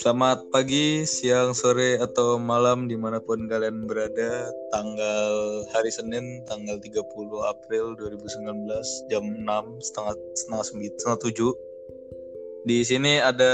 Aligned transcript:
Selamat 0.00 0.48
pagi, 0.48 1.04
siang, 1.04 1.52
sore, 1.52 2.00
atau 2.00 2.40
malam 2.40 2.88
di 2.88 2.96
mana 2.96 3.20
pun 3.20 3.44
kalian 3.44 3.84
berada. 3.84 4.48
Tanggal 4.72 5.32
hari 5.76 5.92
Senin, 5.92 6.40
tanggal 6.48 6.80
30 6.80 7.04
April 7.44 8.00
2019 8.00 9.12
Jam 9.12 9.20
6, 9.20 9.44
setengah, 9.84 10.16
setengah, 10.32 10.64
setengah 10.64 11.18
7 11.20 12.64
Di 12.64 12.80
sini 12.80 13.20
ada 13.20 13.52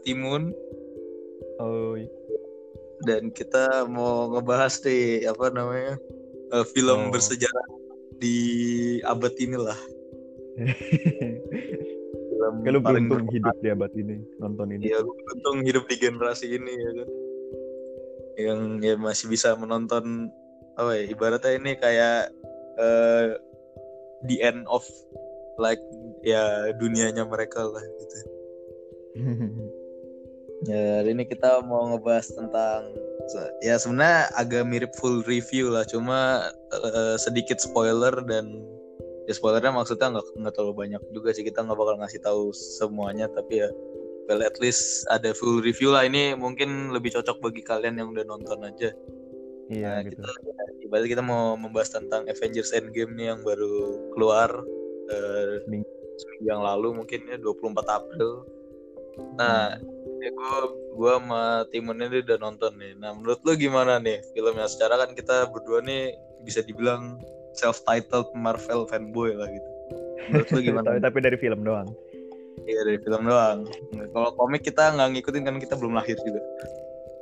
Timun. 0.00 0.56
Oh, 1.60 2.00
Dan 3.04 3.28
kita 3.28 3.84
mau 3.84 4.32
ngebahas 4.32 4.80
nih, 4.88 5.28
apa 5.28 5.52
namanya 5.52 6.00
uh, 6.56 6.64
Film 6.72 7.12
Oh. 7.12 7.12
bersejarah 7.12 7.68
di 8.16 8.38
abad 9.04 9.34
inilah 9.36 9.76
Film 12.52 12.64
kalau 12.68 12.80
paling 12.84 13.04
beruntung 13.08 13.32
hidup 13.32 13.56
di 13.64 13.68
abad 13.72 13.92
ini 13.96 14.16
nonton 14.36 14.66
ini. 14.76 14.84
Lu 14.92 15.12
beruntung 15.16 15.58
hidup 15.64 15.84
di 15.88 15.96
generasi 15.96 16.46
ini 16.52 16.72
ya 16.72 16.90
kan. 16.92 17.08
Yang 18.32 18.60
ya 18.84 18.94
masih 19.00 19.26
bisa 19.32 19.56
menonton 19.56 20.28
apa 20.76 20.90
ya 20.96 21.04
ibaratnya 21.08 21.52
ini 21.56 21.72
kayak 21.80 22.32
eh, 22.80 23.26
the 24.28 24.36
end 24.44 24.64
of 24.68 24.84
like 25.56 25.80
ya 26.24 26.72
dunianya 26.76 27.24
mereka 27.24 27.64
lah 27.64 27.84
gitu. 27.84 28.18
Ya, 30.62 31.02
hari 31.02 31.18
ini 31.18 31.26
kita 31.26 31.58
mau 31.66 31.90
ngebahas 31.90 32.38
tentang 32.38 32.94
ya 33.66 33.74
sebenarnya 33.74 34.30
agak 34.38 34.62
mirip 34.62 34.94
full 34.94 35.26
review 35.26 35.74
lah, 35.74 35.82
cuma 35.82 36.54
eh, 36.70 37.18
sedikit 37.18 37.58
spoiler 37.58 38.14
dan 38.30 38.62
ya 39.26 39.32
spoilernya 39.32 39.70
maksudnya 39.70 40.18
nggak 40.18 40.26
nggak 40.34 40.52
terlalu 40.54 40.74
banyak 40.86 41.02
juga 41.14 41.30
sih 41.30 41.46
kita 41.46 41.62
nggak 41.62 41.78
bakal 41.78 41.94
ngasih 42.02 42.20
tahu 42.22 42.50
semuanya 42.54 43.30
tapi 43.30 43.62
ya 43.62 43.68
well 44.26 44.42
at 44.42 44.56
least 44.58 45.06
ada 45.10 45.34
full 45.34 45.62
review 45.62 45.94
lah 45.94 46.06
ini 46.06 46.34
mungkin 46.34 46.94
lebih 46.94 47.14
cocok 47.14 47.42
bagi 47.42 47.62
kalian 47.62 47.98
yang 47.98 48.10
udah 48.14 48.24
nonton 48.26 48.62
aja. 48.62 48.90
iya 49.70 49.98
Nah, 49.98 50.04
gitu. 50.06 50.20
kita 50.22 50.62
ibaratnya 50.86 51.10
kita 51.18 51.24
mau 51.24 51.56
membahas 51.58 51.90
tentang 51.94 52.28
Avengers 52.28 52.74
Endgame 52.74 53.14
nih 53.18 53.26
yang 53.34 53.40
baru 53.42 53.98
keluar 54.14 54.50
Seminggu. 55.64 55.88
seminggu 56.18 56.44
yang 56.46 56.60
lalu 56.62 56.88
mungkin 57.02 57.26
ya 57.26 57.36
24 57.40 57.82
April. 57.88 58.30
Nah, 59.36 59.76
ya 60.22 60.30
gue 60.30 60.58
gua 60.94 61.18
sama 61.18 61.42
Timon 61.72 62.00
ini 62.00 62.22
udah 62.22 62.38
nonton 62.38 62.72
nih. 62.78 62.92
Nah, 63.00 63.16
menurut 63.16 63.40
lu 63.42 63.52
gimana 63.58 63.98
nih 63.98 64.22
filmnya? 64.32 64.68
Secara 64.68 65.00
kan 65.02 65.16
kita 65.16 65.50
berdua 65.50 65.82
nih 65.82 66.14
bisa 66.46 66.62
dibilang 66.62 67.18
self-titled 67.54 68.28
Marvel 68.34 68.84
fanboy 68.86 69.36
lah 69.36 69.48
gitu. 69.48 69.68
Menurut 70.30 70.48
lu 70.50 70.60
gimana? 70.62 70.84
tapi, 70.88 70.98
tapi 71.02 71.18
dari 71.20 71.36
film 71.38 71.60
doang. 71.62 71.88
Iya 72.62 72.80
dari 72.86 72.98
film 73.00 73.22
doang. 73.26 73.58
Kalau 74.12 74.30
komik 74.36 74.62
kita 74.62 74.94
nggak 74.94 75.08
ngikutin 75.18 75.42
kan 75.42 75.56
kita 75.58 75.74
belum 75.74 75.96
lahir 75.96 76.14
juga. 76.20 76.40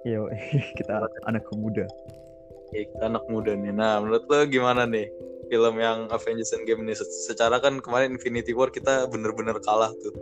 Iya, 0.04 0.20
kita 0.78 1.06
anak 1.28 1.44
muda. 1.52 1.84
Ya, 2.70 2.86
kita 2.86 3.04
anak 3.08 3.24
muda 3.26 3.52
nih. 3.52 3.72
Nah, 3.74 3.98
menurut 4.00 4.24
lo 4.30 4.46
gimana 4.46 4.86
nih 4.86 5.10
film 5.50 5.74
yang 5.76 6.06
Avengers 6.08 6.54
Endgame 6.54 6.86
ini? 6.86 6.94
Se- 6.94 7.26
Secara 7.26 7.58
kan 7.58 7.82
kemarin 7.82 8.14
Infinity 8.14 8.54
War 8.54 8.70
kita 8.70 9.10
bener-bener 9.10 9.58
kalah 9.60 9.90
tuh. 10.00 10.14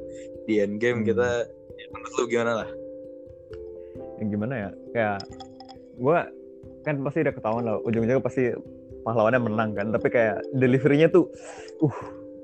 Di 0.48 0.64
Endgame 0.64 1.04
Hmm. 1.04 1.08
kita, 1.12 1.28
ya, 1.76 1.86
menurut 1.92 2.14
lo 2.16 2.24
gimana 2.24 2.52
lah? 2.64 2.68
Yang 4.18 4.28
gimana 4.34 4.54
ya? 4.56 4.70
Kayak 4.96 5.18
gua 6.00 6.18
kan 6.86 6.94
pasti 7.04 7.18
udah 7.20 7.34
ketahuan 7.34 7.64
lah 7.68 7.76
ujung-ujungnya 7.84 8.22
pasti 8.22 8.42
pahlawannya 9.08 9.40
menang 9.40 9.72
kan 9.72 9.88
tapi 9.88 10.12
kayak 10.12 10.44
deliverynya 10.52 11.08
tuh 11.08 11.32
uh 11.80 11.96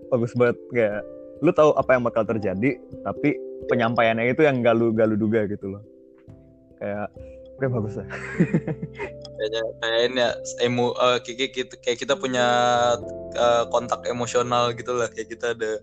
bagus 0.09 0.33
banget 0.33 0.57
kayak 0.73 1.01
lu 1.45 1.53
tahu 1.53 1.77
apa 1.77 1.93
yang 1.93 2.03
bakal 2.09 2.25
terjadi 2.25 2.81
tapi 3.05 3.37
penyampaiannya 3.69 4.33
itu 4.33 4.49
yang 4.49 4.65
gak 4.65 4.73
lu 4.81 4.97
gak 4.97 5.13
lu 5.13 5.17
duga 5.21 5.45
gitu 5.45 5.77
loh 5.77 5.83
kayak 6.81 7.13
oke 7.61 7.67
bagus 7.69 8.01
lah 8.01 8.09
Kayaknya 9.35 9.63
kayak 9.83 10.01
ini 10.07 10.21
ya, 10.23 10.31
emo, 10.63 10.87
eh, 10.95 11.19
kayak, 11.21 11.51
kita, 11.53 11.75
kayak 11.83 11.99
kita 12.01 12.15
punya 12.15 12.47
eh, 13.35 13.65
kontak 13.69 14.07
emosional 14.07 14.71
gitu 14.73 14.95
lah. 14.95 15.11
Kayak 15.11 15.29
kita 15.35 15.47
ada 15.59 15.83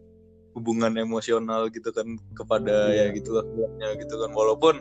hubungan 0.56 0.96
emosional 1.00 1.68
gitu 1.72 1.96
kan 1.96 2.19
kepada 2.36 2.92
ya 2.92 3.12
Iya. 3.12 3.16
gitu 3.16 3.38
lah 3.40 3.46
filmnya 3.52 3.90
gitu 4.00 4.16
kan. 4.18 4.31
Walaupun 4.31 4.75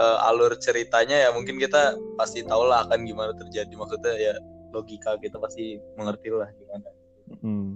eh, 0.00 0.18
alur 0.30 0.54
ceritanya 0.56 1.28
ya 1.28 1.28
mungkin 1.34 1.58
kita 1.58 1.98
pasti 2.14 2.46
tahu 2.46 2.70
lah 2.70 2.86
akan 2.86 3.04
gimana 3.04 3.34
terjadi. 3.34 3.74
Maksudnya 3.74 4.14
ya 4.16 4.34
logika 4.76 5.16
kita 5.16 5.40
pasti 5.40 5.80
mengerti 5.96 6.28
lah 6.28 6.48
gimana. 6.52 6.88
hmm. 7.40 7.70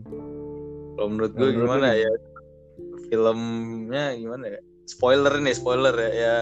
Kalau 1.01 1.09
menurut 1.09 1.33
Nah, 1.33 1.39
gue 1.41 1.49
menurut 1.49 1.65
gimana 1.65 1.89
ya 1.97 2.13
filmnya 3.11 4.05
gimana 4.15 4.45
ya? 4.47 4.61
Spoiler 4.87 5.35
nih, 5.41 5.55
spoiler 5.57 5.95
ya. 5.97 6.11
Ya 6.13 6.37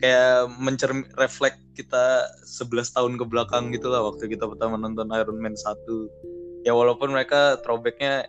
kayak 0.00 0.48
mencermin 0.56 1.04
refleks 1.20 1.60
kita 1.76 2.24
11 2.44 2.96
tahun 2.96 3.12
ke 3.20 3.24
belakang 3.28 3.72
gitu 3.72 3.92
lah 3.92 4.04
waktu 4.04 4.32
kita 4.32 4.48
pertama 4.48 4.80
nonton 4.80 5.12
Iron 5.12 5.38
Man 5.40 5.56
1. 5.56 6.66
Ya 6.66 6.76
walaupun 6.76 7.12
mereka 7.12 7.60
throwbacknya 7.64 8.28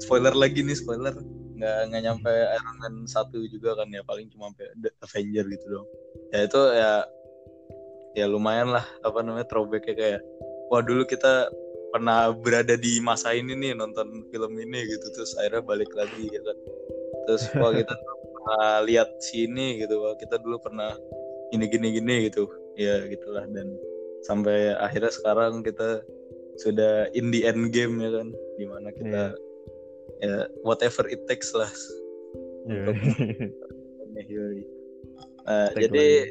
spoiler 0.00 0.32
lagi 0.36 0.60
nih 0.60 0.76
spoiler 0.76 1.16
nggak 1.60 1.92
nggak 1.92 2.02
nyampe 2.08 2.32
Iron 2.32 2.76
Man 2.80 2.94
1 3.04 3.52
juga 3.52 3.76
kan 3.76 3.88
ya 3.92 4.00
paling 4.04 4.32
cuma 4.32 4.52
sampai 4.52 4.66
The 4.80 4.90
Avenger 5.04 5.44
gitu 5.48 5.66
dong. 5.68 5.86
Ya 6.32 6.40
itu 6.48 6.62
ya 6.72 6.92
ya 8.18 8.26
lumayan 8.26 8.74
lah 8.74 8.84
apa 9.04 9.20
namanya 9.22 9.46
throwbacknya 9.46 9.94
kayak 9.94 10.20
wah 10.70 10.80
dulu 10.80 11.02
kita 11.04 11.50
pernah 11.90 12.30
berada 12.30 12.78
di 12.78 13.02
masa 13.02 13.34
ini 13.34 13.58
nih 13.58 13.74
nonton 13.74 14.24
film 14.30 14.54
ini 14.54 14.86
gitu 14.86 15.06
terus 15.10 15.34
akhirnya 15.42 15.62
balik 15.66 15.90
lagi 15.98 16.30
kan 16.30 16.56
terus 17.26 17.50
wah 17.58 17.74
kita 17.74 17.90
pernah 18.40 18.86
lihat 18.86 19.10
sini 19.20 19.82
gitu 19.82 19.98
wah 19.98 20.14
kita 20.16 20.38
dulu 20.38 20.62
pernah 20.62 20.94
gini 21.50 21.66
gini 21.66 21.88
gini 21.98 22.16
gitu. 22.30 22.46
Ya 22.78 23.04
gitulah 23.10 23.44
dan 23.50 23.76
sampai 24.24 24.72
akhirnya 24.78 25.12
sekarang 25.12 25.66
kita 25.66 26.00
sudah 26.62 27.10
in 27.12 27.34
the 27.34 27.44
end 27.44 27.74
game 27.74 27.98
ya 28.00 28.10
kan 28.14 28.28
di 28.56 28.64
mana 28.64 28.88
kita 28.94 29.34
ya 30.22 30.46
whatever 30.62 31.04
it 31.10 31.20
takes 31.26 31.52
lah. 31.52 31.70
Yoi. 32.70 34.64
Nah, 35.40 35.72
Take 35.72 35.90
jadi 35.90 36.30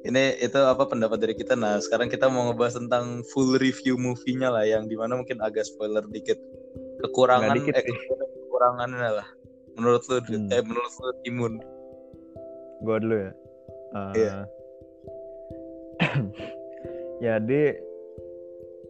ini 0.00 0.40
itu 0.40 0.56
apa 0.56 0.88
pendapat 0.88 1.20
dari 1.20 1.34
kita. 1.36 1.52
Nah, 1.56 1.76
sekarang 1.76 2.08
kita 2.08 2.32
mau 2.32 2.48
ngebahas 2.48 2.80
tentang 2.80 3.20
full 3.32 3.60
review 3.60 4.00
movie-nya 4.00 4.48
lah 4.48 4.64
yang 4.64 4.88
di 4.88 4.96
mana 4.96 5.20
mungkin 5.20 5.44
agak 5.44 5.68
spoiler 5.68 6.04
dikit. 6.08 6.40
Kekurangan 7.04 7.52
Nggak 7.52 7.58
dikit 7.60 7.74
eh, 7.76 7.84
kekurangannya 8.48 9.10
lah. 9.20 9.28
Menurut 9.76 10.02
lu. 10.08 10.18
Hmm. 10.24 10.48
eh 10.48 10.62
menurut 10.64 10.92
lu 11.00 11.10
Timun. 11.24 11.54
Gua 12.80 12.96
dulu 12.96 13.16
ya. 13.16 13.32
Eh, 13.90 14.12
Iya. 14.16 14.36
jadi 17.24 17.62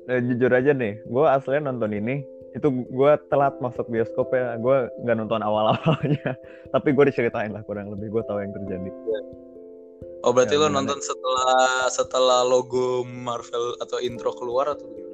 eh, 0.06 0.20
jujur 0.30 0.50
aja 0.54 0.70
nih, 0.70 0.94
gue 1.02 1.24
aslinya 1.26 1.74
nonton 1.74 1.90
ini 1.90 2.22
itu 2.54 2.66
gue 2.70 3.12
telat 3.30 3.54
masuk 3.62 3.86
bioskop 3.90 4.30
ya, 4.34 4.58
gue 4.58 4.76
nggak 5.06 5.16
nonton 5.22 5.42
awal-awalnya, 5.42 6.34
tapi 6.74 6.88
gue 6.94 7.04
diceritain 7.10 7.50
lah 7.50 7.62
kurang 7.66 7.90
lebih 7.94 8.10
gue 8.14 8.22
tahu 8.26 8.38
yang 8.42 8.54
terjadi. 8.54 8.90
Oh, 10.20 10.36
berarti 10.36 10.54
Ya, 10.54 10.68
gimana? 10.68 10.84
nonton 10.84 11.00
setelah 11.00 11.88
setelah 11.88 12.40
logo 12.44 13.02
Marvel 13.08 13.72
atau 13.80 13.96
intro 13.98 14.36
keluar 14.36 14.76
atau 14.76 14.84
gimana? 14.84 15.08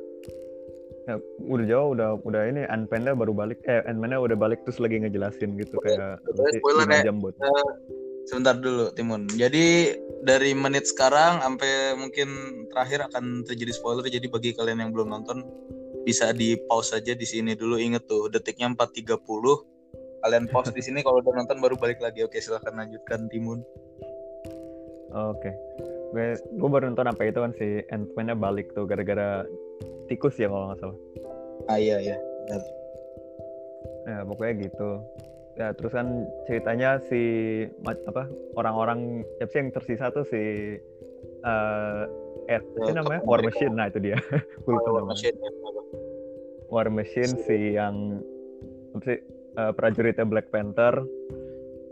Ya, 1.06 1.15
udah 1.39 1.67
jauh, 1.71 1.89
udah 1.94 2.09
udah 2.27 2.43
ini 2.50 2.67
Ant-Man-nya 2.67 3.15
baru 3.15 3.31
balik, 3.31 3.62
eh 3.71 3.78
Ant-Man-nya 3.87 4.19
udah 4.19 4.34
balik 4.34 4.66
terus 4.66 4.83
lagi 4.83 4.99
ngejelasin 4.99 5.55
gitu 5.55 5.78
Oke, 5.78 5.95
kayak 5.95 6.19
oke, 6.19 6.34
nanti 6.34 6.59
spoiler 6.59 6.87
ya. 6.91 7.03
jam 7.06 7.22
buat. 7.22 7.34
Sebentar 8.27 8.59
dulu 8.59 8.91
Timun. 8.91 9.31
Jadi 9.31 9.95
dari 10.27 10.50
menit 10.50 10.91
sekarang 10.91 11.39
sampai 11.39 11.95
mungkin 11.95 12.27
terakhir 12.75 13.06
akan 13.06 13.47
terjadi 13.47 13.71
spoiler. 13.71 14.03
Jadi 14.03 14.27
bagi 14.27 14.50
kalian 14.50 14.83
yang 14.83 14.91
belum 14.91 15.15
nonton 15.15 15.47
bisa 16.03 16.34
di 16.34 16.59
pause 16.66 16.99
aja 16.99 17.15
di 17.15 17.22
sini 17.22 17.55
dulu. 17.55 17.78
Inget 17.78 18.11
tuh 18.11 18.27
detiknya 18.27 18.75
4.30. 18.75 19.22
Kalian 20.27 20.51
pause 20.51 20.75
di 20.75 20.83
sini 20.83 21.07
kalau 21.07 21.22
udah 21.22 21.39
nonton 21.39 21.63
baru 21.63 21.78
balik 21.78 22.03
lagi. 22.03 22.27
Oke 22.27 22.42
silahkan 22.42 22.75
lanjutkan 22.75 23.31
Timun. 23.31 23.63
Oke, 25.16 25.48
gue 26.13 26.36
gue 26.36 26.68
baru 26.68 26.92
nonton 26.92 27.09
apa 27.09 27.24
itu 27.24 27.41
kan 27.41 27.53
si 27.57 27.80
Ant-Man-nya 27.89 28.36
balik 28.36 28.77
tuh 28.77 28.84
gara-gara 28.84 29.48
tikus 30.13 30.36
ya 30.36 30.53
kalau 30.53 30.68
nggak 30.68 30.80
salah. 30.84 30.98
Ah 31.72 31.78
iya 31.80 31.97
iya. 32.04 32.16
Benar. 32.47 32.63
Ya 34.07 34.18
pokoknya 34.28 34.54
gitu. 34.68 34.91
Ya 35.57 35.72
terus 35.72 35.97
kan 35.97 36.28
ceritanya 36.45 37.01
si 37.09 37.22
apa 37.89 38.28
orang-orang 38.60 39.24
siapa 39.41 39.51
sih 39.51 39.59
yang 39.65 39.71
tersisa 39.72 40.13
tuh 40.13 40.28
si 40.28 40.42
eh 41.47 42.03
eh, 42.53 42.60
Ya, 42.84 42.92
namanya 42.92 43.24
War. 43.24 43.41
Machine 43.41 43.72
nah 43.72 43.89
itu 43.89 43.98
dia 44.04 44.21
Oh, 44.69 44.77
namanya. 45.01 45.16
Machine, 45.16 45.36
ya. 45.41 45.51
War 46.69 46.89
Machine 46.92 47.33
si 47.48 47.57
yang 47.72 48.21
apa 48.92 49.03
sih 49.09 49.19
eh, 49.57 49.72
prajuritnya 49.72 50.28
Black 50.28 50.53
Panther 50.53 50.92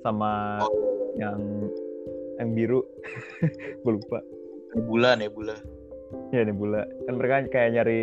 sama 0.05 0.61
Oh, 0.61 0.70
yang 1.17 1.41
yang 2.39 2.51
biru 2.53 2.81
gue 3.83 3.93
lupa 3.93 4.19
Nebula 4.75 5.15
Nebula. 5.15 5.57
ya 6.31 6.43
Nebula 6.43 6.83
kan 7.07 7.15
mereka 7.15 7.35
kayak 7.51 7.71
nyari 7.75 8.03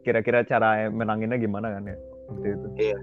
kira-kira 0.00 0.40
cara 0.44 0.88
menanginnya 0.88 1.36
gimana 1.36 1.76
kan 1.76 1.84
ya 1.84 1.96
waktu 2.28 2.46
itu 2.56 2.68
Iya. 2.80 2.98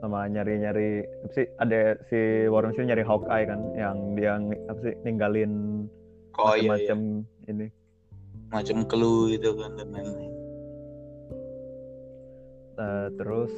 sama 0.00 0.24
nyari-nyari 0.30 1.02
apa 1.02 1.32
sih 1.34 1.46
ada 1.58 1.98
si 2.08 2.18
Warren 2.46 2.72
Beatty 2.72 2.88
nyari 2.88 3.04
Hawkeye 3.04 3.44
kan 3.44 3.60
yang 3.74 3.96
dia 4.14 4.38
apa 4.70 4.80
sih 4.80 4.94
ninggalin 5.02 5.84
oh 6.38 6.54
iya, 6.54 6.62
iya. 6.62 6.68
macam-macam 6.70 6.98
ini 7.46 7.66
macam 8.50 8.76
clue 8.86 9.34
gitu 9.34 9.54
kan 9.58 9.74
dan 9.76 9.88
lain-lain 9.90 10.30
Eh, 12.80 13.08
terus 13.20 13.52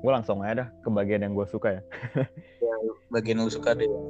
gue 0.00 0.12
langsung 0.12 0.40
aja 0.40 0.64
dah 0.64 0.68
ke 0.80 0.88
bagian 0.88 1.20
yang 1.20 1.32
gue 1.36 1.46
suka 1.46 1.68
ya. 1.78 1.82
Bagian 3.12 3.40
lu 3.40 3.52
suka 3.52 3.76
deh. 3.76 3.86
Yang 3.86 4.06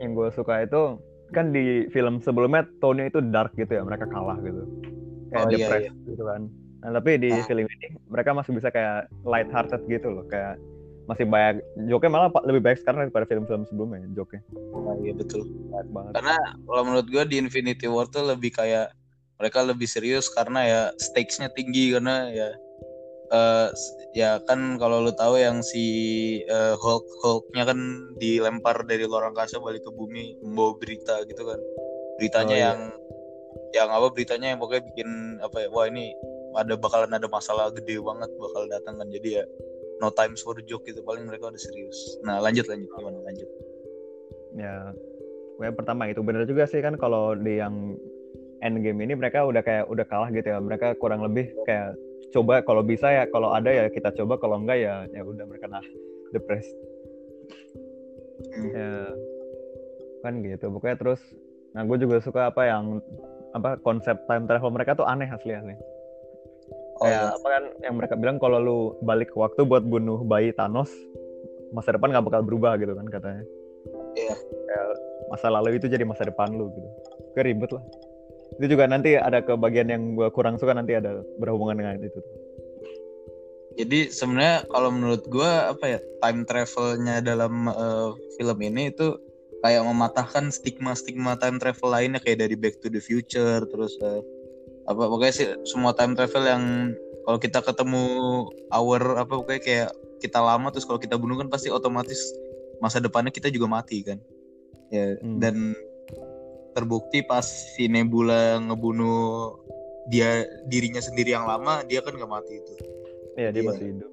yang 0.00 0.10
gue 0.16 0.28
suka 0.32 0.64
itu 0.64 0.98
kan 1.30 1.54
di 1.54 1.86
film 1.94 2.18
sebelumnya 2.18 2.66
tone 2.82 3.06
itu 3.06 3.22
dark 3.30 3.54
gitu 3.54 3.70
ya 3.70 3.82
mereka 3.86 4.08
kalah 4.10 4.38
gitu. 4.42 4.66
Kayak 5.30 5.44
Oh, 5.46 5.50
iya, 5.50 5.56
depressed 5.56 5.96
gitu 6.08 6.22
kan. 6.26 6.42
Nah, 6.80 6.90
tapi 6.96 7.10
di 7.20 7.30
Ah. 7.30 7.44
film 7.44 7.68
ini 7.68 7.86
mereka 8.08 8.32
masih 8.32 8.56
bisa 8.56 8.72
kayak 8.72 9.06
light 9.22 9.46
hearted 9.52 9.84
gitu 9.86 10.08
loh 10.10 10.24
kayak 10.26 10.56
masih 11.06 11.26
banyak 11.26 11.60
joke 11.90 12.06
malah 12.06 12.30
lebih 12.46 12.62
baik 12.62 12.78
sekarang 12.82 13.06
daripada 13.06 13.26
film-film 13.26 13.66
sebelumnya 13.66 14.02
joke 14.14 14.38
Nah, 14.50 14.94
iya 15.02 15.12
betul. 15.14 15.44
Banyak 15.70 15.88
banget. 15.90 16.12
Karena 16.18 16.36
kalau 16.64 16.82
menurut 16.86 17.06
gue 17.06 17.22
di 17.28 17.36
Infinity 17.38 17.86
War 17.86 18.06
tuh 18.08 18.24
lebih 18.26 18.50
kayak 18.54 18.94
mereka 19.36 19.62
lebih 19.64 19.86
serius 19.86 20.26
karena 20.28 20.60
ya 20.66 20.80
stakesnya 20.96 21.48
tinggi 21.52 21.94
karena 21.94 22.28
ya 22.30 22.48
eh, 23.30 23.68
s- 23.70 23.94
ya 24.12 24.42
kan 24.42 24.76
kalau 24.76 25.00
lu 25.00 25.12
tahu 25.12 25.38
yang 25.38 25.62
si 25.62 25.84
eh, 26.44 26.74
Hulk 26.74 27.06
Hulknya 27.22 27.64
kan 27.64 27.78
dilempar 28.16 28.82
dari 28.84 29.06
luar 29.06 29.30
angkasa 29.30 29.58
balik 29.58 29.82
ke 29.82 29.90
bumi 29.90 30.38
membawa 30.42 30.74
berita 30.76 31.22
gitu 31.24 31.42
kan. 31.46 31.60
Beritanya 32.18 32.54
Oh, 32.54 32.58
iya. 32.58 32.66
yang 32.66 32.80
yang 33.70 33.88
apa 33.88 34.10
beritanya 34.10 34.50
yang 34.50 34.58
pokoknya 34.58 34.82
bikin 34.84 35.08
apa 35.38 35.56
ya 35.62 35.68
wah 35.70 35.86
ini 35.86 36.10
ada 36.58 36.74
bakalan 36.74 37.14
ada 37.14 37.30
masalah 37.30 37.70
gede 37.70 38.02
banget 38.02 38.30
bakal 38.34 38.66
datang 38.66 38.98
kan. 38.98 39.06
Jadi 39.08 39.38
ya 39.38 39.44
no 40.02 40.10
time 40.10 40.34
for 40.34 40.58
joke 40.64 40.82
gitu 40.84 41.00
paling 41.00 41.22
mereka 41.24 41.48
udah 41.48 41.60
serius. 41.60 41.98
Nah 42.26 42.42
lanjut 42.42 42.66
lanjut. 42.66 42.90
Gimana? 42.90 43.18
Lanjut. 43.22 43.48
Ya 44.58 44.74
yang 45.60 45.76
pertama 45.76 46.08
itu 46.08 46.24
bener 46.24 46.48
juga 46.48 46.64
sih 46.64 46.80
kan 46.80 46.96
kalau 46.96 47.36
di 47.36 47.60
yang 47.60 47.94
endgame 48.60 49.04
ini 49.04 49.14
mereka 49.14 49.44
udah 49.46 49.62
kayak 49.62 49.86
udah 49.86 50.04
kalah 50.08 50.28
gitu 50.34 50.50
ya. 50.50 50.58
Mereka 50.58 50.98
kurang 50.98 51.22
lebih 51.22 51.52
kayak 51.62 51.94
coba 52.30 52.62
kalau 52.62 52.84
bisa 52.84 53.08
ya 53.10 53.24
kalau 53.32 53.50
ada 53.56 53.72
ya 53.72 53.84
kita 53.88 54.12
coba 54.14 54.36
kalau 54.38 54.60
enggak 54.60 54.78
ya 54.78 54.94
ya 55.10 55.22
udah 55.24 55.44
mereka 55.48 55.66
nah 55.66 55.82
depressed 56.30 56.76
Hmm. 58.40 58.72
ya 58.72 58.92
kan 60.24 60.40
gitu 60.40 60.72
pokoknya 60.72 60.96
terus 60.96 61.20
nah 61.76 61.84
gue 61.84 61.96
juga 62.00 62.24
suka 62.24 62.48
apa 62.50 62.66
yang 62.66 62.98
apa 63.52 63.76
konsep 63.84 64.16
time 64.26 64.48
travel 64.48 64.72
mereka 64.72 64.96
tuh 64.96 65.04
aneh 65.04 65.28
asli 65.28 65.54
asli 65.54 65.76
oh, 66.98 67.04
kayak 67.04 67.20
iya. 67.20 67.36
apa 67.36 67.46
kan 67.46 67.64
yang 67.84 67.94
mereka 68.00 68.14
bilang 68.16 68.36
kalau 68.40 68.58
lu 68.58 68.78
balik 69.04 69.30
ke 69.32 69.36
waktu 69.38 69.60
buat 69.68 69.84
bunuh 69.84 70.24
bayi 70.24 70.56
Thanos 70.56 70.88
masa 71.70 71.94
depan 71.94 72.10
nggak 72.10 72.26
bakal 72.26 72.42
berubah 72.42 72.80
gitu 72.80 72.96
kan 72.96 73.06
katanya 73.12 73.44
Iya. 74.18 74.34
kayak 74.40 74.86
masa 75.30 75.46
lalu 75.52 75.78
itu 75.78 75.86
jadi 75.86 76.02
masa 76.02 76.26
depan 76.26 76.50
lu 76.50 76.72
gitu 76.74 76.88
kayak 77.36 77.46
ribet 77.54 77.70
lah 77.70 77.84
itu 78.60 78.76
juga 78.76 78.84
nanti 78.84 79.16
ada 79.16 79.40
ke 79.40 79.56
bagian 79.56 79.88
yang 79.88 80.02
gue 80.12 80.28
kurang 80.36 80.60
suka 80.60 80.76
nanti 80.76 80.92
ada 80.92 81.24
berhubungan 81.40 81.80
dengan 81.80 81.96
itu 82.04 82.20
Jadi 83.80 84.12
sebenarnya 84.12 84.68
kalau 84.68 84.92
menurut 84.92 85.24
gua 85.30 85.72
apa 85.72 85.96
ya 85.96 85.98
time 86.20 86.44
travelnya 86.44 87.24
dalam 87.24 87.70
eh, 87.70 88.10
film 88.36 88.58
ini 88.60 88.92
itu 88.92 89.16
kayak 89.64 89.86
mematahkan 89.88 90.52
stigma-stigma 90.52 91.38
time 91.40 91.56
travel 91.56 91.88
lainnya 91.88 92.20
kayak 92.20 92.44
dari 92.44 92.58
Back 92.58 92.84
to 92.84 92.92
the 92.92 93.00
Future 93.00 93.64
terus 93.64 93.96
eh, 94.04 94.20
apa 94.84 95.00
pokoknya 95.06 95.32
sih 95.32 95.48
semua 95.64 95.96
time 95.96 96.12
travel 96.12 96.44
yang 96.44 96.64
kalau 97.24 97.38
kita 97.40 97.62
ketemu 97.62 98.04
hour 98.74 99.00
apa 99.16 99.32
pokoknya 99.32 99.62
kayak 99.62 99.90
kita 100.20 100.42
lama 100.42 100.68
terus 100.68 100.84
kalau 100.84 101.00
kita 101.00 101.16
bunuh 101.16 101.40
kan 101.40 101.48
pasti 101.48 101.72
otomatis 101.72 102.18
masa 102.84 103.00
depannya 103.00 103.32
kita 103.32 103.48
juga 103.48 103.70
mati 103.70 104.04
kan 104.04 104.18
ya 104.90 105.16
Hmm. 105.22 105.38
dan 105.38 105.72
terbukti 106.72 107.22
pas 107.22 107.42
si 107.44 107.86
Nebula 107.86 108.58
ngebunuh 108.62 109.56
dia 110.08 110.42
dirinya 110.66 110.98
sendiri 110.98 111.34
yang 111.34 111.46
lama 111.46 111.82
dia 111.86 112.00
kan 112.02 112.14
nggak 112.14 112.30
mati 112.30 112.58
itu. 112.58 112.72
Iya 113.38 113.50
dia 113.54 113.62
Iya. 113.62 113.68
masih 113.70 113.86
hidup. 113.94 114.10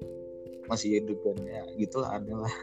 Masih 0.68 0.88
hidup 1.00 1.18
kan 1.24 1.36
ya 1.48 1.62
gitulah 1.80 2.10
ada 2.12 2.34
lah 2.44 2.54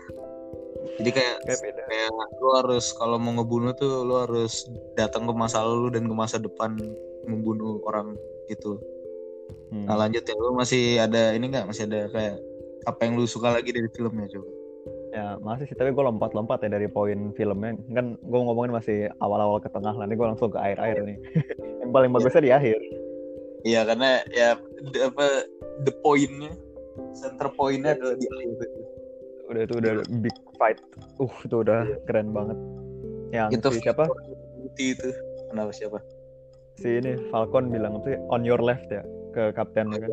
jadi 1.01 1.09
kayak 1.11 1.35
kayak 1.43 1.59
beda. 1.65 1.81
kayak 1.89 2.09
lu 2.37 2.49
harus 2.61 2.85
kalau 2.95 3.17
mau 3.17 3.33
ngebunuh 3.33 3.73
tuh 3.73 4.05
lu 4.05 4.21
harus 4.21 4.69
datang 4.93 5.25
ke 5.25 5.33
masa 5.33 5.65
lalu 5.65 5.97
dan 5.97 6.05
ke 6.05 6.13
masa 6.13 6.37
depan 6.37 6.77
membunuh 7.25 7.81
orang 7.89 8.13
itu 8.47 8.77
Hmm. 9.69 9.85
nah 9.85 9.93
lanjut 9.93 10.25
ya 10.25 10.33
lu 10.33 10.57
masih 10.57 10.97
ada 10.97 11.33
ini 11.37 11.53
nggak? 11.53 11.69
Masih 11.69 11.85
ada 11.85 12.09
kayak 12.09 12.41
apa 12.85 12.99
yang 13.05 13.13
lu 13.13 13.29
suka 13.29 13.53
lagi 13.53 13.69
dari 13.69 13.85
filmnya 13.93 14.25
coba 14.25 14.49
Ya 15.15 15.39
masih 15.39 15.63
sih, 15.71 15.77
tapi 15.79 15.95
gue 15.95 16.03
lompat-lompat 16.03 16.67
ya 16.67 16.69
dari 16.75 16.91
poin 16.91 17.31
filmnya. 17.39 17.79
Kan 17.95 18.19
gue 18.19 18.39
ngomongin 18.43 18.75
masih 18.75 19.07
awal-awal 19.23 19.63
ke 19.63 19.71
tengah, 19.71 19.95
nanti 19.95 20.19
gue 20.19 20.27
langsung 20.27 20.51
ke 20.51 20.59
akhir-akhir 20.59 21.07
nih. 21.07 21.17
Yang 21.87 21.91
paling 21.95 22.11
bagusnya 22.11 22.43
di 22.43 22.51
akhir. 22.51 22.79
iya 23.65 23.81
karena 23.81 24.21
ya 24.29 24.61
the, 24.93 25.09
apa 25.09 25.49
the 25.89 25.93
pointnya 26.05 26.53
center 27.17 27.49
pointnya 27.49 27.97
adalah 27.97 28.13
di 28.13 28.29
akhir 28.29 28.69
Udah 29.49 29.61
itu 29.65 29.73
udah 29.81 29.91
big 30.21 30.35
fight. 30.61 30.77
Uh, 31.17 31.33
itu 31.41 31.55
udah 31.65 31.87
keren 32.05 32.29
banget. 32.29 32.57
Yang 33.33 33.57
itu 33.57 33.67
si 33.73 33.79
siapa? 33.81 34.05
Itu 34.77 35.09
kenapa 35.49 35.71
siapa 35.73 35.97
Si 36.75 36.91
ini 36.91 37.15
Falcon 37.31 37.71
bilang 37.71 38.03
sih 38.03 38.19
on 38.27 38.43
your 38.43 38.59
left 38.59 38.91
ya 38.91 38.99
ke 39.31 39.55
kaptennya 39.55 40.03
kan. 40.03 40.11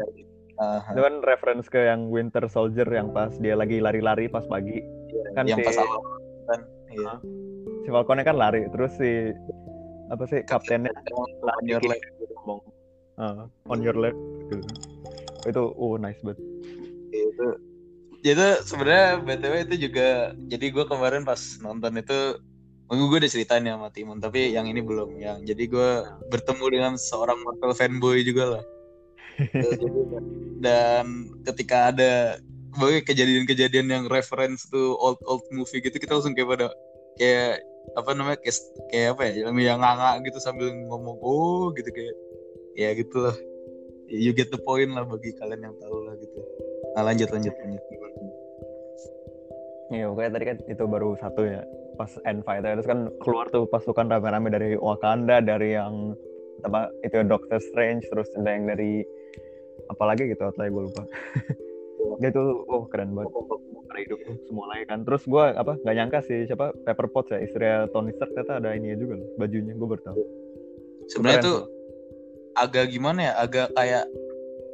Aha. 0.60 0.92
Itu 0.92 1.00
kan 1.00 1.14
reference 1.24 1.66
ke 1.72 1.80
yang 1.88 2.12
Winter 2.12 2.44
Soldier 2.50 2.84
yang 2.90 3.14
pas 3.14 3.32
dia 3.40 3.56
lagi 3.56 3.80
lari-lari 3.80 4.28
pas 4.28 4.44
pagi. 4.44 4.84
Kan 5.32 5.48
yang 5.48 5.60
si, 5.60 5.64
pas 5.64 5.78
awal 5.80 6.00
kan 6.42 6.60
iya 6.92 7.14
si 7.82 7.88
Falconnya 7.88 8.26
kan 8.26 8.36
lari, 8.36 8.66
terus 8.74 8.92
si 8.98 9.32
apa 10.12 10.28
sih 10.28 10.44
kaptennya 10.44 10.92
on 11.40 11.64
your 11.64 11.80
left 11.80 12.04
ngomong 12.36 12.60
"Ah, 13.16 13.48
on 13.70 13.80
your 13.80 13.96
left 13.96 14.18
gitu. 14.52 14.66
Itu 15.48 15.62
oh 15.78 15.96
nice 15.96 16.20
banget. 16.20 16.40
itu 17.12 17.46
itu 18.22 18.46
sebenarnya 18.64 19.20
btw 19.20 19.54
itu 19.68 19.90
juga 19.90 20.32
jadi 20.48 20.66
gue 20.72 20.84
kemarin 20.88 21.26
pas 21.26 21.38
nonton 21.60 21.98
itu 21.98 22.40
gue 22.88 23.18
udah 23.18 23.28
ceritain 23.28 23.66
ya 23.66 23.76
sama 23.76 23.92
Timon 23.92 24.16
tapi 24.22 24.52
yang 24.52 24.64
ini 24.64 24.80
belum 24.80 25.16
yang 25.20 25.44
jadi 25.44 25.64
gue 25.68 25.90
bertemu 26.32 26.64
dengan 26.72 26.92
seorang 26.96 27.36
Marvel 27.40 27.76
fanboy 27.76 28.24
juga 28.24 28.56
lah 28.58 28.64
dan 30.64 31.04
ketika 31.48 31.94
ada 31.94 32.12
kejadian-kejadian 33.04 33.86
yang 33.92 34.04
reference 34.08 34.64
to 34.72 34.96
old 34.96 35.20
old 35.28 35.44
movie 35.52 35.84
gitu 35.84 35.96
kita 36.00 36.16
langsung 36.16 36.32
kayak 36.32 36.48
pada 36.48 36.66
kayak 37.20 37.60
apa 37.98 38.10
namanya 38.14 38.38
kayak, 38.40 38.56
kayak 38.88 39.08
apa 39.18 39.22
ya 39.28 39.32
yang 39.44 39.54
yang 39.60 39.78
nganga 39.82 40.22
gitu 40.24 40.38
sambil 40.40 40.70
ngomong 40.70 41.18
oh 41.20 41.68
gitu 41.76 41.90
kayak 41.92 42.14
ya 42.72 42.96
gitu 42.96 43.28
lah 43.28 43.36
you 44.12 44.32
get 44.36 44.52
the 44.52 44.60
point 44.60 44.92
lah 44.92 45.08
bagi 45.08 45.32
kalian 45.40 45.72
yang 45.72 45.74
tahu 45.80 45.98
lah 46.04 46.14
gitu. 46.20 46.38
Nah 46.92 47.02
lanjut 47.08 47.28
lanjut 47.32 47.54
lanjut. 47.56 47.82
Iya, 49.92 50.08
pokoknya 50.08 50.30
tadi 50.32 50.44
kan 50.48 50.58
itu 50.72 50.84
baru 50.88 51.10
satu 51.20 51.42
ya. 51.44 51.60
Pas 52.00 52.08
end 52.24 52.40
fight 52.48 52.64
terus 52.64 52.88
kan 52.88 53.12
keluar 53.20 53.48
tuh 53.52 53.68
pasukan 53.68 54.08
rame-rame 54.08 54.48
dari 54.48 54.68
Wakanda, 54.80 55.44
dari 55.44 55.76
yang 55.76 56.16
apa 56.64 56.88
itu 57.04 57.20
Doctor 57.28 57.60
Strange, 57.60 58.08
terus 58.08 58.28
ada 58.36 58.56
yang 58.56 58.64
dari 58.68 59.04
apalagi 59.90 60.30
gitu, 60.30 60.42
atau 60.44 60.62
gue 60.62 60.82
lupa. 60.90 61.02
Dia 62.20 62.30
tuh 62.30 62.66
oh 62.68 62.86
keren 62.90 63.14
banget. 63.14 63.30
Karena 63.88 64.00
hidup 64.08 64.18
tuh 64.24 64.36
semua 64.48 64.66
lagi 64.72 64.84
kan. 64.88 65.02
Terus 65.04 65.22
gue 65.26 65.44
apa 65.52 65.72
nggak 65.80 65.94
nyangka 65.96 66.18
sih 66.26 66.46
siapa 66.46 66.72
Pepper 66.86 67.06
Potts 67.10 67.30
ya 67.30 67.38
istri 67.40 67.66
Tony 67.90 68.10
Stark 68.16 68.32
ternyata 68.32 68.58
ada 68.62 68.70
ini 68.72 68.94
juga 68.96 69.18
loh 69.20 69.28
bajunya 69.36 69.72
gue 69.74 69.88
baru 69.88 70.02
tahu. 70.02 70.16
sebenarnya 71.10 71.42
tuh 71.44 71.58
agak 72.56 72.88
gimana 72.88 73.20
ya 73.28 73.32
agak 73.36 73.68
kayak 73.76 74.04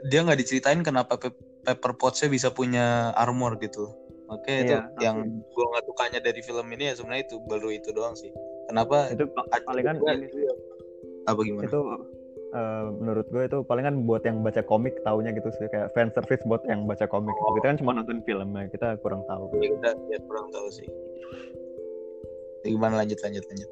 dia 0.07 0.21
nggak 0.23 0.39
diceritain 0.39 0.81
kenapa 0.87 1.19
Pe- 1.19 1.35
Pepper 1.67 1.93
Potts-nya 1.99 2.29
bisa 2.31 2.49
punya 2.55 3.11
armor 3.19 3.59
gitu 3.59 3.91
makanya 4.29 4.59
itu 4.61 4.75
Iya, 4.77 4.81
yang 5.03 5.17
gue 5.25 5.65
nggak 5.73 5.85
sukanya 5.89 6.21
dari 6.23 6.41
film 6.45 6.67
ini 6.71 6.93
ya 6.93 6.95
sebenarnya 6.95 7.25
itu 7.27 7.37
baru 7.49 7.69
itu 7.73 7.91
doang 7.91 8.15
sih 8.15 8.31
kenapa 8.69 9.11
Itu 9.11 9.25
pa- 9.33 9.49
palingan 9.67 9.99
ini 9.99 10.29
sih, 10.31 10.45
apa 11.27 11.41
gimana 11.43 11.65
itu 11.67 11.81
eh, 12.55 12.87
menurut 12.97 13.27
gue 13.29 13.43
itu 13.45 13.59
palingan 13.67 14.09
buat 14.09 14.23
yang 14.25 14.41
baca 14.41 14.63
komik 14.65 14.97
taunya 15.05 15.31
gitu 15.37 15.49
sih 15.61 15.69
kayak 15.69 15.93
fan 15.93 16.09
service 16.15 16.43
buat 16.49 16.65
yang 16.65 16.89
baca 16.89 17.05
komik. 17.05 17.35
Kita 17.61 17.67
kan 17.75 17.77
cuma 17.81 17.93
nonton 17.97 18.25
filmnya, 18.25 18.69
kita 18.73 18.97
kurang 19.05 19.25
tahu. 19.29 19.53
ya 19.61 19.69
kita 19.73 19.91
ya 20.09 20.19
kurang 20.25 20.49
tahu 20.53 20.69
sih. 20.73 20.89
Ya, 22.65 22.69
gimana? 22.75 23.05
Lanjut 23.05 23.19
lanjut 23.23 23.45
lanjut. 23.47 23.71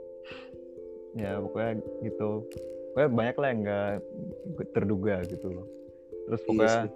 Ya 1.17 1.31
pokoknya 1.41 1.73
gitu. 2.05 2.31
Pokoknya 2.93 3.09
banyak 3.13 3.37
lah 3.37 3.49
yang 3.49 3.61
nggak 3.65 3.93
terduga 4.77 5.15
gitu 5.29 5.47
loh. 5.53 5.67
Terus 6.29 6.41
Iya 6.41 6.47
pokoknya 6.49 6.77
sih. 6.77 6.91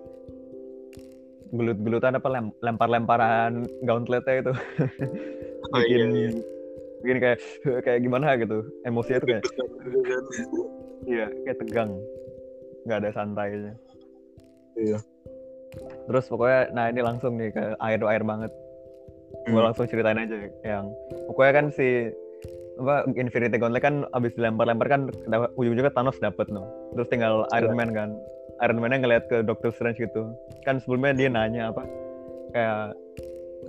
gelut-gelutan 1.50 2.14
apa 2.14 2.28
lem- 2.30 2.56
lempar-lemparan 2.62 3.52
gauntletnya 3.82 4.34
itu. 4.38 4.52
Oh 5.70 5.80
iya 5.86 6.02
bikin 6.06 6.32
bikin 7.00 7.18
kayak 7.22 7.38
kayak 7.84 8.00
gimana 8.04 8.36
gitu. 8.38 8.58
Emosinya 8.86 9.18
tuh 9.22 9.28
kayak 9.34 9.44
iya. 11.06 11.26
Kayak 11.46 11.58
tegang. 11.64 11.90
Nggak 12.88 12.98
ada 13.04 13.10
santainya. 13.12 13.74
Iya. 14.78 14.98
terus 16.10 16.26
pokoknya 16.26 16.74
nah 16.74 16.90
ini 16.90 16.98
langsung 16.98 17.38
nih 17.38 17.54
ke 17.54 17.62
air 17.78 18.02
air 18.02 18.24
banget. 18.26 18.50
Gue 19.46 19.54
Hmm. 19.54 19.70
langsung 19.70 19.86
ceritain 19.86 20.18
aja 20.18 20.50
yang 20.66 20.90
pokoknya 21.30 21.52
kan 21.54 21.66
si 21.70 22.10
apa 22.82 23.06
Infinity 23.14 23.54
Gauntlet 23.54 23.84
kan 23.84 24.02
abis 24.16 24.34
dilempar-lempar 24.34 24.90
kan 24.90 25.06
ujung-ujungnya 25.54 25.94
Thanos 25.94 26.18
dapet 26.18 26.50
no. 26.50 26.66
Terus 26.98 27.06
tinggal 27.06 27.46
Iron 27.54 27.76
Iya. 27.76 27.78
Man 27.78 27.90
kan. 27.94 28.10
Iron 28.66 28.82
Man-nya 28.82 28.98
ngeliat 28.98 29.24
ke 29.30 29.46
Doctor 29.46 29.70
Strange 29.70 30.02
gitu. 30.02 30.34
Kan 30.66 30.82
sebelumnya 30.82 31.14
dia 31.14 31.28
nanya 31.30 31.70
apa 31.70 31.86
kayak 32.50 32.98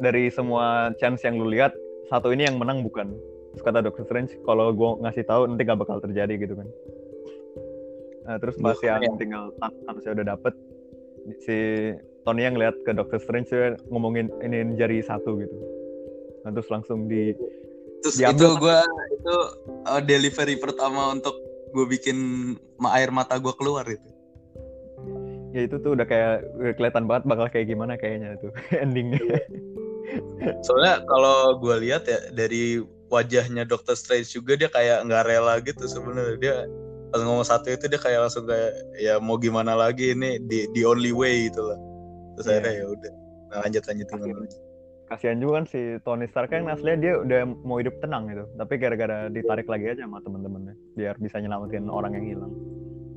dari 0.02 0.34
semua 0.34 0.90
chance 0.98 1.22
yang 1.22 1.38
lu 1.38 1.54
lihat 1.54 1.70
satu 2.10 2.34
ini 2.34 2.50
yang 2.50 2.58
menang 2.58 2.82
bukan? 2.82 3.14
Terus 3.54 3.62
kata 3.62 3.86
Doctor 3.86 4.10
Strange 4.10 4.34
kalau 4.42 4.74
gue 4.74 4.90
ngasih 5.06 5.24
tahu 5.30 5.46
nanti 5.46 5.70
gak 5.70 5.78
bakal 5.78 6.02
terjadi 6.02 6.34
gitu 6.40 6.58
kan 6.58 6.66
nah, 8.26 8.38
terus 8.38 8.56
pas 8.60 8.78
Iya, 8.82 9.02
yang 9.02 9.18
tinggal 9.18 9.54
Than- 9.58 9.78
Thanosnya 9.88 10.12
udah 10.18 10.26
dapet 10.38 10.54
si 11.46 11.58
Tony 12.26 12.46
yang 12.46 12.54
ngeliat 12.58 12.76
ke 12.86 12.92
Doctor 12.94 13.18
Strange 13.22 13.50
dia 13.50 13.78
ngomongin 13.90 14.30
ini 14.46 14.78
jari 14.78 15.02
satu 15.02 15.38
gitu. 15.42 15.58
Nah, 16.46 16.50
terus 16.54 16.70
langsung 16.70 17.06
di 17.06 17.34
Terus 18.02 18.18
Diambil 18.18 18.58
itu 18.58 18.62
gue 18.66 18.80
itu 19.14 19.36
uh, 19.86 20.02
delivery 20.02 20.58
pertama 20.58 21.14
untuk 21.14 21.38
gue 21.72 21.86
bikin 21.86 22.18
air 22.98 23.14
mata 23.14 23.38
gue 23.38 23.54
keluar 23.56 23.86
itu. 23.86 24.10
ya 25.52 25.68
itu 25.68 25.76
tuh 25.84 26.00
udah 26.00 26.08
kayak 26.08 26.48
udah 26.64 26.74
kelihatan 26.80 27.12
banget 27.12 27.24
bakal 27.28 27.46
kayak 27.52 27.68
gimana 27.68 28.00
kayaknya 28.00 28.40
tuh 28.40 28.56
endingnya. 28.84 29.20
Soalnya 30.66 31.04
kalau 31.06 31.60
gue 31.60 31.76
lihat 31.84 32.08
ya 32.08 32.32
dari 32.32 32.80
wajahnya 33.12 33.68
Doctor 33.68 34.00
Strange 34.00 34.32
juga 34.32 34.56
dia 34.56 34.72
kayak 34.72 35.06
nggak 35.06 35.24
rela 35.28 35.60
gitu 35.60 35.84
sebenarnya. 35.86 36.38
Dia 36.40 36.56
pas 37.12 37.22
ngomong 37.22 37.44
satu 37.44 37.68
itu 37.70 37.86
dia 37.92 38.00
kayak 38.00 38.20
langsung 38.28 38.48
kayak 38.48 38.72
ya 38.98 39.20
mau 39.20 39.36
gimana 39.36 39.76
lagi 39.76 40.16
ini? 40.16 40.40
The, 40.48 40.72
the 40.72 40.84
only 40.88 41.12
way 41.12 41.52
gitu 41.52 41.62
lah. 41.62 41.80
Terus 42.40 42.46
Iya. 42.48 42.52
akhirnya 42.58 42.74
ya 42.74 42.86
udah 42.88 43.14
nah, 43.52 43.58
lanjut 43.68 43.84
lanjut 43.84 44.08
gimana? 44.08 44.48
kasihan 45.12 45.38
juga. 45.44 45.52
Kan 45.60 45.66
si 45.68 45.82
Tony 46.08 46.26
Stark 46.32 46.56
kan 46.56 46.64
aslinya 46.72 46.98
dia 47.04 47.14
udah 47.20 47.40
mau 47.68 47.84
hidup 47.84 48.00
tenang 48.00 48.32
gitu. 48.32 48.48
Tapi 48.56 48.74
gara-gara 48.80 49.28
ditarik 49.28 49.68
lagi 49.68 49.92
aja 49.92 50.08
sama 50.08 50.24
temen-temennya 50.24 50.76
biar 50.96 51.16
bisa 51.20 51.36
nyelamatin 51.44 51.92
orang 51.92 52.16
yang 52.16 52.26
hilang. 52.32 52.54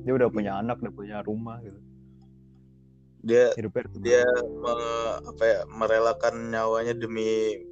Dia 0.03 0.13
udah 0.19 0.27
punya 0.27 0.51
anak 0.59 0.83
udah 0.83 0.93
punya 0.93 1.17
rumah 1.23 1.63
gitu. 1.63 1.79
Dia 3.25 3.55
hidupnya 3.57 3.87
dia 4.03 4.23
me- 4.37 5.17
apa 5.23 5.43
ya 5.47 5.59
merelakan 5.71 6.51
nyawanya 6.53 6.93
demi 6.93 7.63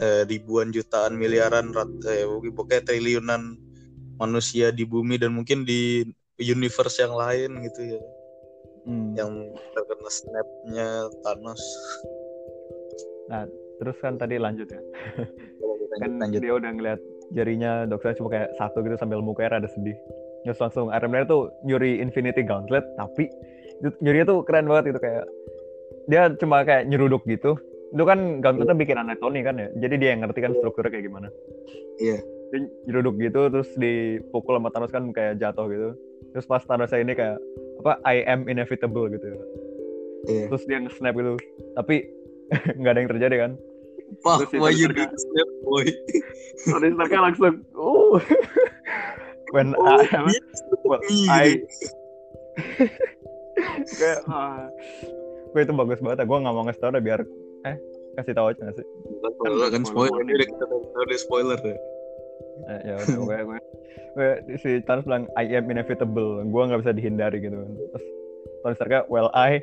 eh, 0.00 0.22
ribuan 0.26 0.72
jutaan 0.72 1.14
miliaran 1.14 1.70
rat 1.70 1.92
eh, 2.10 2.26
pokoknya 2.26 2.82
triliunan 2.82 3.60
manusia 4.16 4.72
di 4.72 4.84
bumi 4.88 5.20
dan 5.20 5.36
mungkin 5.36 5.64
di 5.64 6.04
universe 6.40 7.00
yang 7.00 7.16
lain 7.16 7.64
gitu 7.64 7.96
ya. 7.96 8.00
Hmm. 8.86 9.18
yang 9.18 9.50
terkena 9.74 10.10
snapnya 10.14 10.88
Thanos. 11.26 11.62
Terus 13.82 13.96
kan 13.98 14.14
tadi 14.14 14.38
lanjut 14.38 14.70
ya. 14.70 14.78
Kan 15.96 16.22
lanjut, 16.22 16.38
dia 16.44 16.54
udah 16.54 16.70
ngeliat 16.70 17.00
jarinya 17.34 17.82
dokter 17.88 18.14
cuma 18.14 18.30
kayak 18.30 18.54
satu 18.60 18.86
gitu 18.86 18.94
sambil 19.00 19.18
mukanya 19.18 19.58
rada 19.58 19.68
sedih. 19.74 19.98
Terus 20.46 20.62
langsung 20.62 20.94
Iron 20.94 21.10
Man 21.10 21.26
tuh 21.26 21.50
nyuri 21.66 21.98
Infinity 21.98 22.46
Gauntlet 22.46 22.86
tapi 22.94 23.26
itu, 23.82 23.90
nyurinya 23.98 24.30
tuh 24.30 24.38
keren 24.46 24.70
banget 24.70 24.94
gitu 24.94 25.00
kayak 25.02 25.24
dia 26.06 26.30
cuma 26.38 26.62
kayak 26.62 26.86
nyeruduk 26.86 27.26
gitu. 27.26 27.58
Itu 27.90 28.04
kan 28.06 28.38
gauntletnya 28.38 28.76
bikin 28.78 29.02
aneh 29.02 29.18
Tony 29.18 29.42
kan 29.42 29.58
ya 29.58 29.66
jadi 29.82 29.94
dia 29.98 30.08
yang 30.14 30.22
ngerti 30.22 30.46
kan 30.46 30.54
strukturnya 30.54 30.94
kayak 30.94 31.10
gimana. 31.10 31.28
Iya. 31.98 32.22
Dia 32.54 32.60
nyeruduk 32.86 33.18
gitu 33.18 33.50
terus 33.50 33.68
dipukul 33.74 34.56
sama 34.58 34.70
Thanos 34.70 34.92
kan 34.94 35.04
kayak 35.10 35.38
jatuh 35.42 35.66
gitu. 35.70 35.88
Terus 36.34 36.46
pas 36.46 36.62
Thanosnya 36.62 37.02
ini 37.02 37.12
kayak 37.16 37.36
apa 37.82 37.92
I 38.06 38.22
am 38.26 38.46
inevitable 38.46 39.10
gitu. 39.10 39.26
Iya. 40.26 40.50
terus 40.50 40.66
dia 40.66 40.82
nge-snap 40.82 41.14
gitu. 41.14 41.38
Tapi 41.78 41.96
nggak 42.78 42.92
ada 42.92 43.00
yang 43.02 43.10
terjadi 43.10 43.36
kan? 43.46 43.52
Wah, 44.22 44.38
Terus 44.38 44.62
why 44.62 44.70
you 44.70 44.86
did 44.90 45.10
snap 45.10 45.48
boy? 45.66 45.86
Tony 46.66 46.94
Starknya 46.94 47.20
langsung 47.30 47.54
uh 47.74 48.18
when 49.54 49.74
Oh, 49.78 49.98
I, 49.98 50.06
apa, 50.06 50.30
yes, 50.30 50.58
well, 50.82 51.02
iya. 51.06 51.30
I 51.30 51.48
kayak 54.00 54.20
ah, 54.30 54.66
gue 55.54 55.62
itu 55.62 55.72
bagus 55.74 55.98
banget. 56.02 56.26
Gue 56.26 56.38
nggak 56.38 56.54
mau 56.54 56.64
ngasih 56.66 56.82
tau 56.82 56.90
deh 56.94 57.02
biar 57.02 57.20
eh 57.66 57.76
kasih 58.16 58.32
tahu 58.32 58.46
aja 58.54 58.72
sih? 58.74 58.86
Spoiler 59.36 59.68
kan 59.70 59.82
spoiler. 59.84 60.18
ini 60.22 60.32
udah 60.38 60.48
kita 60.48 60.64
tahu 60.64 60.80
udah 60.82 61.20
spoiler 61.20 61.58
ya. 61.60 61.76
Eh, 62.66 62.80
ya 62.88 62.94
udah 62.96 63.16
gue 63.20 63.36
gue 63.44 63.58
gue 64.16 64.28
si 64.58 64.70
Thanos 64.88 65.04
bilang 65.04 65.28
I 65.36 65.44
am 65.52 65.68
inevitable. 65.68 66.40
Gue 66.48 66.62
nggak 66.66 66.80
bisa 66.82 66.96
dihindari 66.96 67.38
gitu. 67.44 67.54
Kan 67.54 67.72
terus 67.76 68.04
Tony 68.64 68.74
Starknya 68.74 69.00
well 69.12 69.28
I 69.36 69.60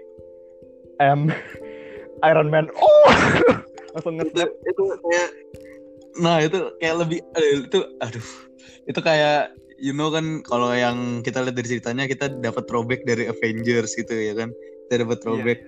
am 1.01 1.33
Iron 2.29 2.47
Man. 2.53 2.69
Oh! 2.77 3.09
Langsung 3.93 4.17
Itu, 4.17 4.25
nge-snap 4.25 4.49
itu 4.65 4.83
kayak 5.05 5.29
nah 6.13 6.37
itu 6.37 6.59
kayak 6.77 6.95
lebih 7.01 7.19
eh, 7.35 7.65
itu 7.65 7.79
aduh. 7.99 8.27
Itu 8.85 8.99
kayak 9.01 9.53
you 9.81 9.91
know 9.91 10.13
kan 10.13 10.45
kalau 10.45 10.69
yang 10.71 11.25
kita 11.25 11.41
lihat 11.41 11.57
dari 11.57 11.77
ceritanya 11.77 12.05
kita 12.05 12.29
dapat 12.41 12.69
throwback 12.69 13.01
dari 13.03 13.25
Avengers 13.27 13.97
gitu 13.97 14.13
ya 14.13 14.33
kan? 14.37 14.53
Kita 14.87 15.03
dapat 15.03 15.17
throwback. 15.25 15.59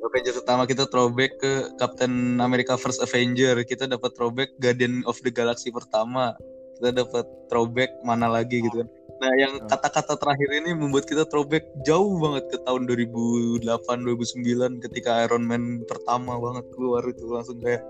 Avengers 0.00 0.40
pertama 0.40 0.64
kita 0.64 0.88
throwback 0.88 1.36
ke 1.44 1.76
Captain 1.76 2.40
America 2.40 2.72
First 2.80 3.04
Avenger. 3.04 3.60
Kita 3.68 3.84
dapat 3.84 4.16
throwback 4.16 4.48
Guardian 4.56 5.04
of 5.04 5.20
the 5.20 5.28
Galaxy 5.28 5.68
pertama 5.68 6.32
kita 6.80 7.04
dapat 7.04 7.28
throwback 7.52 7.92
mana 8.00 8.26
lagi 8.32 8.64
gitu 8.64 8.80
kan. 8.80 8.88
Nah 9.20 9.32
yang 9.36 9.60
kata-kata 9.68 10.16
terakhir 10.16 10.48
ini 10.48 10.72
membuat 10.72 11.04
kita 11.04 11.28
throwback 11.28 11.68
jauh 11.84 12.16
banget 12.16 12.48
ke 12.48 12.58
tahun 12.64 12.88
2008 12.88 13.60
2009 13.68 14.80
ketika 14.88 15.28
Iron 15.28 15.44
Man 15.44 15.84
pertama 15.84 16.40
banget 16.40 16.64
keluar 16.72 17.04
itu 17.04 17.28
langsung 17.28 17.60
kayak 17.60 17.84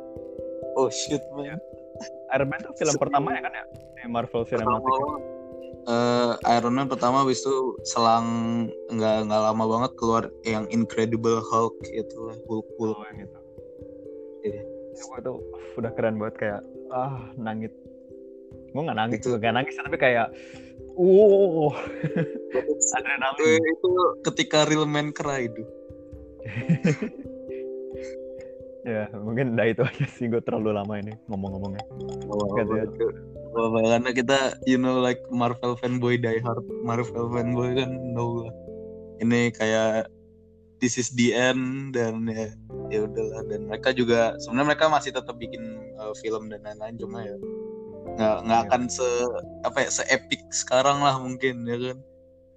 oh 0.75 0.91
shit 0.91 1.23
man. 1.39 1.63
Iron 2.35 2.51
Man 2.51 2.59
tuh 2.67 2.75
film 2.75 2.99
pertama 2.99 3.31
ya 3.39 3.47
kan 3.47 3.53
ya? 3.55 3.65
Di 4.03 4.11
Marvel 4.11 4.43
Cinematic 4.43 5.39
Eh, 5.89 6.33
Iron 6.61 6.77
Man 6.77 6.93
pertama 6.93 7.25
habis 7.25 7.41
itu 7.41 7.79
selang 7.89 8.69
nggak 8.93 9.31
nggak 9.31 9.43
lama 9.49 9.65
banget 9.65 9.93
keluar 9.97 10.29
yang 10.45 10.69
Incredible 10.69 11.41
Hulk 11.41 11.73
itu 11.89 12.37
Hulk 12.45 12.69
Hulk. 12.77 12.99
Oh, 13.01 13.09
gitu. 13.17 13.39
Iya. 14.45 14.63
Itu 14.93 15.03
gua 15.09 15.19
tuh 15.25 15.37
udah 15.81 15.91
keren 15.97 16.21
banget 16.21 16.37
kayak 16.37 16.61
ah 16.93 17.33
nangis. 17.41 17.73
Gue 18.71 18.83
nggak 18.87 18.99
nangis, 18.99 19.19
Itu- 19.21 19.39
gak 19.39 19.55
nangis 19.55 19.75
tapi 19.77 19.97
kayak 19.99 20.29
uh 20.95 21.71
adrenalin. 22.99 23.62
itu 23.62 23.91
ketika 24.27 24.67
real 24.67 24.85
man 24.85 25.15
cry 25.15 25.47
itu 25.47 25.62
Ya 28.81 29.12
mungkin 29.12 29.55
udah 29.55 29.67
itu 29.69 29.83
aja 29.85 30.07
sih 30.17 30.27
gue 30.33 30.41
terlalu 30.41 30.73
lama 30.73 30.97
ini 30.97 31.12
ngomong-ngomongnya. 31.29 31.85
Gitu 32.57 32.73
ya. 32.81 32.85
Wah, 33.53 33.69
karena 33.85 34.11
kita 34.15 34.57
you 34.65 34.81
know 34.81 34.97
like 35.05 35.21
Marvel 35.29 35.77
fanboy 35.77 36.17
die 36.17 36.41
hard. 36.41 36.65
Marvel 36.81 37.29
fanboy 37.29 37.77
kan 37.77 37.93
no 38.17 38.49
ini 39.21 39.53
kayak 39.53 40.09
this 40.81 40.97
is 40.97 41.12
the 41.12 41.37
end 41.37 41.93
dan 41.93 42.25
ya 42.25 42.49
ya 42.89 43.05
udahlah. 43.05 43.45
Dan 43.53 43.69
mereka 43.69 43.93
juga 43.93 44.33
sebenarnya 44.41 44.73
mereka 44.73 44.89
masih 44.89 45.12
tetap 45.12 45.37
bikin 45.37 45.61
uh, 46.00 46.17
film 46.25 46.49
dan 46.49 46.65
lain-lain 46.65 46.97
cuma 46.97 47.21
ya 47.21 47.37
nggak 48.21 48.37
nggak 48.45 48.61
Iya. 48.61 48.69
akan 48.69 48.83
se 48.93 49.09
apa 49.65 49.79
ya 49.81 49.89
se 49.89 50.03
epic 50.12 50.45
sekarang 50.53 51.00
lah 51.00 51.17
mungkin 51.17 51.65
ya 51.65 51.77
kan 51.81 51.99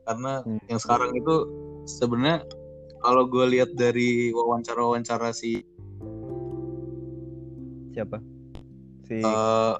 karena 0.03 0.31
Hmm. 0.43 0.59
yang 0.67 0.79
sekarang 0.83 1.15
itu 1.15 1.35
sebenarnya 1.87 2.43
kalau 2.99 3.23
gue 3.31 3.45
lihat 3.55 3.71
dari 3.79 4.35
wawancara-wawancara 4.35 5.31
si 5.31 5.63
Siapa? 7.93 8.17
Si 9.07 9.21
eh 9.21 9.75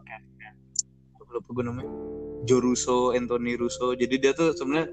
lupa 1.34 1.50
gue 1.50 1.66
namanya 1.66 1.90
Joe 2.46 2.62
Russo, 2.62 3.10
Anthony 3.18 3.58
Russo. 3.58 3.98
Jadi 3.98 4.22
dia 4.22 4.38
tuh 4.38 4.54
sebenarnya 4.54 4.86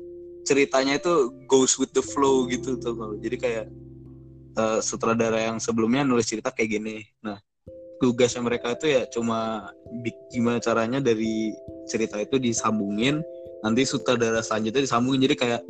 ceritanya 0.48 0.96
itu 0.96 1.28
goes 1.44 1.76
with 1.76 1.92
the 1.92 2.00
flow 2.00 2.48
gitu 2.48 2.80
tuh. 2.80 3.20
Jadi 3.20 3.36
kayak 3.36 3.66
eh, 4.56 4.80
sutradara 4.80 5.36
yang 5.52 5.60
sebelumnya 5.60 6.00
nulis 6.00 6.26
cerita 6.32 6.48
kayak 6.48 6.80
gini. 6.80 6.96
Nah 7.20 7.36
tugasnya 8.00 8.42
mereka 8.42 8.74
itu 8.74 8.86
ya 8.90 9.02
cuma 9.12 9.70
gimana 10.32 10.58
caranya 10.58 10.98
dari 10.98 11.54
cerita 11.86 12.16
itu 12.18 12.40
disambungin. 12.40 13.20
Nanti 13.60 13.84
sutradara 13.84 14.40
selanjutnya 14.40 14.88
disambungin. 14.88 15.28
Jadi 15.28 15.36
kayak 15.36 15.62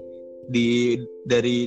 di 0.48 0.96
dari 1.26 1.66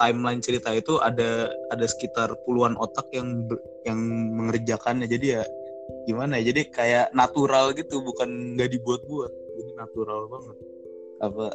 timeline 0.00 0.40
cerita 0.40 0.72
itu 0.72 0.96
ada 1.02 1.50
ada 1.74 1.84
sekitar 1.84 2.32
puluhan 2.46 2.78
otak 2.78 3.10
yang 3.10 3.44
yang 3.84 3.98
mengerjakannya. 4.32 5.10
Jadi 5.10 5.26
ya 5.34 5.42
gimana 6.08 6.40
ya 6.40 6.52
jadi 6.52 6.62
kayak 6.72 7.06
natural 7.16 7.72
gitu 7.76 8.00
bukan 8.04 8.56
nggak 8.56 8.72
dibuat-buat 8.76 9.32
jadi 9.56 9.70
natural 9.76 10.28
banget 10.28 10.56
apa 11.22 11.46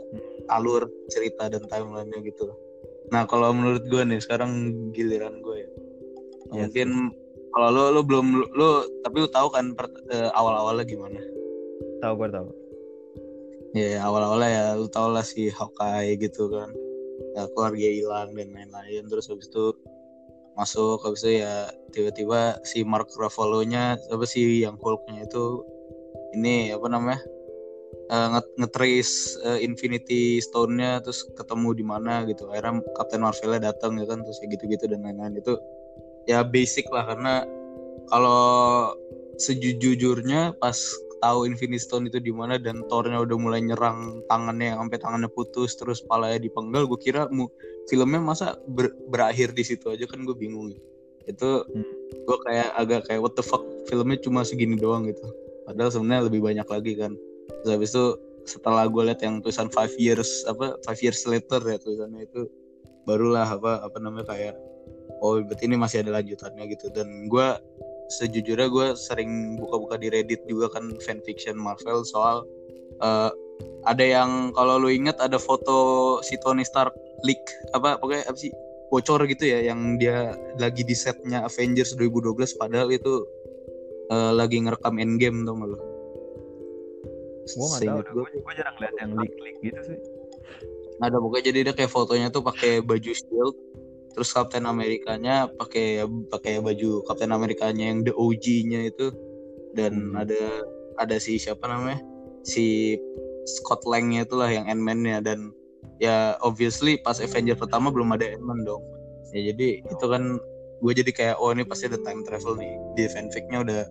alur 0.50 0.89
cerita 1.10 1.50
dan 1.50 1.66
timelinenya 1.70 2.20
gitu 2.25 2.50
nah 3.13 3.25
kalau 3.25 3.54
menurut 3.54 3.86
gue 3.89 4.01
nih 4.06 4.22
sekarang 4.22 4.74
giliran 4.94 5.42
gue 5.42 5.58
ya 5.66 5.70
Yes. 6.50 6.66
mungkin 6.66 7.13
kalau 7.53 7.70
lo 7.74 7.84
lo 7.96 8.01
belum 8.06 8.27
lo 8.53 8.86
tapi 9.01 9.25
lo 9.25 9.29
tahu 9.29 9.48
kan 9.53 9.74
per- 9.74 10.06
eh, 10.13 10.29
awal-awalnya 10.34 10.86
gimana? 10.86 11.20
Tahu 12.03 12.13
gue 12.20 12.29
tahu. 12.32 12.50
ya 13.77 14.01
awal-awalnya 14.01 14.50
ya 14.50 14.65
lo 14.74 14.89
tau 14.89 15.13
lah 15.13 15.22
si 15.22 15.53
Hawkeye 15.53 16.18
gitu 16.18 16.50
kan. 16.50 16.74
Ya, 17.38 17.46
keluarga 17.53 17.88
hilang 17.89 18.34
dan 18.34 18.50
lain-lain. 18.50 19.06
Terus 19.06 19.29
habis 19.29 19.46
itu 19.51 19.75
masuk 20.58 21.00
habis 21.06 21.24
itu 21.24 21.39
ya 21.39 21.72
tiba-tiba 21.96 22.60
si 22.68 22.84
Mark 22.84 23.08
Ruffalo-nya 23.15 23.96
apa 24.12 24.25
sih 24.27 24.65
yang 24.65 24.75
Hulk-nya 24.75 25.24
itu 25.24 25.63
ini 26.36 26.75
apa 26.75 26.91
namanya 26.91 27.22
uh, 28.12 28.41
nge-trace 28.60 29.39
uh, 29.46 29.60
Infinity 29.62 30.44
Stone-nya 30.44 31.00
terus 31.01 31.24
ketemu 31.38 31.70
di 31.77 31.84
mana 31.86 32.25
gitu. 32.25 32.50
Akhirnya 32.50 32.82
Captain 32.98 33.22
Marvel-nya 33.24 33.72
datang 33.72 33.98
ya 33.98 34.06
kan 34.10 34.25
terus 34.25 34.41
ya 34.41 34.48
gitu-gitu 34.50 34.86
dan 34.89 35.06
lain-lain. 35.06 35.39
Itu 35.39 35.56
ya 36.29 36.45
basic 36.45 36.86
lah 36.93 37.09
karena 37.09 37.41
kalau 38.13 38.93
sejujurnya 39.41 40.53
pas 40.62 40.77
tahu 41.19 41.50
Infinity 41.50 41.81
Stone 41.81 42.07
itu 42.07 42.21
di 42.21 42.31
mana 42.31 42.55
dan 42.62 42.86
Thor-nya 42.88 43.19
udah 43.25 43.38
mulai 43.41 43.59
nyerang 43.59 44.24
tangannya 44.31 44.71
yang 44.71 44.88
sampai 44.88 45.00
tangannya 45.01 45.29
putus 45.33 45.75
terus 45.75 46.00
palanya 46.05 46.39
dipenggal 46.39 46.88
gue 46.88 47.00
kira 47.01 47.27
mu, 47.33 47.51
filmnya 47.91 48.21
masa 48.24 48.55
ber, 48.71 48.93
berakhir 49.12 49.51
di 49.51 49.63
situ 49.65 49.91
aja 49.91 50.07
kan 50.07 50.24
gue 50.24 50.36
bingung 50.38 50.71
gitu. 50.71 50.86
itu 51.27 51.50
hmm. 51.65 51.93
gue 52.25 52.38
kayak 52.48 52.69
agak 52.77 53.01
kayak 53.05 53.21
what 53.21 53.36
the 53.36 53.43
fuck 53.43 53.62
filmnya 53.91 54.17
cuma 54.21 54.41
segini 54.41 54.79
doang 54.79 55.05
gitu 55.05 55.27
padahal 55.67 55.91
sebenarnya 55.91 56.31
lebih 56.31 56.41
banyak 56.41 56.67
lagi 56.69 56.93
kan 56.95 57.13
terus 57.62 57.71
habis 57.75 57.89
itu 57.91 58.05
setelah 58.48 58.89
gue 58.89 59.03
lihat 59.05 59.21
yang 59.21 59.43
tulisan 59.43 59.69
five 59.69 59.93
years 60.00 60.48
apa 60.50 60.79
five 60.88 60.98
years 61.03 61.21
later 61.27 61.62
ya 61.62 61.77
tulisannya 61.77 62.25
itu 62.25 62.50
barulah 63.05 63.45
apa 63.45 63.83
apa 63.86 63.98
namanya 64.01 64.25
kayak 64.31 64.55
oh 65.20 65.40
berarti 65.44 65.68
ini 65.68 65.76
masih 65.80 66.04
ada 66.06 66.20
lanjutannya 66.20 66.64
gitu 66.72 66.88
dan 66.92 67.28
gue 67.28 67.48
sejujurnya 68.10 68.68
gue 68.68 68.88
sering 68.98 69.62
buka-buka 69.62 70.02
di 70.02 70.10
Reddit 70.10 70.42
juga 70.50 70.74
kan 70.74 70.98
fanfiction 71.04 71.56
Marvel 71.56 72.02
soal 72.04 72.44
uh, 73.06 73.30
ada 73.86 74.04
yang 74.04 74.52
kalau 74.56 74.80
lu 74.82 74.90
inget 74.90 75.16
ada 75.22 75.38
foto 75.38 76.20
si 76.26 76.36
Tony 76.42 76.66
Stark 76.66 76.96
leak 77.24 77.40
apa 77.76 78.00
pokoknya 78.00 78.26
apa 78.28 78.38
sih 78.40 78.52
bocor 78.90 79.22
gitu 79.30 79.46
ya 79.46 79.70
yang 79.70 80.02
dia 80.02 80.34
lagi 80.58 80.82
di 80.82 80.98
setnya 80.98 81.46
Avengers 81.46 81.94
2012 81.96 82.58
padahal 82.58 82.90
itu 82.90 83.24
uh, 84.10 84.34
lagi 84.34 84.58
ngerekam 84.60 84.98
Endgame 84.98 85.46
tuh 85.46 85.56
malu. 85.56 85.78
Gue 87.50 87.66
gak 87.66 87.82
tau, 87.82 88.02
gue, 88.14 88.26
gue 88.30 88.54
jarang 88.54 88.78
lihat 88.78 88.96
yang 89.02 89.12
leak-leak 89.18 89.58
gitu 89.66 89.82
sih. 89.82 90.00
Ada 91.02 91.18
pokoknya 91.18 91.44
jadi 91.50 91.60
dia 91.70 91.74
kayak 91.74 91.92
fotonya 91.94 92.28
tuh 92.30 92.44
pakai 92.44 92.84
baju 92.84 93.12
shield 93.14 93.56
terus 94.13 94.34
Captain 94.34 94.66
Amerikanya 94.66 95.48
pakai 95.48 96.06
pakai 96.30 96.60
baju 96.60 97.06
Captain 97.06 97.32
Amerikanya 97.32 97.94
yang 97.94 98.01
the 98.04 98.13
OG-nya 98.13 98.89
itu. 98.89 99.13
Dan 99.78 100.18
ada 100.18 100.66
ada 100.98 101.16
si 101.22 101.38
siapa 101.38 101.70
namanya? 101.70 102.01
Si 102.44 102.98
Scott 103.46 103.86
Lang-nya 103.86 104.25
itulah 104.25 104.50
yang 104.50 104.66
Ant-Man-nya. 104.68 105.22
Dan 105.22 105.54
ya 106.01 106.36
obviously 106.42 106.98
pas 107.00 107.22
Avenger 107.22 107.56
pertama 107.56 107.94
belum 107.94 108.13
ada 108.16 108.25
Ant-Man 108.36 108.66
dong. 108.66 108.84
Ya 109.32 109.54
jadi 109.54 109.86
itu 109.86 110.06
kan 110.06 110.42
gue 110.80 110.94
jadi 110.96 111.12
kayak 111.12 111.36
oh 111.38 111.51
ini 111.51 111.68
pasti 111.68 111.88
ada 111.88 112.01
time 112.01 112.25
travel 112.25 112.58
nih. 112.58 112.74
Di 112.98 113.04
fanficnya 113.13 113.62
udah 113.62 113.82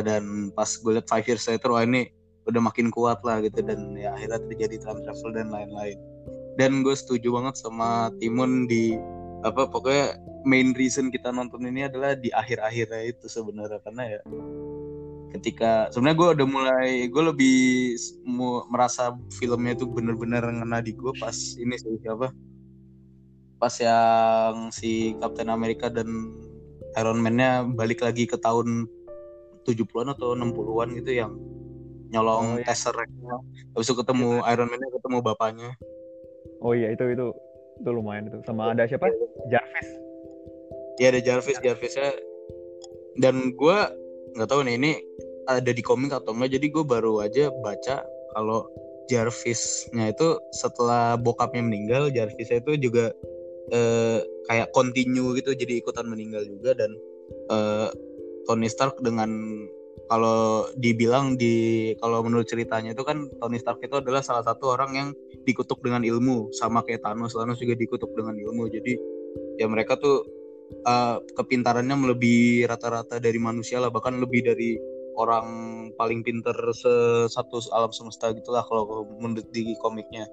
dan 0.00 0.54
pas 0.54 0.70
gue 0.70 0.96
liat 0.96 1.06
five 1.10 1.26
years 1.26 1.46
later 1.46 1.70
wah 1.74 1.82
ini 1.84 2.10
udah 2.48 2.62
makin 2.62 2.90
kuat 2.90 3.22
lah 3.22 3.38
gitu. 3.44 3.62
Dan 3.62 3.94
ya 3.94 4.18
akhirnya 4.18 4.42
terjadi 4.50 4.76
time 4.82 5.00
travel 5.06 5.30
dan 5.30 5.48
lain-lain. 5.54 5.98
Dan 6.58 6.82
gue 6.82 6.92
setuju 6.92 7.30
banget 7.30 7.56
sama 7.62 8.10
Timun 8.18 8.66
di 8.66 8.98
apa 9.40 9.68
pokoknya 9.72 10.20
main 10.44 10.76
reason 10.76 11.08
kita 11.08 11.32
nonton 11.32 11.64
ini 11.64 11.88
adalah 11.88 12.16
di 12.16 12.28
akhir-akhirnya 12.32 13.08
itu 13.08 13.26
sebenarnya. 13.28 13.80
Karena 13.84 14.04
ya 14.18 14.20
ketika 15.30 15.88
sebenarnya 15.94 16.18
gue 16.18 16.28
udah 16.36 16.46
mulai 16.50 16.90
gue 17.06 17.22
lebih 17.22 17.58
merasa 18.68 19.14
filmnya 19.38 19.78
itu 19.78 19.86
bener-bener 19.86 20.42
ngena 20.42 20.82
di 20.82 20.92
gue 20.92 21.14
pas 21.22 21.34
ini 21.56 21.78
sih 21.78 22.02
siapa 22.02 22.34
pas 23.62 23.74
yang 23.78 24.74
si 24.74 25.14
Captain 25.22 25.52
America 25.52 25.86
dan 25.86 26.08
Iron 26.98 27.22
Man-nya 27.22 27.62
balik 27.62 28.02
lagi 28.02 28.26
ke 28.26 28.34
tahun 28.40 28.88
70-an 29.68 30.16
atau 30.16 30.34
60-an 30.34 30.96
gitu 30.98 31.12
yang 31.14 31.32
nyolong 32.10 32.58
oh, 32.58 32.58
iya. 32.58 32.66
Tesseract-nya 32.66 33.36
habis 33.76 33.86
itu 33.86 33.94
ketemu 33.94 34.42
Iron 34.50 34.66
Man-nya 34.66 34.88
ketemu 34.98 35.18
bapaknya. 35.22 35.70
Oh 36.58 36.74
iya 36.74 36.90
itu 36.90 37.06
itu 37.06 37.30
itu 37.80 37.90
lumayan 37.90 38.28
itu. 38.28 38.38
Sama 38.44 38.76
ada 38.76 38.84
siapa? 38.84 39.08
Jarvis. 39.48 39.88
Iya 41.00 41.16
ada 41.16 41.20
Jarvis. 41.24 41.58
Jarvisnya 41.64 42.12
dan 43.18 43.56
gue 43.56 43.78
nggak 44.36 44.48
tahu 44.48 44.62
nih 44.68 44.76
ini 44.78 44.92
ada 45.50 45.72
di 45.74 45.82
komik 45.82 46.14
atau 46.14 46.36
enggak 46.36 46.60
jadi 46.60 46.66
gue 46.70 46.84
baru 46.86 47.24
aja 47.24 47.50
baca 47.64 48.04
kalau 48.36 48.68
Jarvisnya 49.10 50.14
itu 50.14 50.38
setelah 50.54 51.18
bokapnya 51.18 51.66
meninggal 51.66 52.14
Jarvisnya 52.14 52.62
itu 52.62 52.78
juga 52.78 53.10
eh, 53.74 54.22
kayak 54.46 54.70
continue 54.70 55.34
gitu 55.34 55.56
jadi 55.56 55.82
ikutan 55.82 56.06
meninggal 56.06 56.46
juga 56.46 56.78
dan 56.78 56.90
eh, 57.50 57.88
Tony 58.46 58.70
Stark 58.70 59.02
dengan 59.02 59.30
kalau 60.10 60.66
dibilang 60.74 61.38
di 61.38 61.90
kalau 62.02 62.26
menurut 62.26 62.46
ceritanya 62.50 62.90
itu 62.90 63.06
kan 63.06 63.30
Tony 63.38 63.62
Stark 63.62 63.78
itu 63.78 64.02
adalah 64.02 64.22
salah 64.26 64.42
satu 64.42 64.74
orang 64.74 64.90
yang 64.98 65.08
dikutuk 65.46 65.78
dengan 65.86 66.02
ilmu 66.02 66.50
sama 66.50 66.82
kayak 66.82 67.06
Thanos. 67.06 67.38
Thanos 67.38 67.62
juga 67.62 67.78
dikutuk 67.78 68.10
dengan 68.18 68.34
ilmu. 68.34 68.66
Jadi 68.70 68.98
ya 69.62 69.70
mereka 69.70 69.94
tuh 69.94 70.26
uh, 70.82 71.22
kepintarannya 71.38 71.94
melebihi 71.94 72.66
rata-rata 72.66 73.22
dari 73.22 73.38
manusia 73.38 73.78
lah. 73.78 73.90
Bahkan 73.94 74.18
lebih 74.18 74.50
dari 74.50 74.74
orang 75.14 75.46
paling 75.94 76.26
pinter 76.26 76.54
satu 77.30 77.62
alam 77.70 77.94
semesta 77.94 78.34
gitulah 78.34 78.66
kalau 78.66 79.06
menurut 79.22 79.46
di 79.54 79.78
komiknya. 79.78 80.26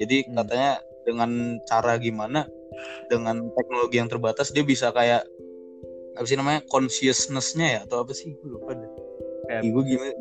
Jadi 0.00 0.24
hmm. 0.24 0.40
katanya 0.40 0.72
dengan 1.02 1.58
cara 1.66 1.98
gimana 1.98 2.46
dengan 3.10 3.52
teknologi 3.52 4.00
yang 4.00 4.08
terbatas 4.08 4.54
dia 4.54 4.64
bisa 4.64 4.94
kayak 4.94 5.26
apa 6.16 6.26
sih 6.28 6.36
namanya? 6.36 6.60
Consciousness-nya 6.68 7.66
ya? 7.66 7.80
Atau 7.88 8.04
apa 8.04 8.12
sih? 8.12 8.36
Gue 8.40 8.58
lupa 8.58 8.76
deh. 8.76 8.90
Ibu 9.60 9.78
gimana? 9.84 10.12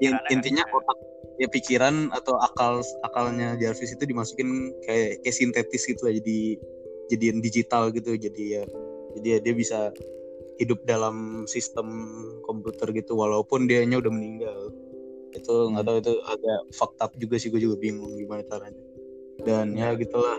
Ya 0.00 0.16
intinya 0.30 0.64
otak 0.70 0.98
ya 1.38 1.46
pikiran 1.50 2.10
atau 2.14 2.34
akal 2.42 2.82
akalnya 3.06 3.54
Jarvis 3.58 3.94
itu 3.94 4.04
dimasukin 4.06 4.74
kayak 4.86 5.22
kayak 5.24 5.36
sintetis 5.36 5.84
gitu 5.84 6.00
lah. 6.06 6.14
Jadi 6.14 6.56
jadian 7.12 7.42
digital 7.42 7.90
gitu. 7.92 8.14
Jadi 8.14 8.60
ya 8.60 8.64
jadi 9.18 9.26
ya 9.36 9.38
dia 9.42 9.54
bisa 9.56 9.78
hidup 10.62 10.82
dalam 10.86 11.48
sistem 11.50 11.88
komputer 12.46 12.90
gitu. 12.94 13.18
Walaupun 13.18 13.66
dia 13.66 13.82
nya 13.84 13.98
udah 13.98 14.12
meninggal. 14.12 14.72
Itu 15.34 15.72
nggak 15.74 15.84
hmm. 15.84 15.90
tahu 15.90 15.96
itu 16.00 16.12
agak 16.24 16.60
fucked 16.72 17.00
up 17.02 17.12
juga 17.18 17.36
sih. 17.36 17.48
Gue 17.50 17.60
juga 17.60 17.76
bingung 17.76 18.14
gimana 18.16 18.44
caranya. 18.46 18.84
Dan 19.42 19.74
ya 19.74 19.92
gitulah. 19.98 20.38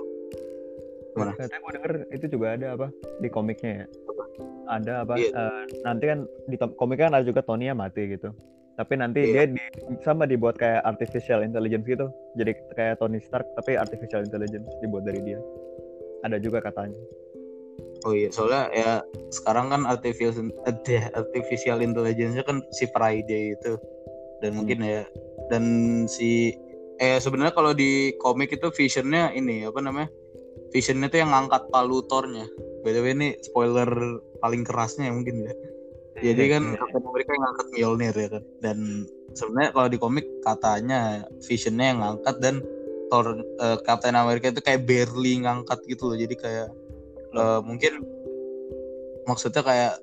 Gimana? 1.13 1.34
Katanya 1.36 1.60
gue 1.60 1.72
denger 1.76 1.93
itu 2.13 2.26
juga 2.30 2.48
ada 2.56 2.67
apa? 2.78 2.88
Di 3.19 3.30
komiknya 3.32 3.86
ya 3.86 3.88
ada 4.70 5.04
apa 5.04 5.18
yeah. 5.18 5.32
Iya. 5.34 5.44
uh, 5.44 5.63
nanti 5.84 6.06
kan 6.06 6.20
di 6.48 6.56
komik 6.58 7.02
kan 7.02 7.13
ada 7.18 7.26
juga 7.26 7.42
Tony 7.42 7.68
yang 7.68 7.82
mati 7.82 8.06
gitu 8.06 8.30
tapi 8.80 8.96
nanti 8.96 9.28
yeah. 9.28 9.44
dia 9.50 9.60
di, 9.60 9.62
sama 10.06 10.24
dibuat 10.24 10.56
kayak 10.56 10.86
artificial 10.86 11.44
intelligence 11.44 11.84
gitu 11.84 12.08
jadi 12.38 12.56
kayak 12.78 13.02
Tony 13.02 13.20
Stark 13.20 13.46
tapi 13.60 13.76
artificial 13.76 14.24
intelligence 14.24 14.70
dibuat 14.80 15.04
dari 15.04 15.20
dia 15.26 15.39
ada 16.24 16.38
juga 16.39 16.63
katanya 16.63 16.96
oh 18.08 18.13
iya 18.15 18.30
soalnya 18.32 18.72
ya 18.72 18.92
sekarang 19.34 19.74
kan 19.74 19.82
artificial 19.84 20.48
artificial 21.18 21.84
intelligence 21.84 22.39
kan 22.48 22.63
si 22.72 22.88
Friday 22.96 23.58
itu 23.58 23.76
dan 24.39 24.56
hmm. 24.56 24.58
mungkin 24.63 24.80
ya 24.86 25.04
dan 25.52 25.63
si 26.08 26.56
eh 27.00 27.20
sebenarnya 27.20 27.56
kalau 27.56 27.72
di 27.72 28.15
komik 28.20 28.52
itu 28.52 28.68
visionnya 28.76 29.32
ini 29.32 29.63
apa 29.68 29.80
namanya 29.80 30.12
visionnya 30.72 31.08
tuh 31.08 31.20
yang 31.24 31.32
ngangkat 31.32 31.68
palu 31.72 32.04
Thornya 32.08 32.48
btw 32.82 33.06
ini 33.15 33.28
spoiler 33.44 33.89
paling 34.39 34.63
kerasnya 34.63 35.12
ya 35.12 35.13
mungkin 35.13 35.48
ya. 35.48 35.54
Jadi 36.20 36.44
kan 36.52 36.63
iya. 36.76 36.80
Captain 36.80 37.04
America 37.08 37.32
yang 37.32 37.44
ngangkat 37.48 37.68
Mjolnir 37.72 38.15
ya 38.15 38.30
kan. 38.30 38.44
Dan 38.60 38.78
sebenarnya 39.36 39.70
kalau 39.72 39.88
di 39.88 39.98
komik 40.00 40.28
katanya 40.44 41.00
Visionnya 41.48 41.86
yang 41.96 42.00
ngangkat 42.04 42.36
dan 42.44 42.56
Thor 43.10 43.42
uh, 43.63 43.78
Captain 43.88 44.13
America 44.13 44.52
itu 44.52 44.62
kayak 44.62 44.84
barely 44.84 45.44
ngangkat 45.44 45.80
gitu 45.88 46.12
loh. 46.12 46.18
Jadi 46.20 46.36
kayak 46.36 46.70
uh, 47.39 47.63
mungkin 47.63 48.04
maksudnya 49.26 49.63
kayak 49.63 49.94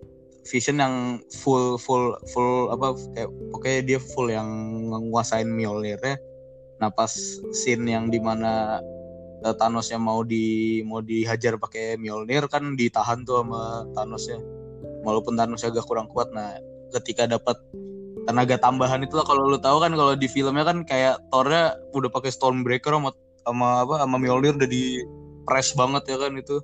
Vision 0.47 0.79
yang 0.79 0.95
full 1.43 1.75
full 1.75 2.15
full 2.31 2.71
apa 2.71 2.95
kayak 3.19 3.31
pokoknya 3.51 3.81
dia 3.83 3.99
full 3.99 4.31
yang 4.31 4.47
menguasain 4.87 5.51
Mjolnir 5.51 5.99
ya. 5.99 6.17
Nah 6.79 6.89
pas 6.95 7.11
scene 7.51 7.91
yang 7.91 8.09
di 8.15 8.23
mana 8.23 8.79
Thanosnya 9.55 10.01
mau 10.01 10.27
di 10.27 10.81
mau 10.83 10.99
dihajar 10.99 11.61
pakai 11.61 11.95
Mjolnir 12.01 12.51
kan 12.51 12.75
ditahan 12.75 13.23
tuh 13.23 13.45
sama 13.45 13.87
Thanosnya. 13.95 14.43
Walaupun 15.07 15.39
Thanos 15.39 15.63
agak 15.63 15.87
kurang 15.87 16.11
kuat 16.11 16.35
nah 16.35 16.59
ketika 16.97 17.31
dapat 17.31 17.55
tenaga 18.27 18.59
tambahan 18.59 19.07
itu 19.07 19.15
lah 19.15 19.23
kalau 19.23 19.47
lu 19.47 19.59
tahu 19.63 19.79
kan 19.79 19.95
kalau 19.95 20.19
di 20.19 20.27
filmnya 20.27 20.67
kan 20.67 20.83
kayak 20.83 21.23
Thornya 21.31 21.79
udah 21.95 22.11
pakai 22.11 22.35
Stormbreaker 22.35 22.91
sama 22.91 23.15
sama 23.47 23.87
apa 23.87 24.03
sama 24.03 24.17
Mjolnir 24.19 24.59
udah 24.59 24.67
di 24.67 24.99
press 25.47 25.71
banget 25.79 26.03
ya 26.11 26.17
kan 26.19 26.35
itu. 26.35 26.59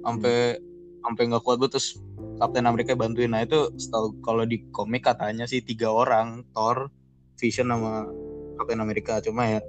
Sampai 0.00 0.56
sampai 1.04 1.22
nggak 1.28 1.42
kuat 1.44 1.60
banget 1.60 1.76
terus 1.76 2.00
Captain 2.40 2.64
America 2.64 2.96
bantuin. 2.96 3.30
Nah 3.30 3.44
itu 3.44 3.68
setahu 3.76 4.16
kalau 4.24 4.48
di 4.48 4.64
komik 4.72 5.04
katanya 5.04 5.44
sih 5.44 5.60
tiga 5.60 5.92
orang 5.92 6.48
Thor 6.56 6.88
Vision 7.36 7.68
sama 7.68 8.08
Captain 8.56 8.80
America. 8.80 9.20
Cuma 9.20 9.46
ya 9.46 9.60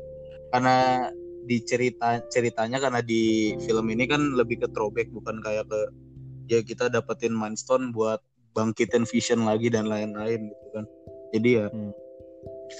karena 0.53 1.09
di 1.43 1.59
cerita 1.63 2.23
ceritanya 2.31 2.79
karena 2.79 3.03
di 3.03 3.53
film 3.67 3.91
ini 3.91 4.07
kan 4.07 4.35
lebih 4.35 4.63
ke 4.63 4.67
throwback 4.71 5.11
bukan 5.11 5.43
kayak 5.43 5.67
ke 5.67 5.79
ya 6.47 6.59
kita 6.63 6.87
dapetin 6.87 7.35
milestone 7.35 7.91
buat 7.91 8.19
bangkitin 8.53 9.03
vision 9.07 9.43
lagi 9.43 9.67
dan 9.67 9.89
lain-lain 9.89 10.51
gitu 10.51 10.67
kan. 10.71 10.85
Jadi 11.33 11.49
ya 11.59 11.67
Hmm. 11.67 11.91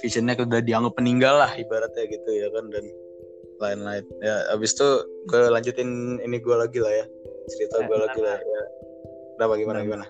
visionnya 0.02 0.34
udah 0.34 0.58
dianggap 0.64 0.96
peninggal 0.98 1.38
lah 1.38 1.52
ibaratnya 1.54 2.04
gitu 2.08 2.30
ya 2.34 2.48
kan 2.50 2.66
dan 2.72 2.84
lain-lain. 3.62 4.04
Ya 4.24 4.42
abis 4.50 4.74
itu 4.74 4.88
gue 5.30 5.42
lanjutin 5.50 6.18
ini 6.18 6.36
gue 6.40 6.56
lagi 6.56 6.78
lah 6.82 6.90
ya 6.90 7.06
cerita 7.52 7.78
Eh, 7.78 7.86
gue 7.86 7.98
lagi 8.00 8.20
lah 8.22 8.38
ya. 8.40 8.62
Gimana 9.34 9.82
Bentar. 9.82 9.82
gimana? 9.82 10.06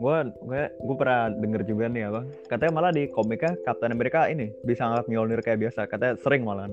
Gue 0.00 0.16
gue 0.44 0.62
gue 0.68 0.96
pernah 1.00 1.32
denger 1.32 1.62
juga 1.64 1.84
nih 1.88 2.02
apa? 2.12 2.20
Katanya 2.48 2.72
malah 2.76 2.92
di 2.92 3.08
komiknya 3.08 3.56
Captain 3.64 3.92
America 3.92 4.28
ini 4.28 4.52
bisa 4.62 4.84
ngangkat 4.84 5.06
Mjolnir 5.08 5.40
kayak 5.40 5.58
biasa 5.64 5.80
katanya 5.88 6.14
sering 6.20 6.44
malahan 6.44 6.72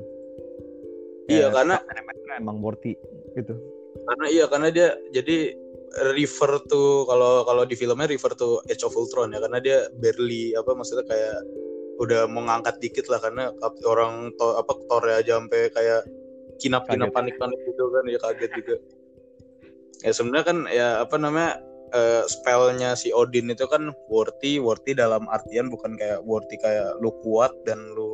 iya 1.29 1.49
Kayak 1.49 1.53
karena 1.53 1.75
emang 2.39 2.57
worthy 2.63 2.97
gitu. 3.37 3.53
Karena 4.07 4.25
iya 4.31 4.45
karena 4.49 4.67
dia 4.73 4.97
jadi 5.13 5.53
refer 6.15 6.63
to 6.71 7.03
kalau 7.05 7.43
kalau 7.43 7.63
di 7.67 7.75
filmnya 7.75 8.07
refer 8.07 8.31
to 8.31 8.63
Age 8.71 8.87
of 8.87 8.95
Ultron 8.95 9.35
ya 9.35 9.43
karena 9.43 9.59
dia 9.59 9.77
barely 9.99 10.55
apa 10.55 10.71
maksudnya 10.71 11.03
kayak 11.03 11.43
udah 12.01 12.25
mau 12.25 12.41
ngangkat 12.47 12.81
dikit 12.81 13.05
lah 13.13 13.21
karena 13.21 13.53
orang 13.85 14.33
to, 14.39 14.47
apa 14.57 14.73
Thor 14.89 15.05
aja 15.05 15.37
sampai 15.37 15.69
kayak 15.69 16.01
kinap-kinap 16.57 17.13
Kaget. 17.13 17.17
panik-panik 17.17 17.59
gitu 17.69 17.83
kan 17.93 18.03
ya 18.09 18.19
kaget 18.21 18.51
juga. 18.57 18.75
Ya 20.01 20.11
sebenarnya 20.17 20.45
kan 20.45 20.57
ya 20.65 20.87
apa 21.05 21.15
namanya 21.21 21.61
eh, 21.93 22.23
spellnya 22.25 22.97
si 22.97 23.13
Odin 23.13 23.53
itu 23.53 23.69
kan 23.69 23.93
worthy 24.09 24.57
worthy 24.57 24.97
dalam 24.97 25.29
artian 25.29 25.69
bukan 25.69 25.93
kayak 25.93 26.25
worthy 26.25 26.57
kayak 26.57 26.97
lu 26.97 27.13
kuat 27.21 27.53
dan 27.69 27.77
lu 27.93 28.10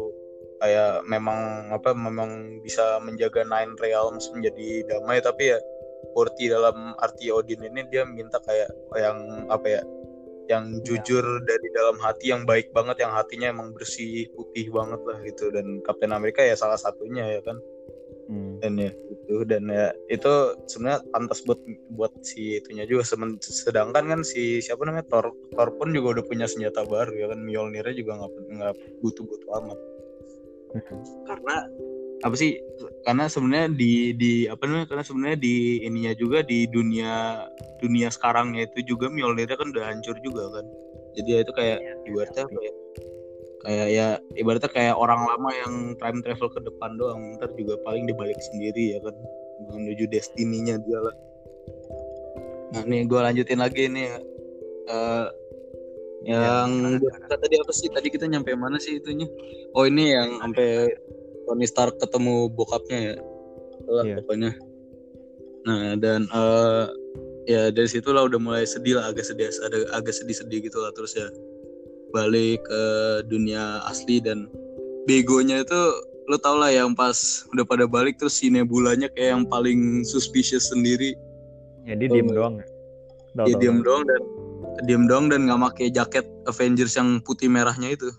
kayak 0.57 1.05
memang 1.05 1.69
apa 1.69 1.93
memang 1.93 2.61
bisa 2.65 2.97
menjaga 3.03 3.45
nine 3.45 3.77
realms 3.77 4.29
menjadi 4.33 4.85
damai 4.89 5.21
tapi 5.21 5.53
ya 5.53 5.59
worthy 6.13 6.49
dalam 6.49 6.97
arti 7.01 7.29
Odin 7.29 7.61
ini 7.61 7.85
dia 7.89 8.05
minta 8.05 8.41
kayak 8.41 8.69
yang 8.97 9.45
apa 9.49 9.67
ya 9.67 9.81
yang 10.47 10.79
jujur 10.81 11.23
dari 11.43 11.67
dalam 11.75 11.99
hati 11.99 12.31
yang 12.31 12.47
baik 12.47 12.71
banget 12.71 13.03
yang 13.03 13.11
hatinya 13.11 13.51
emang 13.51 13.75
bersih 13.75 14.31
putih 14.31 14.71
banget 14.71 14.99
lah 15.03 15.19
gitu. 15.27 15.51
Dan 15.51 15.83
Captain 15.83 16.15
America 16.15 16.39
ya 16.39 16.55
salah 16.55 16.79
satunya 16.79 17.27
ya 17.27 17.43
kan? 17.43 17.59
Hmm. 18.27 18.59
dan 18.59 18.75
ya 18.75 18.91
itu 18.91 19.47
dan 19.47 19.71
ya 19.71 19.95
itu 20.11 20.33
sebenarnya 20.67 20.99
pantas 21.15 21.39
buat 21.47 21.63
buat 21.95 22.11
si 22.27 22.59
itunya 22.59 22.83
juga. 22.83 23.07
Sedangkan 23.39 24.03
kan 24.03 24.19
si 24.23 24.59
siapa 24.59 24.83
namanya 24.83 25.07
Thor 25.07 25.31
Thor 25.55 25.69
pun 25.79 25.95
juga 25.95 26.19
udah 26.19 26.25
punya 26.27 26.43
senjata 26.43 26.83
baru 26.83 27.15
ya 27.15 27.31
kan? 27.31 27.39
Mjolnirnya 27.39 27.95
juga 27.95 28.19
nggak 28.19 28.31
nggak 28.51 28.73
butuh 28.99 29.23
butuh 29.23 29.49
amat 29.63 29.79
karena 31.27 31.55
apa 32.25 32.33
sih 32.33 32.57
karena 33.05 33.29
sebenarnya 33.29 33.69
di 33.77 34.17
di 34.17 34.31
apa 34.49 34.65
namanya 34.65 34.89
karena 34.89 35.05
sebenarnya 35.05 35.37
di 35.37 35.85
ininya 35.85 36.13
juga 36.17 36.41
di 36.41 36.65
dunia 36.65 37.45
dunia 37.77 38.09
sekarangnya 38.09 38.65
itu 38.65 38.97
juga 38.97 39.05
Mjolnirnya 39.13 39.53
kan 39.53 39.69
udah 39.69 39.85
hancur 39.85 40.17
juga 40.25 40.49
kan. 40.49 40.65
Jadi 41.13 41.29
ya 41.29 41.39
itu 41.45 41.53
kayak 41.53 41.79
ibaratnya 42.09 42.43
apa 42.45 42.59
ya 42.61 42.73
kayak 43.57 43.87
ya 43.89 44.07
ibaratnya 44.37 44.69
kayak 44.69 44.95
orang 44.97 45.21
lama 45.29 45.49
yang 45.53 45.73
time 46.01 46.19
travel 46.25 46.49
ke 46.49 46.59
depan 46.65 46.97
doang. 46.97 47.37
Ntar 47.37 47.53
juga 47.53 47.77
paling 47.85 48.09
dibalik 48.09 48.37
sendiri 48.49 48.97
ya 48.97 48.99
kan. 49.05 49.13
Menuju 49.77 50.09
destininya 50.09 50.77
dia 50.81 50.99
lah. 51.01 51.15
Nah 52.73 52.83
nih 52.85 53.05
gue 53.05 53.19
lanjutin 53.21 53.61
lagi 53.61 53.93
nih 53.93 54.05
ya. 54.09 54.17
Eh, 56.25 56.33
yang 56.33 56.97
suka 56.97 57.35
tadi 57.37 57.55
apa 57.61 57.71
sih? 57.71 57.87
Tadi 57.93 58.07
kita 58.09 58.25
nyampe 58.25 58.49
mana 58.57 58.81
sih 58.81 58.97
itunya? 58.97 59.29
Oh 59.77 59.85
ini 59.85 60.17
yang 60.17 60.41
sampai 60.41 60.89
Tony 61.45 61.65
Stark 61.69 62.01
ketemu 62.01 62.49
bokapnya 62.49 62.97
ya? 62.97 63.15
Lah 63.85 64.03
Iya. 64.03 64.15
pokoknya. 64.19 64.51
Nah 65.63 65.93
dan 65.95 66.25
eh 66.25 66.85
ya 67.45 67.61
dari 67.69 67.87
situ 67.87 68.09
lah 68.11 68.25
udah 68.25 68.39
mulai 68.39 68.65
sedih 68.65 68.97
lah 68.99 69.07
agak 69.07 69.23
sedih 69.23 69.47
ada 69.61 69.77
agak 69.95 70.11
sedih-sedih 70.11 70.67
gitu 70.67 70.81
lah 70.81 70.91
terus 70.91 71.15
ya 71.15 71.29
balik 72.11 72.59
ke 72.63 72.81
dunia 73.27 73.79
asli 73.85 74.19
dan 74.19 74.47
begonya 75.05 75.63
itu 75.63 75.79
lo 76.27 76.35
tau 76.35 76.59
lah 76.59 76.67
yang 76.67 76.91
pas 76.91 77.15
udah 77.55 77.63
pada 77.63 77.87
balik 77.87 78.19
terus 78.19 78.35
si 78.35 78.51
Nebulanya 78.51 79.07
kayak 79.15 79.31
yang 79.39 79.43
paling 79.47 80.03
suspicious 80.03 80.67
sendiri. 80.67 81.15
Ya 81.87 81.95
dia 81.95 82.11
Oh, 82.11 82.15
diem 82.19 82.27
iya. 82.27 82.35
doang 82.35 82.53
ya? 82.59 82.65
Dia 83.47 83.55
diem 83.55 83.77
tahu. 83.79 83.85
doang 83.87 84.03
dan 84.03 84.21
diem 84.85 85.09
doang 85.09 85.31
dan 85.31 85.47
nggak 85.49 85.61
pakai 85.71 85.87
jaket 85.89 86.25
Avengers 86.45 86.93
yang 86.93 87.17
putih 87.23 87.49
merahnya 87.49 87.89
itu. 87.93 88.09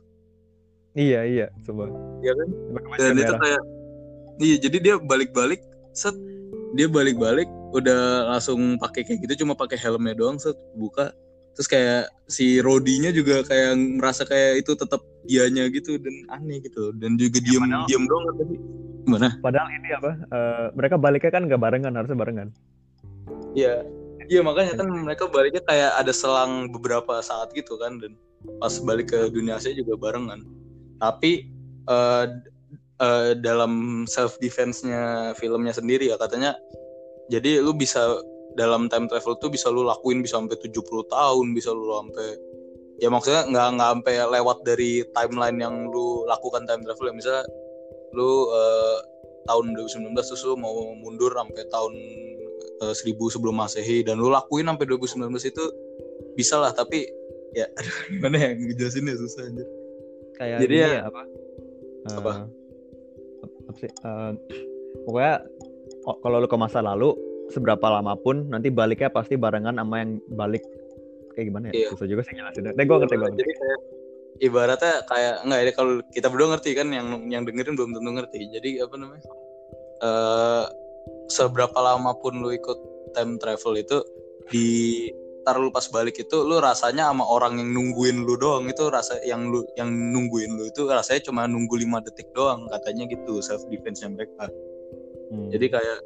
Iya 0.99 1.21
iya 1.29 1.47
coba. 1.63 1.87
Ya 2.25 2.33
kan? 2.35 2.49
Pakai 2.75 2.89
dan 2.99 3.13
baju 3.15 3.21
itu 3.23 3.33
merah. 3.33 3.41
kayak 3.43 3.63
iya 4.43 4.57
jadi 4.59 4.77
dia 4.83 4.95
balik-balik 4.99 5.61
set. 5.95 6.17
Dia 6.77 6.85
balik-balik 6.91 7.49
udah 7.73 8.29
langsung 8.35 8.77
pakai 8.77 9.05
kayak 9.05 9.25
gitu 9.25 9.45
cuma 9.45 9.55
pakai 9.57 9.79
helmnya 9.79 10.19
doang 10.19 10.37
set 10.41 10.57
buka. 10.75 11.15
Terus 11.55 11.67
kayak 11.67 12.03
si 12.31 12.63
Rodinya 12.63 13.11
juga 13.11 13.43
kayak 13.43 13.75
merasa 13.99 14.23
kayak 14.23 14.63
itu 14.63 14.79
tetap 14.79 15.03
dianya 15.27 15.67
gitu 15.71 15.99
dan 15.99 16.15
aneh 16.31 16.63
gitu 16.63 16.95
dan 16.97 17.19
juga 17.19 17.43
diem 17.43 17.63
padahal- 17.67 17.89
diem 17.89 18.05
doang 18.07 18.25
kan 18.27 18.35
tadi. 18.43 18.57
Gimana? 19.09 19.29
Padahal 19.41 19.69
ini 19.73 19.89
apa 19.97 20.11
eh, 20.29 20.67
mereka 20.77 20.97
baliknya 21.01 21.31
kan 21.33 21.43
nggak 21.49 21.61
barengan 21.63 21.93
harusnya 21.97 22.19
barengan. 22.19 22.49
Iya 23.57 23.85
iya 24.29 24.41
makanya 24.45 24.77
kan 24.77 24.89
mereka 24.89 25.25
baliknya 25.29 25.65
kayak 25.65 25.97
ada 25.97 26.13
selang 26.13 26.69
beberapa 26.69 27.21
saat 27.25 27.51
gitu 27.57 27.81
kan 27.81 27.99
dan 27.99 28.15
pas 28.63 28.73
balik 28.85 29.11
ke 29.11 29.33
dunia 29.33 29.59
saya 29.59 29.75
juga 29.75 29.99
barengan. 29.99 30.45
Tapi 31.01 31.49
eh, 31.89 32.25
eh, 33.03 33.31
dalam 33.41 34.05
self 34.07 34.37
defense-nya 34.39 35.35
filmnya 35.35 35.75
sendiri 35.75 36.13
ya 36.13 36.17
katanya 36.21 36.55
jadi 37.33 37.61
lu 37.61 37.75
bisa 37.75 38.21
dalam 38.57 38.89
time 38.89 39.07
travel 39.07 39.37
tuh 39.39 39.53
bisa 39.53 39.69
lu 39.69 39.85
lakuin 39.87 40.25
bisa 40.25 40.41
sampai 40.41 40.59
70 40.59 40.83
tahun 41.13 41.47
bisa 41.55 41.71
lu 41.71 41.95
sampai 42.01 42.29
ya 42.99 43.09
maksudnya 43.13 43.47
nggak 43.47 43.69
nggak 43.79 43.91
sampai 43.95 44.15
lewat 44.27 44.59
dari 44.67 45.07
timeline 45.15 45.59
yang 45.63 45.75
lu 45.89 46.27
lakukan 46.27 46.67
time 46.67 46.83
travel 46.83 47.09
ya. 47.11 47.15
Misalnya 47.15 47.45
lu 48.17 48.49
eh, 48.53 48.99
tahun 49.49 49.73
2019 49.77 50.13
terus 50.17 50.45
lu 50.45 50.57
mau 50.61 50.93
mundur 51.01 51.33
sampai 51.33 51.65
tahun 51.73 51.95
eh, 52.81 52.95
1000 52.95 53.15
sebelum 53.29 53.55
masehi 53.55 54.03
dan 54.03 54.19
lu 54.19 54.29
lakuin 54.29 54.67
sampai 54.67 54.85
2019 54.87 55.29
itu 55.45 55.65
bisa 56.35 56.57
lah 56.57 56.71
tapi 56.71 57.07
ya 57.53 57.67
aduh, 57.79 57.97
gimana 58.11 58.37
ya 58.39 58.51
ngejelasinnya 58.55 59.15
susah 59.17 59.43
aja 59.45 59.65
kayak 60.37 60.59
Jadi 60.63 60.75
ya- 60.77 60.93
ya 60.93 61.03
apa? 61.05 61.21
Apa? 62.09 62.33
Eh, 62.33 62.47
apa? 63.67 63.73
sih? 63.77 63.91
Eh, 63.91 64.31
pokoknya 65.03 65.35
o- 66.05 66.19
kalau 66.19 66.37
lu 66.39 66.47
ke 66.47 66.57
masa 66.57 66.79
lalu 66.79 67.13
seberapa 67.49 67.87
lama 67.89 68.15
pun 68.15 68.47
nanti 68.47 68.69
baliknya 68.69 69.09
pasti 69.09 69.35
barengan 69.35 69.75
sama 69.75 69.99
yang 69.99 70.21
balik. 70.31 70.63
Kayak 71.33 71.47
gimana 71.49 71.65
ya? 71.69 71.73
Iya. 71.75 71.89
susah 71.91 72.07
juga 72.07 72.23
sih 72.23 72.35
jelasin 72.35 72.67
tapi 72.67 72.83
gue 72.83 72.97
ngerti 72.99 73.15
gue 73.15 73.23
ngerti. 73.25 73.41
jadi 73.41 73.53
kayak 73.55 73.81
ibaratnya 74.39 74.95
kayak 75.07 75.35
enggak 75.43 75.61
ya 75.61 75.73
kalau 75.75 75.93
kita 76.09 76.27
berdua 76.29 76.49
ngerti 76.55 76.71
kan 76.75 76.89
yang 76.91 77.07
yang 77.27 77.43
dengerin 77.43 77.75
belum 77.75 77.91
tentu 77.95 78.11
ngerti. 78.15 78.41
Jadi 78.53 78.71
apa 78.79 78.95
namanya? 78.95 79.25
Eh 79.99 80.65
seberapa 81.29 81.77
lama 81.77 82.17
pun 82.19 82.41
lu 82.41 82.53
ikut 82.53 82.79
time 83.17 83.41
travel 83.41 83.77
itu 83.79 84.01
di 84.49 84.67
ntar 85.45 85.57
lu 85.57 85.73
pas 85.73 85.85
balik 85.89 86.21
itu 86.21 86.45
lu 86.45 86.61
rasanya 86.61 87.09
sama 87.09 87.25
orang 87.25 87.57
yang 87.57 87.73
nungguin 87.73 88.25
lu 88.25 88.37
doang. 88.37 88.69
Itu 88.69 88.93
rasa 88.93 89.17
yang 89.25 89.49
lu 89.49 89.65
yang 89.81 89.89
nungguin 89.89 90.57
lu 90.57 90.69
itu 90.69 90.85
rasanya 90.89 91.25
cuma 91.29 91.49
nunggu 91.49 91.81
lima 91.81 92.05
detik 92.05 92.29
doang 92.37 92.69
katanya 92.69 93.09
gitu 93.09 93.41
self 93.41 93.65
defense 93.73 94.05
nya 94.05 94.13
mereka. 94.13 94.49
Hmm. 95.29 95.53
jadi 95.53 95.67
kayak 95.69 95.99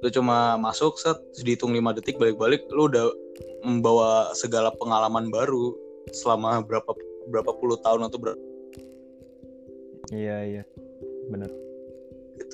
lu 0.00 0.08
cuma 0.08 0.56
masuk 0.56 0.96
set 0.96 1.20
dihitung 1.44 1.76
5 1.76 1.96
detik 2.00 2.16
balik-balik 2.16 2.64
lu 2.72 2.88
udah 2.88 3.12
membawa 3.60 4.32
segala 4.32 4.72
pengalaman 4.80 5.28
baru 5.28 5.76
selama 6.16 6.64
berapa 6.64 6.88
berapa 7.28 7.52
puluh 7.60 7.76
tahun 7.84 8.08
atau 8.08 8.16
berapa 8.16 8.40
iya 10.08 10.40
iya. 10.48 10.62
Benar 11.28 11.52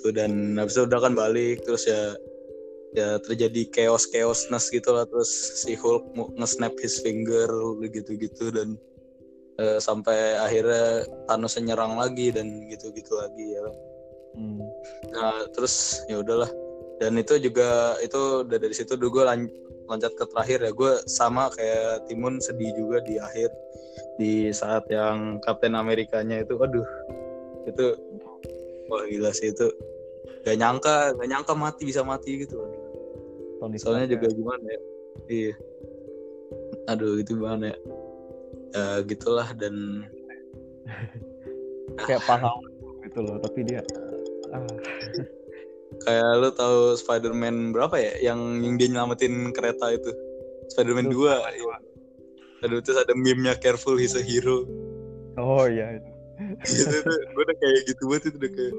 gitu 0.06 0.14
dan 0.14 0.54
habis 0.54 0.78
itu 0.78 0.86
udah 0.86 1.00
kan 1.02 1.12
balik 1.18 1.58
terus 1.66 1.90
ya 1.90 2.14
ya 2.94 3.18
terjadi 3.26 3.66
chaos 3.74 4.06
chaosness 4.08 4.70
gitu 4.70 4.94
lah 4.94 5.04
terus 5.04 5.28
si 5.66 5.74
Hulk 5.74 6.14
nge-snap 6.38 6.72
his 6.78 7.02
finger 7.02 7.50
gitu-gitu 7.90 8.54
dan 8.54 8.78
eh, 9.58 9.82
sampai 9.82 10.38
akhirnya 10.38 11.04
Thanos 11.26 11.58
nyerang 11.58 11.98
lagi 11.98 12.30
dan 12.30 12.46
gitu-gitu 12.70 13.18
lagi 13.18 13.58
ya 13.58 13.66
Hmm. 14.36 14.60
Nah, 15.16 15.48
terus 15.56 16.04
ya 16.12 16.20
udahlah. 16.20 16.52
Dan 17.00 17.16
itu 17.16 17.40
juga 17.40 17.96
itu 18.04 18.44
udah 18.44 18.58
dari 18.60 18.76
situ 18.76 18.92
dulu 18.92 19.20
gue 19.20 19.24
lan- 19.24 19.52
loncat 19.88 20.12
ke 20.12 20.28
terakhir 20.28 20.60
ya. 20.60 20.72
Gue 20.76 20.92
sama 21.08 21.48
kayak 21.56 22.04
Timun 22.04 22.36
sedih 22.36 22.68
juga 22.76 23.00
di 23.00 23.16
akhir 23.16 23.48
di 24.20 24.52
saat 24.52 24.84
yang 24.92 25.40
Kapten 25.40 25.72
Amerikanya 25.72 26.44
itu 26.44 26.52
aduh. 26.60 26.84
Itu 27.64 27.96
wah 28.92 29.08
gila 29.08 29.32
sih 29.32 29.56
itu. 29.56 29.72
Gak 30.46 30.56
nyangka, 30.58 31.14
gak 31.18 31.28
nyangka 31.28 31.52
mati 31.58 31.82
bisa 31.86 32.06
mati 32.06 32.46
gitu. 32.46 32.58
Tony 33.58 33.76
Soalnya 33.80 34.14
juga 34.14 34.28
gimana 34.30 34.64
ya? 34.66 34.80
Iya. 35.26 35.54
Aduh, 36.92 37.18
itu 37.18 37.34
gimana 37.34 37.72
ya? 37.72 37.78
Ya 38.76 38.84
gitulah 39.08 39.48
dan 39.56 40.04
kayak 42.04 42.22
pahlawan 42.28 42.76
gitu 43.06 43.18
loh 43.22 43.36
tapi 43.40 43.64
dia 43.64 43.80
ah, 44.52 44.66
kayak 46.04 46.30
lu 46.42 46.50
tahu 46.52 46.98
Spider-Man 46.98 47.72
berapa 47.72 47.96
ya 47.96 48.12
yang 48.20 48.60
yang 48.60 48.74
dia 48.76 48.92
nyelamatin 48.92 49.54
kereta 49.54 49.94
itu 49.94 50.10
Spider-Man 50.74 51.08
Itu 51.08 51.24
2 51.24 51.56
iya. 51.56 51.76
Aduh 52.66 52.80
terus 52.82 52.98
ada 52.98 53.14
meme-nya 53.14 53.54
careful 53.56 53.96
he's 53.96 54.18
a 54.18 54.22
hero 54.22 54.66
oh 55.40 55.64
iya 55.64 55.96
itu 55.96 56.10
itu 56.84 56.96
tuh 57.00 57.16
gue 57.32 57.42
udah 57.48 57.56
kayak 57.62 57.78
gitu 57.88 58.02
banget 58.10 58.22
itu 58.28 58.36
udah 58.36 58.52
kayak 58.52 58.74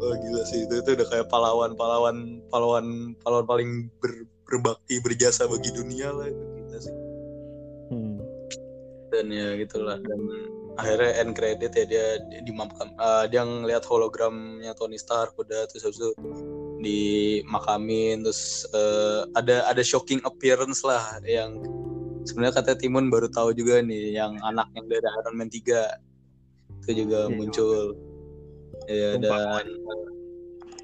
oh 0.00 0.14
gila 0.16 0.42
sih. 0.44 0.64
Itu 0.64 0.80
tuh 0.82 0.96
udah 0.96 1.06
kayak 1.08 1.26
pahlawan 1.28 1.76
pahlawan 1.76 2.16
pahlawan 2.48 2.86
pahlawan 3.20 3.46
paling 3.46 3.70
ber- 4.00 4.26
berbakti 4.48 4.98
berjasa 4.98 5.46
bagi 5.46 5.70
dunia 5.70 6.10
lah 6.10 6.26
itu 6.26 6.44
kita 6.58 6.78
sih. 6.80 6.96
Hmm. 7.90 8.18
dan 9.10 9.26
ya 9.26 9.58
gitulah. 9.58 9.98
Dan 9.98 10.20
akhirnya 10.78 11.10
end 11.18 11.34
credit 11.34 11.74
ya 11.74 11.84
dia, 11.84 12.06
dia 12.30 12.40
dimakamkan 12.46 12.94
eh, 12.94 13.24
dia 13.26 13.42
ngeliat 13.42 13.82
hologramnya 13.82 14.70
Tony 14.78 14.96
Stark 14.96 15.34
udah 15.34 15.66
terus 15.66 15.82
habis 15.82 15.98
itu 15.98 16.10
dimakamin 16.80 18.22
terus 18.22 18.64
eh, 18.70 19.26
ada 19.34 19.66
ada 19.66 19.82
shocking 19.82 20.22
appearance 20.22 20.86
lah 20.86 21.18
yang 21.26 21.58
sebenarnya 22.24 22.62
katanya 22.62 22.78
Timun 22.78 23.10
baru 23.10 23.26
tahu 23.28 23.50
juga 23.52 23.82
nih 23.82 24.14
yang 24.16 24.38
anak 24.46 24.70
yang 24.78 24.86
dari 24.86 25.04
Iron 25.04 25.34
Man 25.36 25.50
3 25.50 25.58
itu 26.80 26.90
juga 27.04 27.28
Iya. 27.28 27.34
muncul. 27.34 27.78
ya 27.92 28.09
Sumpah, 29.16 29.62
dan 29.62 29.66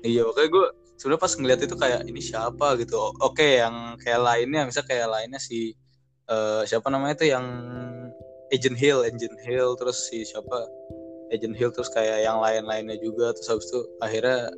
iya 0.07 0.23
makanya 0.23 0.49
gue 0.53 0.67
sebenarnya 0.97 1.23
pas 1.23 1.33
ngeliat 1.37 1.61
itu 1.63 1.75
kayak 1.77 2.01
ini 2.09 2.21
siapa? 2.23 2.67
gitu. 2.81 2.97
Oke 3.21 3.61
yang 3.61 3.99
kayak 4.01 4.21
lainnya 4.23 4.63
misal 4.69 4.85
kayak 4.87 5.09
lainnya 5.11 5.41
si 5.43 5.75
eh, 6.31 6.63
siapa 6.65 6.89
namanya 6.89 7.19
itu 7.23 7.35
yang 7.35 7.47
Agent 8.55 8.79
Hill 8.79 9.03
Agent 9.03 9.39
Hill 9.43 9.75
terus 9.75 10.07
si 10.07 10.23
siapa 10.23 10.67
Agent 11.35 11.59
Hill 11.59 11.75
terus 11.75 11.91
kayak 11.91 12.23
yang 12.23 12.39
lain-lainnya 12.39 12.97
juga. 13.03 13.35
Terus 13.35 13.49
habis 13.51 13.67
itu 13.69 13.81
akhirnya 13.99 14.51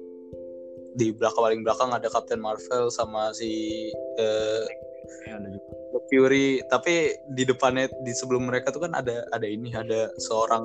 di 0.99 1.15
belakang 1.15 1.43
paling 1.45 1.63
belakang 1.65 1.91
ada 1.95 2.09
Captain 2.11 2.43
Marvel 2.43 2.91
sama 2.93 3.33
si 3.33 3.89
eh, 4.21 4.65
Iya, 5.29 5.41
ada 5.41 5.49
juga. 5.49 5.69
Nick 5.69 5.78
Fury 6.09 6.65
tapi 6.73 7.13
di 7.37 7.45
depannya 7.45 7.89
di 8.03 8.13
sebelum 8.17 8.49
mereka 8.49 8.73
tuh 8.73 8.89
kan 8.89 8.97
ada 8.97 9.29
ada 9.31 9.45
ini 9.45 9.73
ada 9.77 10.09
seorang 10.17 10.65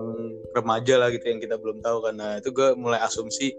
remaja 0.55 0.97
lah 0.97 1.11
gitu 1.11 1.27
yang 1.27 1.43
kita 1.43 1.59
belum 1.59 1.83
tahu 1.83 2.03
karena 2.07 2.39
itu 2.39 2.49
gue 2.55 2.73
mulai 2.79 2.99
asumsi 3.03 3.51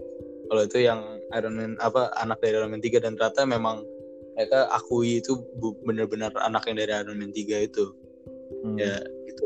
kalau 0.49 0.63
itu 0.65 0.79
yang 0.85 1.01
Iron 1.33 1.57
Man 1.57 1.73
apa 1.81 2.13
anak 2.21 2.41
dari 2.45 2.57
Iron 2.57 2.73
Man 2.73 2.85
3 2.85 3.01
dan 3.01 3.17
ternyata 3.17 3.49
memang 3.49 3.85
mereka 4.35 4.67
akui 4.75 5.23
itu 5.23 5.41
benar-benar 5.87 6.35
anak 6.43 6.67
yang 6.69 6.77
dari 6.77 6.93
Iron 6.93 7.17
Man 7.17 7.33
3 7.33 7.69
itu. 7.71 7.85
Hmm. 8.65 8.77
ya 8.77 8.97
gitu. 9.29 9.45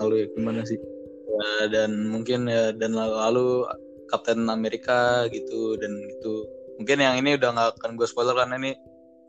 Lalu 0.00 0.14
ya 0.24 0.26
gimana 0.32 0.60
sih? 0.64 0.80
Ya, 1.30 1.52
dan 1.72 2.08
mungkin 2.08 2.48
ya 2.48 2.72
dan 2.72 2.96
lalu, 2.96 3.16
lalu 3.16 3.48
Captain 4.08 4.48
Amerika 4.48 5.28
gitu 5.28 5.76
dan 5.76 5.92
gitu. 6.08 6.48
Mungkin 6.80 6.98
yang 7.04 7.20
ini 7.20 7.36
udah 7.36 7.50
nggak 7.52 7.68
akan 7.76 8.00
gue 8.00 8.08
spoiler 8.08 8.32
karena 8.32 8.56
ini 8.56 8.72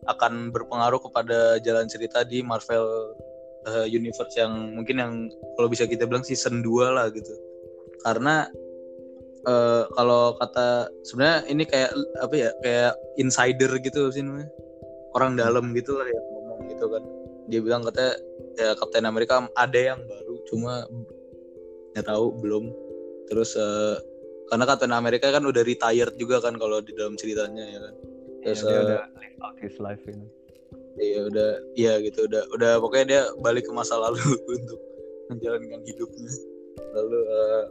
akan 0.10 0.50
berpengaruh 0.50 1.02
kepada 1.10 1.62
jalan 1.62 1.86
cerita 1.86 2.26
di 2.26 2.42
Marvel 2.42 3.14
eh, 3.70 3.88
Universe 3.90 4.34
yang 4.38 4.74
mungkin 4.74 4.96
yang 4.98 5.14
kalau 5.58 5.70
bisa 5.70 5.86
kita 5.86 6.10
bilang 6.10 6.26
season 6.26 6.66
2 6.66 6.98
lah 6.98 7.14
gitu. 7.14 7.34
Karena 8.02 8.50
eh, 9.46 9.84
kalau 9.94 10.38
kata 10.42 10.90
sebenarnya 11.06 11.40
ini 11.50 11.64
kayak 11.70 11.92
apa 12.22 12.34
ya 12.34 12.50
kayak 12.66 12.94
insider 13.22 13.72
gitu 13.78 14.10
sih 14.10 14.26
namanya? 14.26 14.50
Orang 15.14 15.38
dalam 15.38 15.76
gitu 15.78 16.00
lah 16.00 16.08
yang 16.08 16.26
ngomong 16.34 16.60
gitu 16.72 16.86
kan. 16.90 17.04
Dia 17.52 17.60
bilang 17.62 17.82
katanya 17.86 18.14
ya 18.58 18.70
Captain 18.80 19.06
Amerika 19.06 19.46
ada 19.54 19.80
yang 19.80 20.00
baru 20.08 20.36
cuma 20.50 20.88
nggak 21.94 22.08
tahu 22.10 22.26
belum. 22.42 22.66
Terus 23.30 23.54
eh, 23.54 23.96
karena 24.50 24.66
Captain 24.66 24.92
Amerika 24.92 25.30
kan 25.30 25.46
udah 25.46 25.62
retired 25.62 26.18
juga 26.18 26.42
kan 26.42 26.58
kalau 26.58 26.82
di 26.82 26.92
dalam 26.98 27.16
ceritanya 27.16 27.64
ya 27.64 27.80
kan 27.80 27.96
terus 28.42 28.62
dia 28.66 28.74
eh, 28.74 28.84
udah 28.86 29.02
live 29.18 29.38
out 29.42 29.56
his 29.62 29.76
life 29.78 30.04
ini 30.10 30.28
Iya 31.00 31.20
udah, 31.32 31.52
iya 31.80 31.94
gitu 32.04 32.28
udah, 32.28 32.44
udah 32.52 32.72
pokoknya 32.84 33.06
dia 33.08 33.22
balik 33.40 33.64
ke 33.68 33.72
masa 33.72 33.96
lalu 33.96 34.20
untuk 34.60 34.80
menjalankan 35.32 35.82
hidupnya. 35.88 36.32
Lalu 36.92 37.20
eh, 37.32 37.64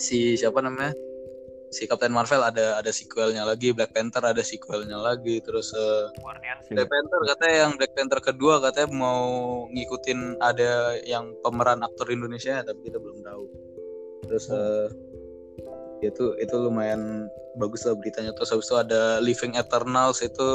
si 0.00 0.34
siapa 0.34 0.58
namanya? 0.58 0.90
Si 1.70 1.82
Captain 1.90 2.14
Marvel 2.14 2.42
ada 2.46 2.78
ada 2.78 2.90
sequelnya 2.94 3.42
lagi, 3.42 3.74
Black 3.74 3.90
Panther 3.94 4.22
ada 4.22 4.42
sequelnya 4.42 4.98
lagi, 4.98 5.42
terus 5.42 5.74
Guardians 6.22 6.62
Black 6.70 6.90
Panther 6.90 7.20
katanya 7.26 7.56
yang 7.66 7.72
Black 7.74 7.92
Panther 7.94 8.20
kedua 8.22 8.62
katanya 8.62 8.88
mau 8.94 9.26
ngikutin 9.74 10.38
ada 10.38 10.94
yang 11.02 11.34
pemeran 11.42 11.82
aktor 11.82 12.06
Indonesia 12.10 12.62
tapi 12.62 12.86
kita 12.86 13.02
belum 13.02 13.22
tahu. 13.22 13.44
Terus 14.26 14.44
eh, 14.50 14.86
itu 16.04 16.36
itu 16.36 16.54
lumayan 16.56 17.30
bagus 17.56 17.84
lah 17.88 17.96
beritanya. 17.96 18.32
Terus 18.36 18.52
habis 18.52 18.68
itu 18.68 18.76
ada 18.76 19.18
Living 19.20 19.56
Eternals 19.56 20.20
itu 20.20 20.48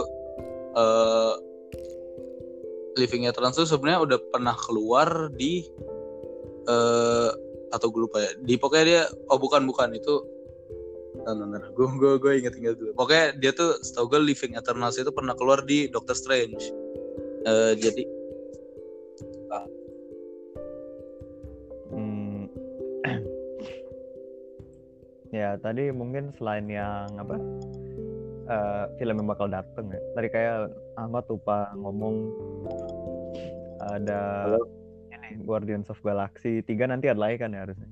eh 0.77 1.33
Living 2.99 3.25
Eternals 3.25 3.55
itu 3.55 3.67
sebenarnya 3.67 4.03
udah 4.03 4.19
pernah 4.29 4.55
keluar 4.67 5.31
di 5.33 5.65
eh 6.69 7.31
atau 7.71 7.87
gue 7.87 8.01
lupa 8.03 8.19
ya. 8.19 8.31
Di 8.43 8.59
pokoknya 8.59 8.85
dia 8.85 9.03
oh 9.31 9.39
bukan 9.39 9.63
bukan 9.65 9.95
itu 9.95 10.21
Nah, 11.21 11.35
nah. 11.37 11.61
Gue 11.75 11.85
gue 12.01 12.13
gue 12.17 12.31
inget 12.41 12.55
inget 12.57 12.79
dulu. 12.81 12.97
Pokoknya 12.97 13.37
dia 13.37 13.51
tuh 13.53 13.77
setahu 13.83 14.15
gue 14.15 14.33
Living 14.33 14.57
Eternals 14.57 14.97
itu 14.97 15.11
pernah 15.13 15.37
keluar 15.37 15.61
di 15.61 15.85
Doctor 15.91 16.17
Strange. 16.17 16.71
Eh 17.45 17.73
jadi 17.77 18.03
ya 25.41 25.49
tadi 25.57 25.89
mungkin 25.89 26.29
selain 26.37 26.69
yang 26.69 27.09
apa 27.17 27.35
eh, 28.45 28.83
film 29.01 29.17
yang 29.17 29.29
bakal 29.29 29.49
dateng 29.49 29.89
ya 29.89 30.01
tadi 30.13 30.27
kayak 30.29 30.69
Ahmad 31.01 31.25
lupa 31.25 31.73
ngomong 31.73 32.29
ada 33.81 34.45
Halo? 34.45 34.61
ini 35.09 35.41
Guardians 35.41 35.89
of 35.89 35.97
Galaxy 36.05 36.61
3 36.61 36.93
nanti 36.93 37.09
ada 37.09 37.17
lagi 37.17 37.41
kan 37.41 37.57
ya 37.57 37.65
harusnya 37.65 37.89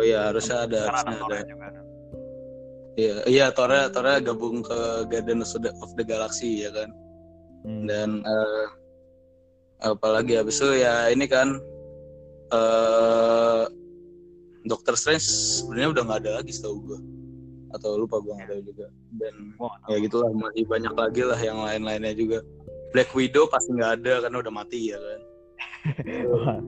oh 0.00 0.04
iya 0.04 0.32
harusnya 0.32 0.64
ada 0.64 0.80
harusnya 0.88 1.16
ada. 1.20 1.40
Juga. 1.44 1.80
Iya 2.98 3.14
iya 3.30 3.46
Thor 3.54 3.70
Thor 3.94 4.06
gabung 4.20 4.66
ke 4.66 4.78
Guardians 5.06 5.54
of 5.54 5.94
the, 5.96 6.04
Galaxy 6.04 6.66
ya 6.66 6.70
kan. 6.74 6.90
Hmm. 7.64 7.86
Dan 7.86 8.10
eh 8.26 8.66
apalagi 9.80 10.36
habis 10.36 10.60
itu 10.60 10.84
ya 10.84 11.08
ini 11.08 11.24
kan 11.24 11.56
eh 12.52 13.62
Doctor 14.68 14.94
Strange 14.96 15.24
sebenarnya 15.24 15.88
udah 15.96 16.02
nggak 16.04 16.20
ada 16.26 16.30
lagi 16.42 16.52
setahu 16.52 16.76
gue 16.84 17.00
atau 17.70 17.94
lupa 17.96 18.18
gue 18.18 18.32
nggak 18.34 18.50
tahu 18.50 18.62
juga. 18.66 18.86
Dan 19.16 19.34
tahu. 19.56 19.90
ya 19.90 19.96
gitulah 20.02 20.30
masih 20.34 20.64
banyak 20.66 20.94
lagi 20.94 21.22
lah 21.22 21.40
yang 21.40 21.58
lain-lainnya 21.62 22.14
juga. 22.14 22.38
Black 22.90 23.14
Widow 23.14 23.46
pasti 23.46 23.70
nggak 23.70 24.02
ada 24.02 24.26
karena 24.26 24.36
udah 24.42 24.52
mati 24.52 24.90
ya 24.90 24.98
kan? 24.98 25.20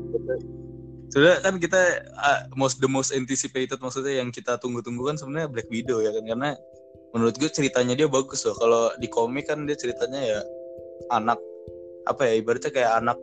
Sudah 1.13 1.45
kan 1.45 1.61
kita 1.61 2.09
uh, 2.17 2.41
most 2.57 2.81
the 2.81 2.89
most 2.89 3.13
anticipated 3.13 3.77
maksudnya 3.85 4.25
yang 4.25 4.33
kita 4.33 4.57
tunggu-tunggu 4.57 5.13
kan 5.13 5.21
sebenarnya 5.21 5.51
Black 5.51 5.69
Widow 5.69 6.01
ya 6.01 6.15
kan? 6.15 6.25
Karena 6.25 6.51
menurut 7.13 7.37
gue 7.37 7.51
ceritanya 7.53 7.93
dia 7.93 8.09
bagus 8.09 8.47
loh. 8.49 8.57
Kalau 8.57 8.83
di 8.97 9.11
komik 9.13 9.51
kan 9.51 9.69
dia 9.69 9.77
ceritanya 9.77 10.21
ya 10.23 10.41
anak 11.13 11.37
apa 12.09 12.25
ya 12.25 12.41
ibaratnya 12.41 12.73
kayak 12.73 12.93
anak 13.05 13.19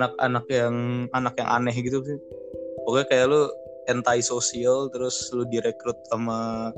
anak 0.00 0.12
anak 0.22 0.44
yang 0.48 0.74
anak 1.12 1.34
yang 1.36 1.48
aneh 1.52 1.76
gitu 1.76 2.00
sih. 2.00 2.16
Pokoknya 2.86 3.06
kayak 3.12 3.24
lu 3.28 3.42
anti 3.88 4.20
sosial 4.20 4.92
terus 4.92 5.32
lu 5.34 5.48
direkrut 5.48 5.96
sama 6.12 6.70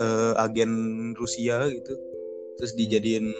eh, 0.00 0.34
agen 0.38 1.12
Rusia 1.18 1.66
gitu. 1.68 1.94
Terus 2.58 2.72
dijadiin 2.78 3.34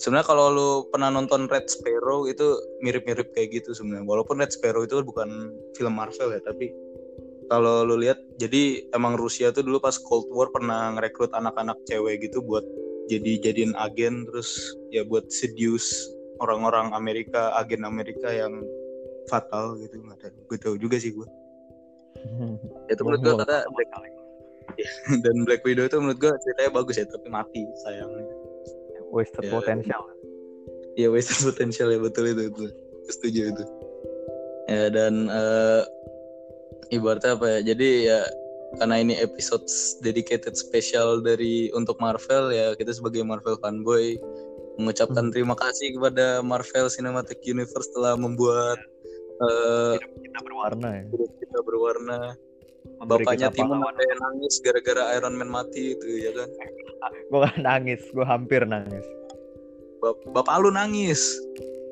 sebenarnya 0.00 0.26
kalau 0.26 0.46
lu 0.50 0.70
pernah 0.88 1.12
nonton 1.12 1.46
Red 1.46 1.68
Sparrow 1.68 2.24
itu 2.24 2.56
mirip-mirip 2.80 3.30
kayak 3.36 3.60
gitu 3.60 3.76
sebenarnya. 3.76 4.08
Walaupun 4.08 4.40
Red 4.40 4.56
Sparrow 4.56 4.84
itu 4.84 5.04
bukan 5.04 5.52
film 5.76 5.94
Marvel 5.94 6.32
ya 6.32 6.40
tapi 6.40 6.72
kalau 7.50 7.82
lu 7.82 7.98
lihat 7.98 8.22
jadi 8.38 8.86
emang 8.94 9.18
Rusia 9.18 9.50
tuh 9.50 9.66
dulu 9.66 9.82
pas 9.82 9.98
Cold 9.98 10.30
War 10.30 10.54
pernah 10.54 10.94
ngerekrut 10.94 11.34
anak-anak 11.34 11.82
cewek 11.90 12.22
gitu 12.22 12.38
buat 12.46 12.62
jadi 13.10 13.50
jadiin 13.50 13.74
agen 13.74 14.22
terus 14.30 14.54
ya 14.94 15.02
buat 15.02 15.26
seduce 15.34 15.90
orang-orang 16.38 16.94
Amerika 16.94 17.50
agen 17.58 17.82
Amerika 17.82 18.30
yang 18.30 18.62
fatal 19.26 19.74
gitu 19.82 19.98
nggak 19.98 20.30
gue 20.30 20.58
tahu 20.62 20.78
juga 20.78 20.96
sih 21.02 21.10
gue 21.10 21.26
itu 22.92 23.00
menurut 23.04 23.20
gue 23.22 23.32
Gua 23.34 23.42
kata 23.44 23.56
sekali. 23.66 24.10
dan 25.24 25.36
Black 25.44 25.62
Widow 25.66 25.84
itu 25.90 25.96
menurut 25.98 26.18
gue 26.20 26.32
ceritanya 26.46 26.70
bagus 26.72 26.96
ya 26.96 27.04
tapi 27.08 27.28
mati 27.28 27.62
sayangnya 27.84 28.24
wasted 29.10 29.44
Ya. 29.46 29.50
potential 29.50 30.02
Iya 30.98 31.08
wasted 31.10 31.38
potential 31.48 31.88
ya 31.90 31.98
betul 31.98 32.30
itu 32.30 32.42
itu 32.50 32.64
setuju 33.10 33.40
itu 33.54 33.64
ya 34.70 34.86
dan 34.94 35.26
eh, 35.26 35.82
ibaratnya 36.94 37.34
apa 37.34 37.46
ya 37.58 37.74
jadi 37.74 37.88
ya 38.06 38.20
karena 38.78 39.02
ini 39.02 39.14
episode 39.18 39.66
dedicated 40.06 40.54
spesial 40.54 41.18
dari 41.18 41.74
untuk 41.74 41.98
Marvel 41.98 42.54
ya 42.54 42.78
kita 42.78 42.94
sebagai 42.94 43.26
Marvel 43.26 43.58
fanboy 43.58 44.14
mengucapkan 44.78 45.28
Hmm. 45.28 45.34
terima 45.34 45.58
kasih 45.58 45.98
kepada 45.98 46.38
Marvel 46.46 46.86
Cinematic 46.86 47.42
Universe 47.42 47.90
telah 47.92 48.14
membuat 48.14 48.78
eh, 49.40 49.94
kita 50.00 50.38
berwarna 50.44 50.88
ya 50.92 51.04
hidup 51.08 51.30
kita 51.40 51.58
berwarna 51.64 52.18
Memberi 53.00 53.24
bapaknya 53.24 53.48
kita 53.52 53.56
Timon 53.56 53.76
pahlawan. 53.80 53.94
sampai 53.96 54.16
nangis 54.20 54.54
gara-gara 54.64 55.02
Iron 55.16 55.34
Man 55.36 55.50
mati 55.52 55.82
itu 55.96 56.06
ya 56.20 56.30
kan 56.36 56.48
gue 57.28 57.38
gak 57.44 57.58
nangis 57.60 58.00
gue 58.12 58.26
hampir 58.26 58.60
nangis 58.64 59.04
bap- 60.00 60.24
bapak 60.32 60.54
lu 60.60 60.70
nangis 60.72 61.20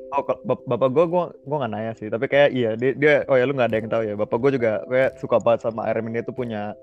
Oh, 0.09 0.25
bap- 0.25 0.65
bapak 0.65 0.89
gue, 0.89 1.05
gue, 1.05 1.23
gue 1.45 1.57
nggak 1.61 1.69
nanya 1.69 1.93
sih. 1.93 2.09
Tapi 2.09 2.25
kayak 2.25 2.49
iya, 2.49 2.73
dia, 2.73 2.97
dia, 2.97 3.13
oh 3.29 3.37
ya 3.37 3.45
lu 3.45 3.53
nggak 3.53 3.69
ada 3.69 3.77
yang 3.77 3.89
tahu 3.93 4.03
ya. 4.09 4.17
Bapak 4.17 4.41
gue 4.41 4.57
juga 4.57 4.81
kayak 4.89 5.21
suka 5.21 5.37
banget 5.37 5.69
sama 5.69 5.85
Iron 5.85 6.01
Man 6.09 6.17
dia 6.17 6.25
tuh 6.25 6.33
punya, 6.33 6.73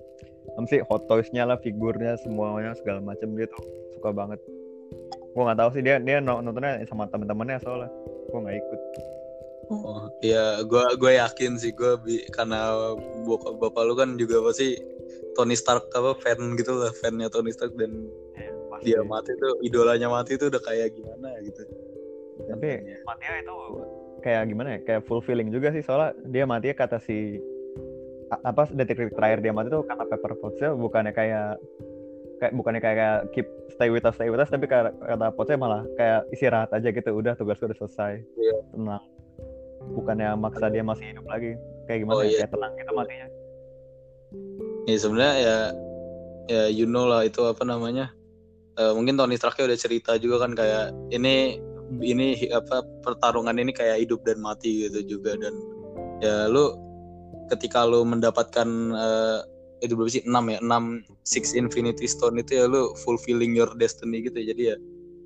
apa 0.54 0.66
sih 0.70 0.78
hot 0.86 1.10
toys-nya 1.10 1.42
lah, 1.42 1.58
figurnya, 1.58 2.14
semuanya 2.22 2.78
segala 2.78 3.02
macam 3.02 3.34
dia 3.34 3.50
tuh 3.50 3.58
suka 3.98 4.14
banget. 4.14 4.38
Gue 5.34 5.42
nggak 5.42 5.58
tahu 5.58 5.70
sih 5.74 5.82
dia 5.82 5.98
dia 5.98 6.22
no- 6.22 6.38
nontonnya 6.38 6.78
sama 6.86 7.10
teman-temannya 7.10 7.58
soalnya. 7.66 7.90
Gue 8.30 8.38
nggak 8.46 8.56
ikut. 8.62 8.80
Oh, 9.66 10.06
iya, 10.22 10.62
gua 10.62 10.94
gue 10.94 11.18
yakin 11.18 11.58
sih 11.58 11.74
gue 11.74 11.98
karena 12.30 12.70
bapak 13.58 13.82
lu 13.82 13.98
kan 13.98 14.14
juga 14.14 14.38
pasti 14.46 14.78
Tony 15.34 15.58
Stark 15.58 15.90
apa 15.90 16.14
fan 16.22 16.54
gitu 16.54 16.78
lah, 16.78 16.94
fannya 16.94 17.26
Tony 17.26 17.50
Stark 17.50 17.74
dan 17.74 18.06
dia 18.86 19.02
mati 19.02 19.34
tuh 19.34 19.58
idolanya 19.66 20.06
mati 20.06 20.38
tuh 20.38 20.52
udah 20.52 20.62
kayak 20.62 20.94
gimana 20.94 21.34
gitu. 21.42 21.66
Tapi 22.46 22.68
ya. 22.78 22.98
matinya 23.02 23.34
itu 23.42 23.54
kayak 24.22 24.42
gimana 24.46 24.68
ya? 24.76 24.80
Kayak 24.86 25.02
fulfilling 25.10 25.50
juga 25.50 25.74
sih 25.74 25.82
soalnya 25.82 26.14
dia 26.30 26.44
matinya 26.46 26.76
kata 26.78 27.02
si 27.02 27.42
apa 28.30 28.66
detik-detik 28.70 29.14
terakhir 29.14 29.38
dia 29.42 29.50
mati 29.54 29.70
tuh 29.70 29.82
kata 29.86 30.02
Pepper 30.06 30.34
Potts 30.38 30.62
bukannya 30.78 31.14
kayak 31.14 31.58
kayak 32.42 32.52
bukannya 32.52 32.82
kayak 32.82 33.30
keep 33.32 33.46
stay 33.70 33.88
with 33.88 34.04
us 34.04 34.18
stay 34.18 34.28
with 34.28 34.42
us 34.42 34.50
tapi 34.50 34.66
kata, 34.66 34.92
kata 34.92 35.30
Potts 35.32 35.54
malah 35.54 35.86
kayak 35.94 36.26
istirahat 36.34 36.70
aja 36.74 36.90
gitu 36.90 37.10
udah 37.14 37.38
tugas 37.38 37.56
gue 37.62 37.70
udah 37.70 37.78
selesai 37.78 38.12
Iya. 38.34 38.58
tenang 38.74 39.02
bukannya 39.94 40.34
maksa 40.38 40.66
dia 40.72 40.82
masih 40.82 41.14
hidup 41.14 41.26
lagi. 41.28 41.54
Kayak 41.86 41.98
gimana 42.02 42.16
Oh, 42.18 42.22
ya? 42.22 42.28
iya. 42.28 42.38
kayak 42.42 42.52
tenang 42.54 42.72
gitu 42.74 42.92
matinya. 42.94 43.28
Ya 44.86 44.96
sebenarnya 44.98 45.34
ya 45.38 45.56
ya 46.46 46.62
you 46.70 46.86
know 46.86 47.06
lah 47.06 47.26
itu 47.26 47.42
apa 47.46 47.62
namanya. 47.62 48.10
Eh, 48.76 48.92
mungkin 48.92 49.16
Tony 49.16 49.34
Stark 49.38 49.56
udah 49.56 49.78
cerita 49.78 50.18
juga 50.20 50.46
kan 50.46 50.52
kayak 50.52 50.92
ini 51.10 51.58
ini 52.02 52.50
apa 52.50 52.82
pertarungan 53.00 53.56
ini 53.56 53.70
kayak 53.70 54.02
hidup 54.04 54.20
dan 54.26 54.42
mati 54.42 54.86
gitu 54.90 55.18
juga. 55.18 55.38
Dan 55.38 55.54
ya 56.20 56.46
lu 56.50 56.74
ketika 57.48 57.86
lu 57.86 58.02
mendapatkan 58.02 58.68
eh, 58.94 59.38
itu 59.84 59.92
berapa 59.94 60.10
sih? 60.10 60.24
6 60.24 60.32
ya? 60.50 60.58
6 60.60 61.04
six 61.22 61.52
infinity 61.52 62.08
stone 62.08 62.40
itu 62.40 62.58
ya 62.58 62.64
lu 62.66 62.94
fulfilling 63.04 63.52
your 63.54 63.68
destiny 63.76 64.24
gitu 64.24 64.40
jadi 64.40 64.62
ya 64.74 64.76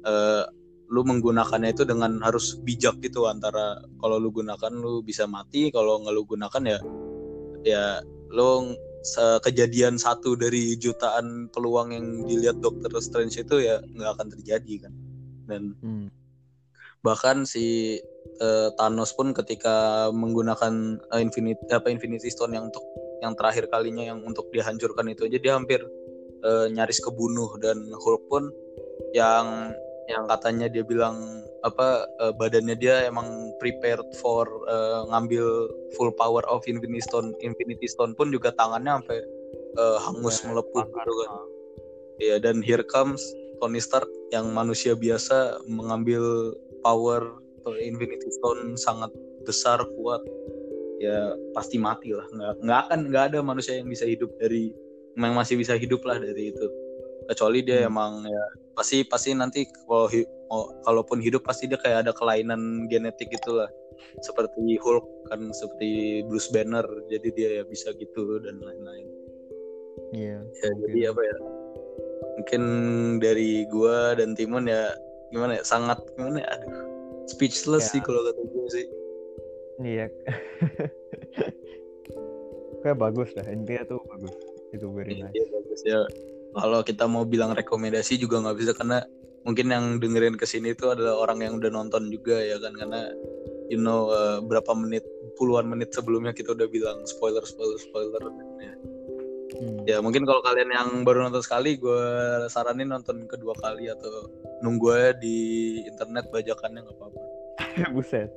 eh, 0.06 0.44
lu 0.90 1.06
menggunakannya 1.06 1.70
itu 1.70 1.86
dengan 1.86 2.18
harus 2.20 2.58
bijak 2.66 2.98
gitu 2.98 3.30
antara 3.30 3.78
kalau 4.02 4.18
lu 4.18 4.34
gunakan 4.34 4.74
lu 4.74 5.06
bisa 5.06 5.24
mati 5.30 5.70
kalau 5.70 6.02
nggak 6.02 6.14
lu 6.14 6.22
gunakan 6.26 6.62
ya 6.66 6.78
ya 7.62 7.84
lu 8.34 8.74
kejadian 9.46 9.96
satu 9.96 10.36
dari 10.36 10.76
jutaan 10.76 11.48
peluang 11.54 11.94
yang 11.96 12.06
dilihat 12.28 12.60
Doctor 12.60 12.92
Strange 13.00 13.40
itu 13.40 13.64
ya 13.64 13.80
nggak 13.96 14.18
akan 14.18 14.28
terjadi 14.34 14.74
kan 14.86 14.92
dan 15.48 15.62
hmm. 15.80 16.06
bahkan 17.00 17.48
si 17.48 17.96
eh, 18.42 18.68
Thanos 18.76 19.16
pun 19.16 19.32
ketika 19.32 20.08
menggunakan 20.12 21.00
eh, 21.16 21.20
Infinity 21.22 21.64
apa 21.72 21.88
Infinity 21.88 22.28
Stone 22.28 22.52
yang 22.52 22.68
untuk 22.68 22.84
yang 23.24 23.32
terakhir 23.38 23.72
kalinya 23.72 24.04
yang 24.04 24.20
untuk 24.26 24.52
dihancurkan 24.52 25.08
itu 25.08 25.24
aja 25.24 25.38
dia 25.40 25.52
hampir 25.56 25.80
eh, 26.44 26.66
nyaris 26.68 27.00
kebunuh 27.00 27.56
dan 27.62 27.88
Hulk 27.94 28.28
pun 28.28 28.52
yang 29.16 29.72
yang 30.10 30.26
katanya 30.26 30.66
dia 30.66 30.82
bilang 30.82 31.16
apa 31.62 32.04
eh, 32.18 32.32
badannya 32.34 32.74
dia 32.74 33.06
emang 33.06 33.54
prepared 33.62 34.04
for 34.18 34.48
eh, 34.66 35.00
ngambil 35.08 35.46
full 35.94 36.10
power 36.18 36.42
of 36.50 36.66
Infinity 36.66 37.00
Stone 37.04 37.36
Infinity 37.40 37.86
Stone 37.86 38.18
pun 38.18 38.34
juga 38.34 38.50
tangannya 38.58 39.00
sampai 39.00 39.18
eh, 39.78 39.98
hangus 40.02 40.42
melepuh 40.42 40.82
gitu 40.82 41.12
kan. 41.24 41.32
ya 42.20 42.36
dan 42.36 42.60
here 42.60 42.84
comes 42.84 43.22
Tony 43.60 43.80
Stark 43.80 44.08
yang 44.32 44.50
manusia 44.50 44.96
biasa 44.96 45.62
mengambil 45.68 46.52
power 46.80 47.40
atau 47.60 47.76
Infinity 47.76 48.32
Stone 48.40 48.80
sangat 48.80 49.12
besar 49.44 49.84
kuat. 50.00 50.24
Ya 51.00 51.32
pasti 51.56 51.76
mati 51.76 52.12
lah. 52.12 52.24
Nggak 52.32 52.52
nggak 52.64 52.78
akan 52.88 53.00
nggak 53.12 53.24
ada 53.32 53.38
manusia 53.44 53.80
yang 53.80 53.88
bisa 53.88 54.08
hidup 54.08 54.32
dari 54.40 54.72
yang 55.16 55.36
masih 55.36 55.60
bisa 55.60 55.76
hidup 55.76 56.00
lah 56.08 56.16
dari 56.16 56.52
itu 56.52 56.66
kecuali 57.30 57.62
dia 57.62 57.86
Hmm. 57.86 57.90
emang 57.94 58.12
ya 58.26 58.44
pasti 58.74 59.06
pasti 59.06 59.30
nanti 59.30 59.62
kalau 59.86 60.10
kalaupun 60.82 61.22
hidup 61.22 61.46
pasti 61.46 61.70
dia 61.70 61.78
kayak 61.78 62.02
ada 62.08 62.12
kelainan 62.12 62.90
genetik 62.90 63.30
gitulah. 63.30 63.70
Seperti 64.26 64.74
Hulk 64.82 65.30
kan 65.30 65.54
seperti 65.54 66.24
Bruce 66.26 66.50
Banner 66.50 66.82
jadi 67.06 67.28
dia 67.36 67.48
ya 67.60 67.62
bisa 67.62 67.94
gitu 67.94 68.42
dan 68.42 68.58
lain-lain. 68.58 69.06
Iya 70.10 70.42
ya 70.42 70.68
jadi 70.88 71.00
apa 71.14 71.22
ya 71.22 71.36
mungkin 72.40 72.62
dari 73.22 73.68
gua 73.70 74.18
dan 74.18 74.34
Timon 74.34 74.66
ya 74.66 74.90
gimana 75.30 75.60
ya 75.60 75.62
sangat 75.62 76.02
gimana 76.18 76.42
ya 76.42 76.48
aduh 76.58 76.82
speechless 77.30 77.86
Ya. 77.86 77.90
sih 77.94 78.00
kalau 78.02 78.26
kata 78.26 78.42
gue 78.42 78.66
sih. 78.74 78.86
Iya. 79.80 80.06
Kayak 82.82 82.98
bagus 82.98 83.28
dah 83.36 83.46
intinya 83.46 83.84
tuh 83.86 84.00
bagus. 84.08 84.34
Itu 84.72 84.88
very 84.90 85.20
nice. 85.20 85.34
Iya, 85.36 85.44
bagus 85.52 85.80
ya 85.84 86.00
kalau 86.54 86.80
kita 86.82 87.06
mau 87.06 87.22
bilang 87.22 87.54
rekomendasi 87.54 88.18
juga 88.18 88.42
nggak 88.42 88.56
bisa 88.58 88.72
karena 88.74 89.02
mungkin 89.46 89.72
yang 89.72 89.84
dengerin 89.96 90.36
ke 90.36 90.44
sini 90.44 90.76
itu 90.76 90.92
adalah 90.92 91.16
orang 91.16 91.40
yang 91.40 91.56
udah 91.56 91.72
nonton 91.72 92.12
juga 92.12 92.36
ya 92.36 92.60
kan 92.60 92.76
karena 92.76 93.08
you 93.72 93.80
know 93.80 94.12
uh, 94.12 94.42
berapa 94.44 94.68
menit 94.76 95.06
puluhan 95.40 95.64
menit 95.64 95.94
sebelumnya 95.96 96.36
kita 96.36 96.52
udah 96.52 96.68
bilang 96.68 97.00
spoiler 97.08 97.40
spoiler 97.46 97.78
spoiler 97.80 98.20
ya. 98.60 98.74
Hmm. 99.50 99.78
ya 99.88 99.96
mungkin 99.98 100.28
kalau 100.28 100.44
kalian 100.44 100.70
yang 100.70 100.88
baru 101.02 101.26
nonton 101.26 101.42
sekali 101.42 101.80
gue 101.80 102.04
saranin 102.52 102.92
nonton 102.92 103.26
kedua 103.26 103.56
kali 103.58 103.88
atau 103.90 104.28
nunggu 104.62 104.86
aja 104.94 105.10
di 105.18 105.38
internet 105.88 106.28
bajakannya 106.30 106.86
nggak 106.86 106.96
apa-apa 107.00 107.20
buset 107.96 108.30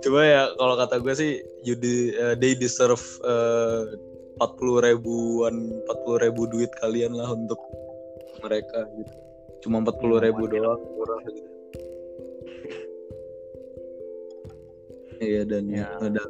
coba 0.00 0.20
ya 0.24 0.42
kalau 0.56 0.74
kata 0.80 0.96
gue 1.00 1.14
sih 1.16 1.32
you 1.64 1.74
de 1.76 2.14
uh, 2.20 2.34
they 2.38 2.56
deserve 2.56 3.02
uh, 3.24 3.88
40 4.40 4.86
ribuan 4.86 5.54
40 5.86 6.24
ribu 6.24 6.42
duit 6.50 6.70
kalian 6.82 7.14
lah 7.14 7.30
untuk 7.30 7.60
mereka 8.42 8.86
gitu. 8.98 9.14
Cuma 9.66 9.80
40 9.80 10.24
ribu 10.26 10.42
doang. 10.50 10.80
Murah 10.98 11.20
gitu 11.28 11.54
iya 15.22 15.42
dan 15.46 15.70
ya. 15.70 15.88
ada 16.02 16.22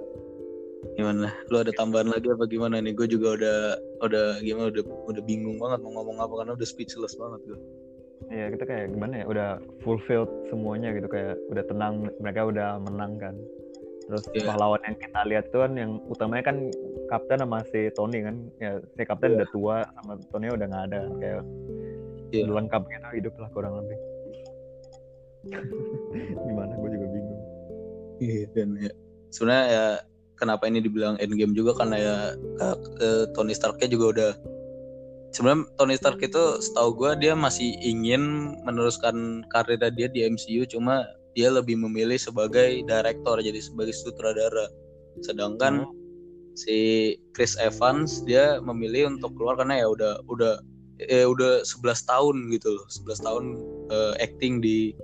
gimana 0.95 1.33
lu 1.51 1.57
ada 1.59 1.73
tambahan 1.75 2.12
lagi 2.12 2.29
apa 2.31 2.45
gimana 2.47 2.79
nih? 2.79 2.93
Gue 2.95 3.09
juga 3.09 3.35
udah 3.35 3.59
udah 4.05 4.27
gimana? 4.45 4.71
Udah 4.71 4.85
udah 4.85 5.23
bingung 5.25 5.57
banget 5.59 5.81
mau 5.83 5.90
ngomong 5.99 6.23
apa 6.23 6.35
karena 6.45 6.53
udah 6.55 6.69
speechless 6.69 7.17
banget 7.19 7.40
gue 7.49 7.61
Iya 8.31 8.47
kita 8.57 8.64
kayak 8.64 8.87
gimana 8.95 9.14
ya? 9.21 9.25
Udah 9.29 9.49
fulfilled 9.85 10.31
semuanya 10.49 10.97
gitu 10.97 11.09
kayak 11.11 11.37
udah 11.53 11.64
tenang 11.67 12.09
mereka 12.23 12.40
udah 12.49 12.81
menang 12.81 13.21
kan 13.21 13.35
terus 14.05 14.25
Iya. 14.37 14.53
pahlawan 14.53 14.83
yang 14.85 14.97
kita 15.01 15.21
lihat 15.25 15.45
tuh 15.49 15.64
kan 15.64 15.73
yang 15.81 15.97
utamanya 16.12 16.45
kan 16.53 16.57
Kapten 17.09 17.40
sama 17.40 17.64
si 17.73 17.88
Tony 17.97 18.21
kan. 18.25 18.37
Ya 18.61 18.81
si 18.81 19.03
Kapten 19.05 19.33
Iya. 19.33 19.37
udah 19.40 19.49
tua 19.53 19.77
sama 19.97 20.12
Tony 20.33 20.47
udah 20.53 20.67
nggak 20.69 20.85
ada. 20.93 21.01
Kayak 21.21 21.43
udah 22.35 22.55
lengkap 22.61 22.83
gitu 22.90 23.09
hidup 23.17 23.35
lah 23.40 23.49
kurang 23.55 23.75
lebih. 23.81 23.99
Gimana? 26.49 26.73
Gue 26.81 26.90
juga 26.93 27.07
bingung. 27.12 27.43
Iya 28.21 28.45
dan 28.57 28.69
ya 28.81 28.93
sebenarnya 29.35 29.67
ya 29.69 29.85
kenapa 30.37 30.62
ini 30.69 30.79
dibilang 30.85 31.17
endgame 31.21 31.53
juga? 31.57 31.77
Karena 31.77 31.97
ya 31.97 32.17
eh, 33.01 33.25
Tony 33.33 33.53
Starknya 33.53 33.88
juga 33.88 34.07
udah 34.12 34.33
sebenarnya 35.35 35.67
Tony 35.75 35.95
Stark 35.99 36.23
itu 36.23 36.43
setahu 36.62 36.95
gue 36.95 37.11
dia 37.19 37.35
masih 37.35 37.75
ingin 37.83 38.55
meneruskan 38.62 39.43
karir 39.51 39.83
dia 39.83 40.07
di 40.07 40.23
MCU 40.23 40.62
cuma 40.71 41.03
dia 41.35 41.51
lebih 41.51 41.79
memilih 41.79 42.16
sebagai 42.16 42.83
director 42.87 43.42
jadi 43.42 43.59
sebagai 43.59 43.94
sutradara. 43.94 44.70
Sedangkan 45.23 45.87
si 46.55 47.12
Chris 47.35 47.59
Evans 47.59 48.23
dia 48.23 48.62
memilih 48.62 49.19
untuk 49.19 49.35
keluar 49.35 49.58
karena 49.58 49.83
ya 49.83 49.87
udah 49.90 50.13
udah 50.31 50.54
eh, 51.02 51.27
udah 51.27 51.67
11 51.67 52.11
tahun 52.11 52.37
gitu 52.54 52.79
loh. 52.79 52.87
11 52.87 53.27
tahun 53.27 53.44
eh, 53.90 54.15
acting 54.23 54.63
di 54.63 54.94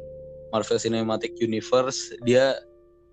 Marvel 0.54 0.78
Cinematic 0.78 1.34
Universe. 1.42 2.14
Dia 2.26 2.59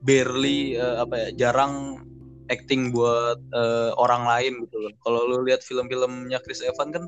barely 0.06 0.78
eh, 0.78 0.98
apa 1.02 1.16
ya 1.18 1.50
jarang 1.50 2.06
acting 2.54 2.94
buat 2.94 3.42
eh, 3.54 3.92
orang 3.98 4.24
lain 4.26 4.54
gitu 4.70 4.78
loh. 4.78 4.94
Kalau 5.02 5.20
lu 5.26 5.38
lihat 5.46 5.66
film-filmnya 5.66 6.38
Chris 6.46 6.62
Evans 6.62 6.94
kan 6.94 7.04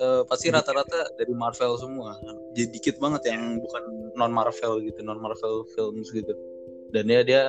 eh, 0.00 0.22
pasti 0.28 0.52
rata-rata 0.52 1.08
dari 1.16 1.32
Marvel 1.32 1.80
semua. 1.80 2.16
Jadi 2.56 2.76
dikit 2.76 2.96
banget 3.00 3.32
yang 3.32 3.60
bukan 3.60 4.05
non 4.16 4.32
Marvel 4.32 4.80
gitu, 4.82 5.00
non 5.04 5.20
Marvel 5.20 5.62
films 5.76 6.08
gitu. 6.10 6.32
Dan 6.90 7.06
ya 7.06 7.20
dia 7.22 7.42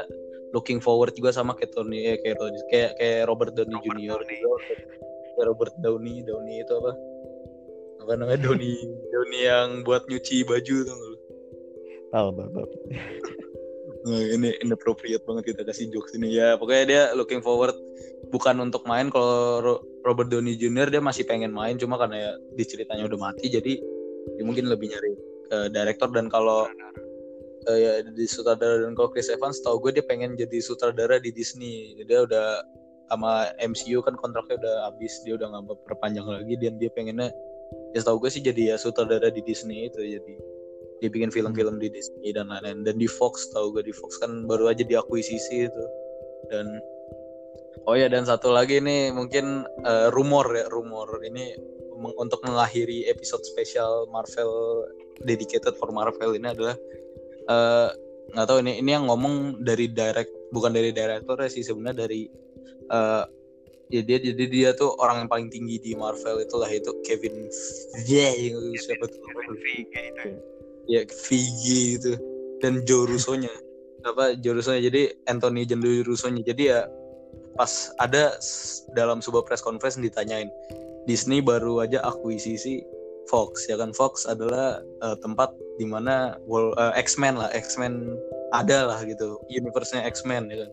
looking 0.51 0.79
forward 0.79 1.15
juga 1.15 1.31
sama 1.31 1.55
kayak 1.55 1.71
Tony 1.75 2.07
eh, 2.07 2.17
kayak 2.19 2.37
Tony- 2.39 2.67
kayak 2.71 2.91
kayak 2.99 3.27
Robert 3.27 3.55
Downey 3.55 3.75
Robert 3.79 3.95
Jr. 3.97 4.19
Downey. 4.21 4.37
gitu. 4.37 4.49
Kayak 5.37 5.45
Robert 5.47 5.75
Downey, 5.79 6.15
Downey 6.23 6.55
itu 6.61 6.73
apa? 6.75 6.91
Apa 8.03 8.11
namanya 8.15 8.39
Downey 8.43 8.73
Downey 9.11 9.41
yang 9.43 9.67
buat 9.83 10.07
nyuci 10.07 10.43
baju 10.47 10.75
tuh 10.83 10.95
nggak 10.95 11.09
lu? 11.11 11.17
tahu 12.07 12.27
tahu 12.39 12.67
Nah, 14.07 14.23
ini 14.23 14.55
inappropriate 14.63 15.27
banget 15.27 15.51
kita 15.51 15.67
kasih 15.67 15.91
jokes 15.91 16.15
ini 16.15 16.31
ya 16.39 16.55
pokoknya 16.55 16.83
dia 16.87 17.03
looking 17.11 17.43
forward 17.43 17.75
bukan 18.31 18.55
untuk 18.63 18.87
main 18.87 19.11
kalau 19.11 19.59
Ro- 19.59 19.83
Robert 20.07 20.31
Downey 20.31 20.55
Jr 20.55 20.87
dia 20.87 21.03
masih 21.03 21.27
pengen 21.27 21.51
main 21.51 21.75
cuma 21.75 21.99
karena 21.99 22.15
ya 22.15 22.31
di 22.55 22.63
ceritanya 22.63 23.03
udah 23.03 23.19
mati 23.19 23.51
jadi 23.51 23.73
dia 24.39 24.43
mungkin 24.47 24.71
lebih 24.71 24.87
nyari 24.95 25.11
ke 25.47 25.71
director 25.71 26.11
dan 26.11 26.27
kalau 26.27 26.67
uh, 27.67 27.77
ya 27.77 28.03
di 28.03 28.25
sutradara 28.27 28.83
dan 28.83 28.93
kalau 28.95 29.09
Chris 29.11 29.27
Evans 29.31 29.59
tahu 29.63 29.81
gue 29.83 29.99
dia 29.99 30.05
pengen 30.05 30.39
jadi 30.39 30.57
sutradara 30.63 31.19
di 31.19 31.31
Disney. 31.35 31.97
Dia 32.07 32.23
udah 32.23 32.63
sama 33.07 33.51
MCU 33.63 34.03
kan 34.03 34.19
kontraknya 34.19 34.59
udah 34.59 34.75
habis 34.91 35.13
dia 35.23 35.39
udah 35.39 35.47
nggak 35.47 35.79
perpanjang 35.87 36.27
lagi 36.27 36.59
dan 36.59 36.75
dia 36.75 36.91
pengennya 36.91 37.31
ya 37.95 38.03
tahu 38.03 38.19
gue 38.19 38.31
sih 38.31 38.43
jadi 38.43 38.73
ya 38.73 38.75
sutradara 38.75 39.31
di 39.31 39.39
Disney 39.43 39.87
itu 39.87 39.99
jadi 40.03 40.33
dia 40.97 41.09
bikin 41.13 41.29
film-film 41.29 41.77
di 41.77 41.93
Disney 41.93 42.33
dan 42.33 42.49
lain-lain. 42.49 42.81
Dan 42.81 42.97
di 42.97 43.05
Fox 43.05 43.53
tahu 43.53 43.77
gue 43.77 43.83
di 43.85 43.93
Fox 43.93 44.17
kan 44.17 44.49
baru 44.49 44.73
aja 44.73 44.81
diakuisisi 44.81 45.69
itu. 45.69 45.83
Dan 46.49 46.65
oh 47.85 47.95
ya 47.95 48.09
dan 48.09 48.25
satu 48.25 48.49
lagi 48.49 48.81
nih 48.81 49.13
mungkin 49.13 49.63
uh, 49.85 50.09
rumor 50.11 50.49
ya 50.57 50.65
rumor 50.73 51.07
ini 51.21 51.53
untuk 52.17 52.41
mengakhiri 52.45 53.09
episode 53.09 53.41
spesial 53.45 54.05
Marvel 54.13 54.85
dedicated 55.23 55.73
for 55.79 55.89
Marvel 55.89 56.35
ini 56.37 56.51
adalah 56.51 56.75
eh, 57.47 57.89
nggak 58.35 58.45
uh, 58.45 58.49
tahu 58.49 58.59
ini 58.61 58.83
ini 58.83 58.91
yang 58.91 59.07
ngomong 59.07 59.63
dari 59.63 59.87
direct 59.87 60.29
bukan 60.51 60.75
dari 60.75 60.91
director 60.91 61.39
sih 61.47 61.63
sebenarnya 61.63 62.07
dari 62.07 62.27
uh, 62.91 63.23
ya 63.87 64.01
dia 64.03 64.19
jadi 64.19 64.45
dia 64.47 64.69
tuh 64.75 64.95
orang 64.99 65.25
yang 65.25 65.29
paling 65.31 65.47
tinggi 65.47 65.79
di 65.79 65.91
Marvel 65.95 66.43
itulah 66.43 66.67
itu 66.67 66.91
Kevin 67.07 67.47
yeah, 68.07 68.31
yang 68.35 68.59
siapa 68.75 69.07
tuh? 69.07 69.19
Kevin 69.23 69.55
Feige 69.63 70.01
itu 70.11 70.23
ya. 70.27 70.37
Ya 70.87 71.01
Feige 71.07 71.79
itu. 71.99 72.13
Dan 72.63 72.83
Joe 72.87 73.05
Russo-nya. 73.05 73.51
Apa 74.07 74.35
Joe 74.39 74.57
Russo-nya. 74.59 74.81
Jadi 74.81 75.13
Anthony 75.29 75.67
Joe 75.67 76.03
Russo-nya. 76.03 76.41
Jadi 76.43 76.63
ya 76.71 76.87
pas 77.57 77.91
ada 77.97 78.37
dalam 78.93 79.19
sebuah 79.19 79.43
press 79.43 79.65
conference 79.65 79.97
ditanyain 79.97 80.47
Disney 81.09 81.41
baru 81.41 81.81
aja 81.81 82.03
akuisisi 82.05 82.85
Fox 83.27 83.67
ya 83.67 83.75
kan 83.75 83.91
Fox 83.91 84.25
adalah 84.25 84.81
uh, 85.03 85.15
tempat 85.19 85.51
di 85.77 85.85
mana 85.85 86.35
uh, 86.49 86.93
X-Men 86.95 87.37
lah 87.37 87.51
X-Men 87.53 88.17
ada 88.55 88.87
lah 88.87 88.99
gitu 89.03 89.37
universe-nya 89.51 90.07
X-Men 90.07 90.49
ya 90.49 90.65
kan 90.65 90.71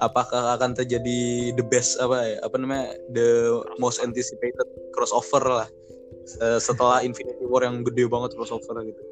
apakah 0.00 0.56
akan 0.56 0.72
terjadi 0.72 1.52
the 1.54 1.64
best 1.66 2.00
apa 2.00 2.24
ya 2.24 2.36
apa 2.40 2.56
namanya 2.56 2.96
the 3.12 3.60
most 3.76 4.00
anticipated 4.00 4.64
crossover 4.96 5.44
lah 5.44 5.68
setelah 6.62 7.02
Infinity 7.02 7.42
War 7.48 7.66
yang 7.66 7.82
gede 7.82 8.06
banget 8.06 8.38
crossover 8.38 8.80
gitu. 8.86 9.02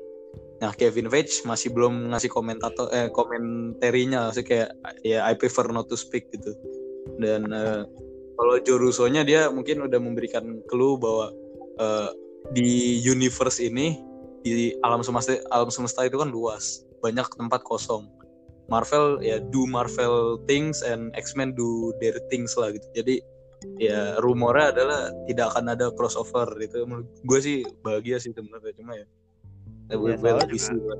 Nah 0.58 0.74
Kevin 0.74 1.10
Feige 1.10 1.42
masih 1.46 1.70
belum 1.74 2.14
ngasih 2.14 2.30
komentator 2.30 2.90
eh 2.94 3.10
komenterinya 3.10 4.30
sih 4.30 4.46
kayak 4.46 4.70
ya 5.02 5.26
I 5.26 5.34
prefer 5.34 5.66
not 5.70 5.90
to 5.90 5.96
speak 5.98 6.30
gitu. 6.30 6.54
Dan 7.18 7.50
uh, 7.50 7.82
kalau 8.38 8.54
Joe 8.62 8.78
Russo-nya 8.78 9.26
dia 9.26 9.50
mungkin 9.50 9.82
udah 9.82 9.98
memberikan 9.98 10.62
clue 10.70 10.98
bahwa 10.98 11.34
uh, 11.82 12.10
di 12.52 13.00
universe 13.04 13.60
ini 13.60 14.00
di 14.44 14.72
alam 14.86 15.04
semesta 15.04 15.36
alam 15.52 15.68
semesta 15.68 16.06
itu 16.06 16.16
kan 16.20 16.30
luas. 16.32 16.84
Banyak 17.04 17.26
tempat 17.38 17.62
kosong. 17.64 18.08
Marvel 18.68 19.24
ya 19.24 19.40
do 19.40 19.64
Marvel 19.64 20.44
things 20.44 20.84
and 20.84 21.08
X-Men 21.16 21.56
do 21.56 21.96
their 22.04 22.20
things 22.28 22.52
lah 22.60 22.68
gitu. 22.74 22.84
Jadi 22.92 23.24
ya 23.80 24.20
rumornya 24.20 24.76
adalah 24.76 25.00
tidak 25.24 25.56
akan 25.56 25.72
ada 25.72 25.88
crossover. 25.96 26.48
Itu 26.60 26.84
menurut 26.84 27.08
gue 27.24 27.38
sih 27.40 27.58
bahagia 27.80 28.20
sih 28.20 28.36
sebenarnya. 28.36 28.72
Cuma 28.76 28.92
ya. 28.96 29.06
Ya, 29.88 29.96
soalnya, 30.20 30.52
juga, 30.52 30.94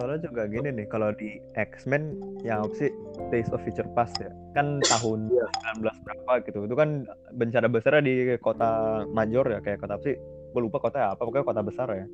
soalnya 0.00 0.24
juga 0.24 0.48
gini 0.48 0.72
nih 0.72 0.88
kalau 0.88 1.12
di 1.12 1.36
X-Men 1.60 2.16
yang 2.40 2.64
apa 2.64 2.72
sih 2.72 2.88
Days 3.28 3.52
of 3.52 3.60
Future 3.60 3.84
Past 3.92 4.16
ya 4.16 4.32
kan 4.56 4.80
tahun 4.88 5.28
yeah. 5.28 5.44
Iya. 5.76 5.92
19 6.00 6.04
berapa 6.08 6.32
gitu 6.48 6.58
itu 6.64 6.76
kan 6.80 7.04
bencana 7.36 7.68
besar 7.68 8.00
di 8.00 8.32
kota 8.40 9.04
Major 9.12 9.44
ya 9.44 9.60
kayak 9.60 9.84
kota 9.84 10.00
apa 10.00 10.04
sih 10.08 10.16
gue 10.50 10.62
lupa 10.64 10.80
kota 10.80 11.12
apa 11.12 11.20
pokoknya 11.20 11.44
kota 11.44 11.60
besar 11.60 11.88
ya 11.92 12.08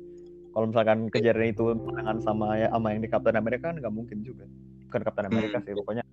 kalau 0.51 0.67
misalkan 0.67 1.07
kejadian 1.07 1.55
itu 1.55 1.63
barengan 1.79 2.19
sama 2.19 2.59
ya 2.59 2.67
sama 2.75 2.91
yang 2.91 2.99
di 2.99 3.09
Captain 3.09 3.39
America 3.39 3.71
kan 3.71 3.79
nggak 3.79 3.95
mungkin 3.95 4.19
juga 4.19 4.43
bukan 4.91 5.01
Captain 5.07 5.27
America 5.31 5.57
hmm. 5.63 5.65
sih 5.71 5.73
pokoknya 5.79 6.03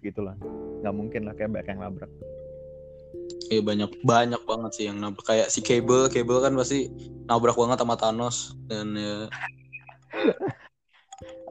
segitulah 0.00 0.34
nggak 0.80 0.94
mungkin 0.96 1.20
lah 1.28 1.34
kayak 1.36 1.52
banyak 1.52 1.68
yang 1.68 1.82
nabrak 1.84 2.12
Iya 3.52 3.60
banyak 3.60 3.90
banyak 4.00 4.42
banget 4.48 4.70
sih 4.72 4.84
yang 4.88 4.96
nabrak 4.96 5.28
kayak 5.28 5.52
si 5.52 5.60
Cable 5.60 6.08
Cable 6.08 6.40
kan 6.40 6.56
pasti 6.56 6.88
nabrak 7.28 7.52
banget 7.52 7.84
sama 7.84 8.00
Thanos 8.00 8.56
dan 8.72 8.96
ya 8.96 9.28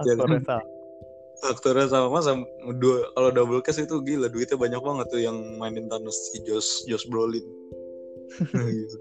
aktornya 0.04 0.42
sama. 0.44 0.64
Aktornya 1.42 1.88
sama 1.90 2.20
sama 2.22 2.44
dua 2.78 3.10
kalau 3.18 3.30
double 3.34 3.62
cast 3.66 3.82
itu 3.82 3.98
gila 4.06 4.30
duitnya 4.30 4.58
banyak 4.60 4.82
banget 4.82 5.06
tuh 5.10 5.22
yang 5.22 5.38
mainin 5.58 5.90
Thanos 5.90 6.18
si 6.32 6.42
Josh 6.46 6.86
Josh 6.86 7.06
Brolin. 7.10 7.46
Gitu. 8.52 8.98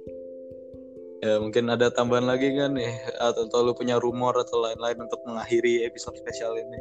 Ya 1.21 1.37
mungkin 1.37 1.69
ada 1.69 1.93
tambahan 1.93 2.25
lagi 2.25 2.49
kan 2.57 2.73
nih? 2.73 2.97
Atau, 3.21 3.45
atau 3.45 3.61
lu 3.61 3.77
punya 3.77 4.01
rumor 4.01 4.33
atau 4.41 4.65
lain-lain 4.65 5.05
untuk 5.05 5.21
mengakhiri 5.29 5.85
episode 5.85 6.17
spesial 6.17 6.57
ini? 6.57 6.81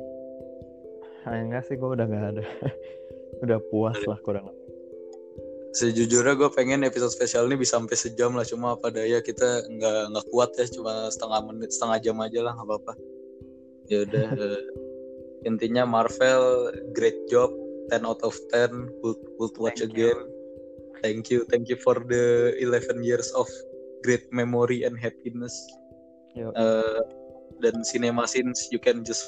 Ah, 1.27 1.35
enggak 1.35 1.67
sih 1.67 1.75
gue 1.75 1.89
udah 1.91 2.07
nggak 2.07 2.25
ada. 2.35 2.43
Udah 3.43 3.59
puas 3.71 3.95
lah 4.03 4.19
kurang 4.19 4.51
sejujurnya 5.69 6.33
gue 6.33 6.49
pengen 6.49 6.81
episode 6.81 7.13
spesial 7.13 7.45
ini 7.45 7.61
bisa 7.61 7.77
sampai 7.77 7.93
sejam 7.93 8.33
lah 8.33 8.45
cuma 8.45 8.73
apa 8.73 8.89
daya 8.89 9.21
kita 9.21 9.69
nggak 9.69 10.01
nggak 10.13 10.25
kuat 10.33 10.49
ya 10.57 10.65
cuma 10.65 11.13
setengah 11.13 11.39
menit 11.45 11.69
setengah 11.69 11.97
jam 12.01 12.17
aja 12.25 12.39
lah 12.41 12.53
nggak 12.57 12.67
apa-apa 12.67 12.93
ya 13.89 14.05
udah 14.05 14.27
uh, 14.37 14.61
intinya 15.49 15.83
Marvel 15.83 16.71
great 16.93 17.17
job 17.27 17.49
10 17.89 18.05
out 18.05 18.21
of 18.21 18.37
10 18.53 19.01
would, 19.01 19.19
would 19.41 19.55
watch 19.57 19.81
thank 19.81 19.91
again. 19.91 20.17
You. 20.17 21.01
thank 21.01 21.33
you 21.33 21.39
thank 21.49 21.65
you 21.67 21.77
for 21.81 21.97
the 21.97 22.53
11 22.61 23.01
years 23.01 23.33
of 23.33 23.49
great 24.05 24.29
memory 24.31 24.87
and 24.87 24.95
happiness. 24.95 25.53
Uh, 26.39 27.03
dan 27.59 27.83
cinema 27.83 28.23
scenes 28.23 28.71
you 28.71 28.79
can 28.79 29.03
just 29.03 29.27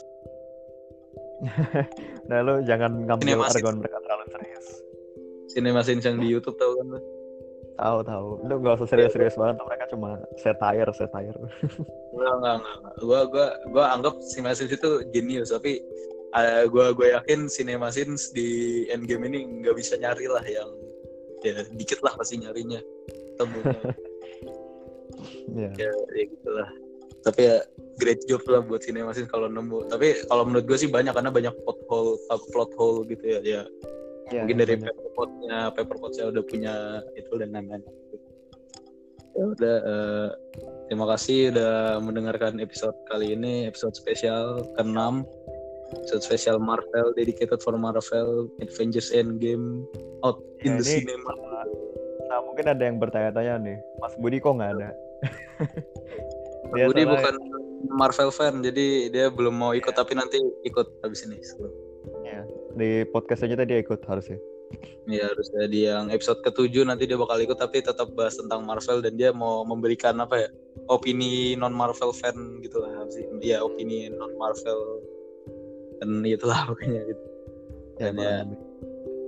nah 2.30 2.39
lo 2.45 2.64
jangan 2.64 3.03
ngambil 3.09 3.43
argon 3.43 3.82
mereka 3.82 3.97
terlalu 3.99 4.26
serius. 4.32 4.68
Cinema 5.51 5.82
scenes 5.84 6.05
yang 6.07 6.22
di 6.22 6.32
YouTube 6.32 6.55
tau 6.55 6.78
kan 6.80 7.01
tahu 7.78 7.99
tahu. 8.05 8.28
Lu 8.47 8.53
gak 8.63 8.82
usah 8.82 8.89
serius-serius 8.89 9.36
banget. 9.39 9.61
Mereka 9.61 9.86
cuma 9.93 10.19
satire 10.39 10.91
satire 10.95 11.38
enggak 12.11 12.34
enggak 12.38 12.55
enggak 12.59 12.95
gua 13.01 13.19
gua 13.28 13.47
gua 13.72 13.86
anggap 13.95 14.15
cinema 14.32 14.53
scenes 14.53 14.76
itu 14.76 14.89
genius. 15.11 15.49
Tapi 15.51 15.82
uh, 16.36 16.63
gua 16.69 16.93
gua 16.93 17.22
yakin 17.22 17.47
cinema 17.47 17.89
scenes 17.89 18.30
di 18.36 18.84
endgame 18.91 19.28
ini 19.32 19.39
nggak 19.63 19.76
bisa 19.78 19.97
nyari 19.97 20.28
lah 20.28 20.43
yang 20.45 20.69
ya 21.41 21.65
dikit 21.74 21.99
lah 22.05 22.13
pasti 22.15 22.41
nyarinya. 22.41 22.80
Temunya. 23.39 23.80
Yeah. 25.51 25.76
ya, 25.78 25.91
ya 26.15 26.24
gitulah. 26.32 26.69
Tapi 27.22 27.41
ya 27.45 27.61
great 27.99 28.24
job 28.26 28.41
lah 28.49 28.63
buat 28.63 28.82
sinemasin 28.82 29.28
kalau 29.30 29.51
nemu. 29.51 29.91
Tapi 29.91 30.26
kalau 30.26 30.47
menurut 30.47 30.65
gue 30.65 30.78
sih 30.80 30.89
banyak 30.89 31.13
karena 31.13 31.30
banyak 31.30 31.53
plot 31.61 31.78
hole 31.91 32.17
plot 32.49 32.72
hole 32.80 33.05
gitu 33.05 33.38
ya. 33.38 33.39
Ya 33.43 33.61
yeah, 34.32 34.43
mungkin 34.47 34.57
dari 34.63 34.75
paperpotnya 34.79 35.57
paperpotnya 35.75 36.23
udah 36.32 36.43
punya 36.47 36.73
itu 37.19 37.32
dan 37.38 37.51
lain-lain. 37.51 37.84
Ya 39.32 39.43
udah 39.47 39.77
uh, 39.88 40.29
terima 40.91 41.05
kasih 41.15 41.55
udah 41.55 42.03
mendengarkan 42.03 42.59
episode 42.59 42.95
kali 43.07 43.32
ini 43.36 43.67
episode 43.67 43.95
spesial 43.95 44.67
ke-6 44.75 45.23
episode 45.91 46.23
spesial 46.23 46.57
Marvel 46.59 47.11
dedicated 47.15 47.59
for 47.59 47.75
Marvel 47.75 48.47
Avengers 48.63 49.11
Endgame 49.11 49.84
out 50.23 50.39
in 50.63 50.75
ya, 50.75 50.79
the 50.79 50.86
cinema. 50.88 51.32
Nah 52.32 52.39
mungkin 52.47 52.71
ada 52.71 52.84
yang 52.84 52.99
bertanya-tanya 52.99 53.59
nih. 53.59 53.77
Mas 53.99 54.15
Budi 54.15 54.39
kok 54.39 54.55
nggak 54.55 54.71
ada? 54.79 54.89
Dia 56.71 56.88
Budi 56.88 57.03
bukan 57.03 57.36
Marvel 57.91 58.32
fan 58.32 58.63
jadi 58.63 59.11
dia 59.11 59.27
belum 59.27 59.51
mau 59.51 59.75
ikut 59.75 59.91
yeah. 59.91 59.99
tapi 59.99 60.15
nanti 60.15 60.39
ikut 60.63 60.88
habis 61.03 61.27
ini. 61.27 61.43
ya 61.43 61.67
di 62.76 63.05
podcast 63.09 63.43
aja 63.45 63.55
tadi 63.59 63.80
ikut 63.80 64.01
harusnya. 64.05 64.39
Iya 65.03 65.36
harus 65.36 65.51
di 65.67 65.84
yang 65.84 66.07
episode 66.15 66.39
ketujuh 66.47 66.88
nanti 66.88 67.03
dia 67.03 67.19
bakal 67.19 67.36
ikut 67.43 67.59
tapi 67.59 67.84
tetap 67.84 68.15
bahas 68.15 68.39
tentang 68.39 68.63
Marvel 68.63 69.03
dan 69.03 69.19
dia 69.19 69.36
mau 69.36 69.67
memberikan 69.67 70.15
apa 70.24 70.47
ya 70.47 70.49
opini 70.88 71.59
non 71.59 71.76
Marvel 71.76 72.15
fan 72.15 72.63
gitu 72.63 72.80
lah 72.80 73.03
sih. 73.11 73.28
Ya 73.43 73.59
opini 73.59 74.07
non 74.07 74.32
Marvel 74.39 75.03
dan 75.99 76.24
itulah 76.24 76.63
pokoknya 76.72 77.01
gitu. 77.03 77.26
Dan 77.99 78.15
ya, 78.17 78.47
ya 78.47 78.72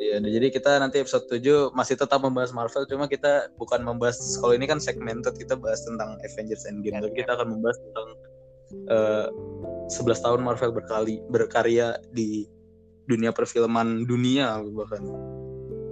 Iya, 0.04 0.20
jadi 0.20 0.48
kita 0.52 0.84
nanti 0.84 1.00
episode 1.00 1.32
7 1.32 1.72
masih 1.72 1.96
tetap 1.96 2.20
membahas 2.20 2.52
Marvel, 2.52 2.84
cuma 2.92 3.08
kita 3.08 3.48
bukan 3.56 3.80
membahas 3.88 4.20
kalau 4.42 4.52
ini 4.52 4.68
kan 4.68 4.82
segmented 4.82 5.32
kita 5.40 5.56
bahas 5.56 5.80
tentang 5.88 6.20
Avengers 6.28 6.68
Endgame, 6.68 7.00
tapi 7.00 7.24
kita 7.24 7.40
akan 7.40 7.56
membahas 7.56 7.80
tentang 7.80 8.08
uh, 8.92 9.28
eh, 9.88 9.96
11 9.96 10.26
tahun 10.26 10.42
Marvel 10.44 10.76
berkali 10.76 11.24
berkarya 11.32 11.96
di 12.12 12.50
dunia 13.08 13.32
perfilman 13.36 14.08
dunia 14.08 14.60
bahkan. 14.74 15.04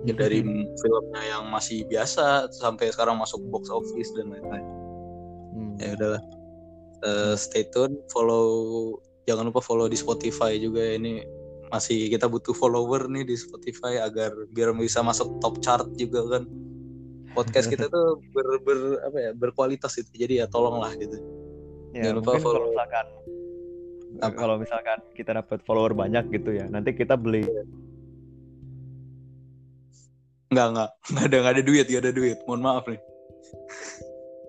Ya, 0.01 0.17
dari 0.17 0.41
filmnya 0.81 1.21
yang 1.21 1.53
masih 1.53 1.85
biasa 1.85 2.49
sampai 2.57 2.89
sekarang 2.89 3.21
masuk 3.21 3.37
box 3.53 3.69
office 3.69 4.09
dan 4.17 4.33
lain-lain. 4.33 4.65
Hmm. 5.53 5.73
Ya 5.77 5.93
udahlah. 5.93 6.23
Uh, 7.05 7.33
stay 7.37 7.69
tune, 7.69 8.01
follow 8.09 8.97
jangan 9.29 9.53
lupa 9.53 9.61
follow 9.61 9.85
di 9.85 9.97
Spotify 9.97 10.57
juga 10.57 10.81
ini 10.97 11.21
masih 11.71 12.11
kita 12.11 12.27
butuh 12.27 12.51
follower 12.51 13.07
nih 13.07 13.23
di 13.23 13.35
Spotify 13.39 14.03
agar 14.03 14.35
biar 14.51 14.75
bisa 14.75 14.99
masuk 14.99 15.39
top 15.39 15.63
chart 15.63 15.87
juga 15.95 16.27
kan 16.27 16.43
podcast 17.31 17.71
kita 17.71 17.87
tuh 17.87 18.19
ber, 18.35 18.59
ber 18.67 18.99
apa 19.07 19.17
ya 19.17 19.31
berkualitas 19.31 19.95
itu 19.95 20.11
jadi 20.11 20.43
ya 20.43 20.45
tolonglah 20.51 20.91
gitu 20.99 21.15
ya, 21.95 22.11
jangan 22.11 22.15
lupa 22.19 22.31
follow 22.43 22.75
misalkan 22.75 23.07
Apa? 24.19 24.35
kalau 24.35 24.59
misalkan 24.59 24.99
kita 25.15 25.31
dapat 25.39 25.63
follower 25.63 25.95
banyak 25.95 26.27
gitu 26.35 26.51
ya 26.51 26.67
nanti 26.67 26.91
kita 26.91 27.15
beli 27.15 27.47
Nggak, 30.51 30.67
nggak. 30.75 30.89
Nggak 31.15 31.25
ada, 31.31 31.37
nggak 31.39 31.53
ada 31.55 31.63
duit, 31.63 31.85
nggak 31.87 32.03
ada 32.03 32.11
duit. 32.11 32.37
Mohon 32.43 32.61
maaf 32.61 32.85
nih. 32.91 33.01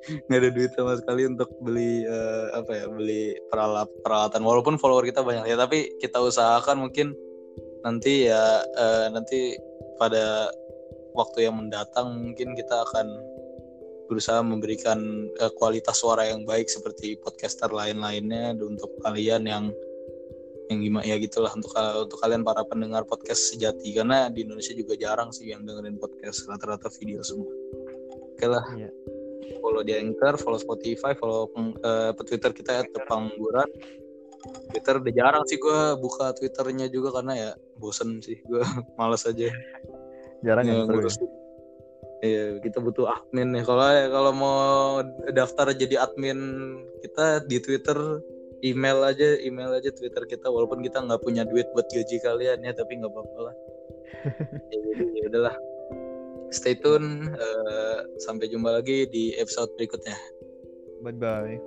nggak 0.02 0.40
ada 0.42 0.50
duit 0.50 0.70
sama 0.74 0.98
sekali 0.98 1.22
untuk 1.30 1.46
beli 1.62 2.02
eh, 2.02 2.46
apa 2.58 2.74
ya 2.74 2.86
beli 2.90 3.38
peralat 3.46 3.86
peralatan 4.02 4.42
walaupun 4.42 4.74
follower 4.74 5.06
kita 5.06 5.22
banyak 5.22 5.46
ya 5.46 5.54
tapi 5.54 5.94
kita 6.02 6.18
usahakan 6.18 6.82
mungkin 6.82 7.14
nanti 7.86 8.26
ya 8.26 8.66
eh, 8.66 9.06
nanti 9.14 9.54
pada 10.02 10.50
waktu 11.14 11.46
yang 11.46 11.54
mendatang 11.54 12.18
mungkin 12.18 12.58
kita 12.58 12.82
akan 12.82 13.06
berusaha 14.06 14.40
memberikan 14.42 14.98
eh, 15.40 15.52
kualitas 15.56 16.00
suara 16.00 16.28
yang 16.28 16.42
baik 16.46 16.68
seperti 16.68 17.16
podcaster 17.18 17.70
lain-lainnya 17.70 18.56
untuk 18.58 18.90
kalian 19.02 19.46
yang 19.46 19.64
yang 20.70 20.80
gimana 20.80 21.04
ya 21.04 21.20
gitulah 21.20 21.52
untuk 21.52 21.74
untuk 21.76 22.18
kalian 22.22 22.46
para 22.46 22.64
pendengar 22.64 23.04
podcast 23.04 23.52
sejati 23.52 23.92
karena 23.92 24.32
di 24.32 24.46
Indonesia 24.46 24.72
juga 24.72 24.96
jarang 24.96 25.28
sih 25.28 25.52
yang 25.52 25.68
dengerin 25.68 26.00
podcast 26.00 26.48
rata-rata 26.48 26.88
video 26.96 27.20
semua. 27.20 27.52
Oke 28.32 28.46
lah. 28.48 28.64
Iya. 28.72 28.88
Follow 29.60 29.84
di 29.84 29.94
Anchor, 29.94 30.40
follow 30.40 30.58
Spotify, 30.58 31.12
follow 31.18 31.50
eh, 31.60 32.10
Twitter 32.16 32.50
kita 32.56 32.70
ya 32.80 32.82
Pengangguran. 33.04 33.68
Twitter 34.72 34.98
udah 34.98 35.12
jarang 35.14 35.44
sih 35.46 35.54
gue 35.60 35.80
buka 36.02 36.34
Twitternya 36.34 36.90
juga 36.90 37.14
karena 37.14 37.34
ya 37.38 37.50
bosen 37.78 38.18
sih 38.18 38.42
gue 38.42 38.58
males 38.98 39.22
aja 39.22 39.54
jarang 40.42 40.66
yang 40.66 40.90
seru 40.90 41.06
ya. 41.06 41.41
Iya, 42.22 42.62
kita 42.62 42.78
butuh 42.78 43.10
admin 43.10 43.50
nih. 43.50 43.66
Kalau 43.66 43.82
kalau 44.14 44.32
mau 44.32 44.60
daftar 45.34 45.74
jadi 45.74 46.06
admin 46.06 46.38
kita 47.02 47.42
di 47.50 47.58
Twitter, 47.58 47.98
email 48.62 49.02
aja, 49.02 49.42
email 49.42 49.74
aja 49.74 49.90
Twitter 49.90 50.22
kita. 50.30 50.46
Walaupun 50.46 50.86
kita 50.86 51.02
nggak 51.02 51.18
punya 51.18 51.42
duit 51.42 51.66
buat 51.74 51.90
gaji 51.90 52.22
kalian 52.22 52.62
ya, 52.62 52.72
tapi 52.78 53.02
nggak 53.02 53.10
apa-apa 53.10 53.38
lah. 53.50 53.54
ya, 55.18 55.26
udahlah. 55.26 55.56
Stay 56.54 56.78
tune. 56.78 57.26
eh, 57.34 57.98
sampai 58.22 58.46
jumpa 58.46 58.70
lagi 58.70 59.10
di 59.10 59.34
episode 59.34 59.74
berikutnya. 59.74 60.14
bye 61.02 61.10
bye 61.10 61.58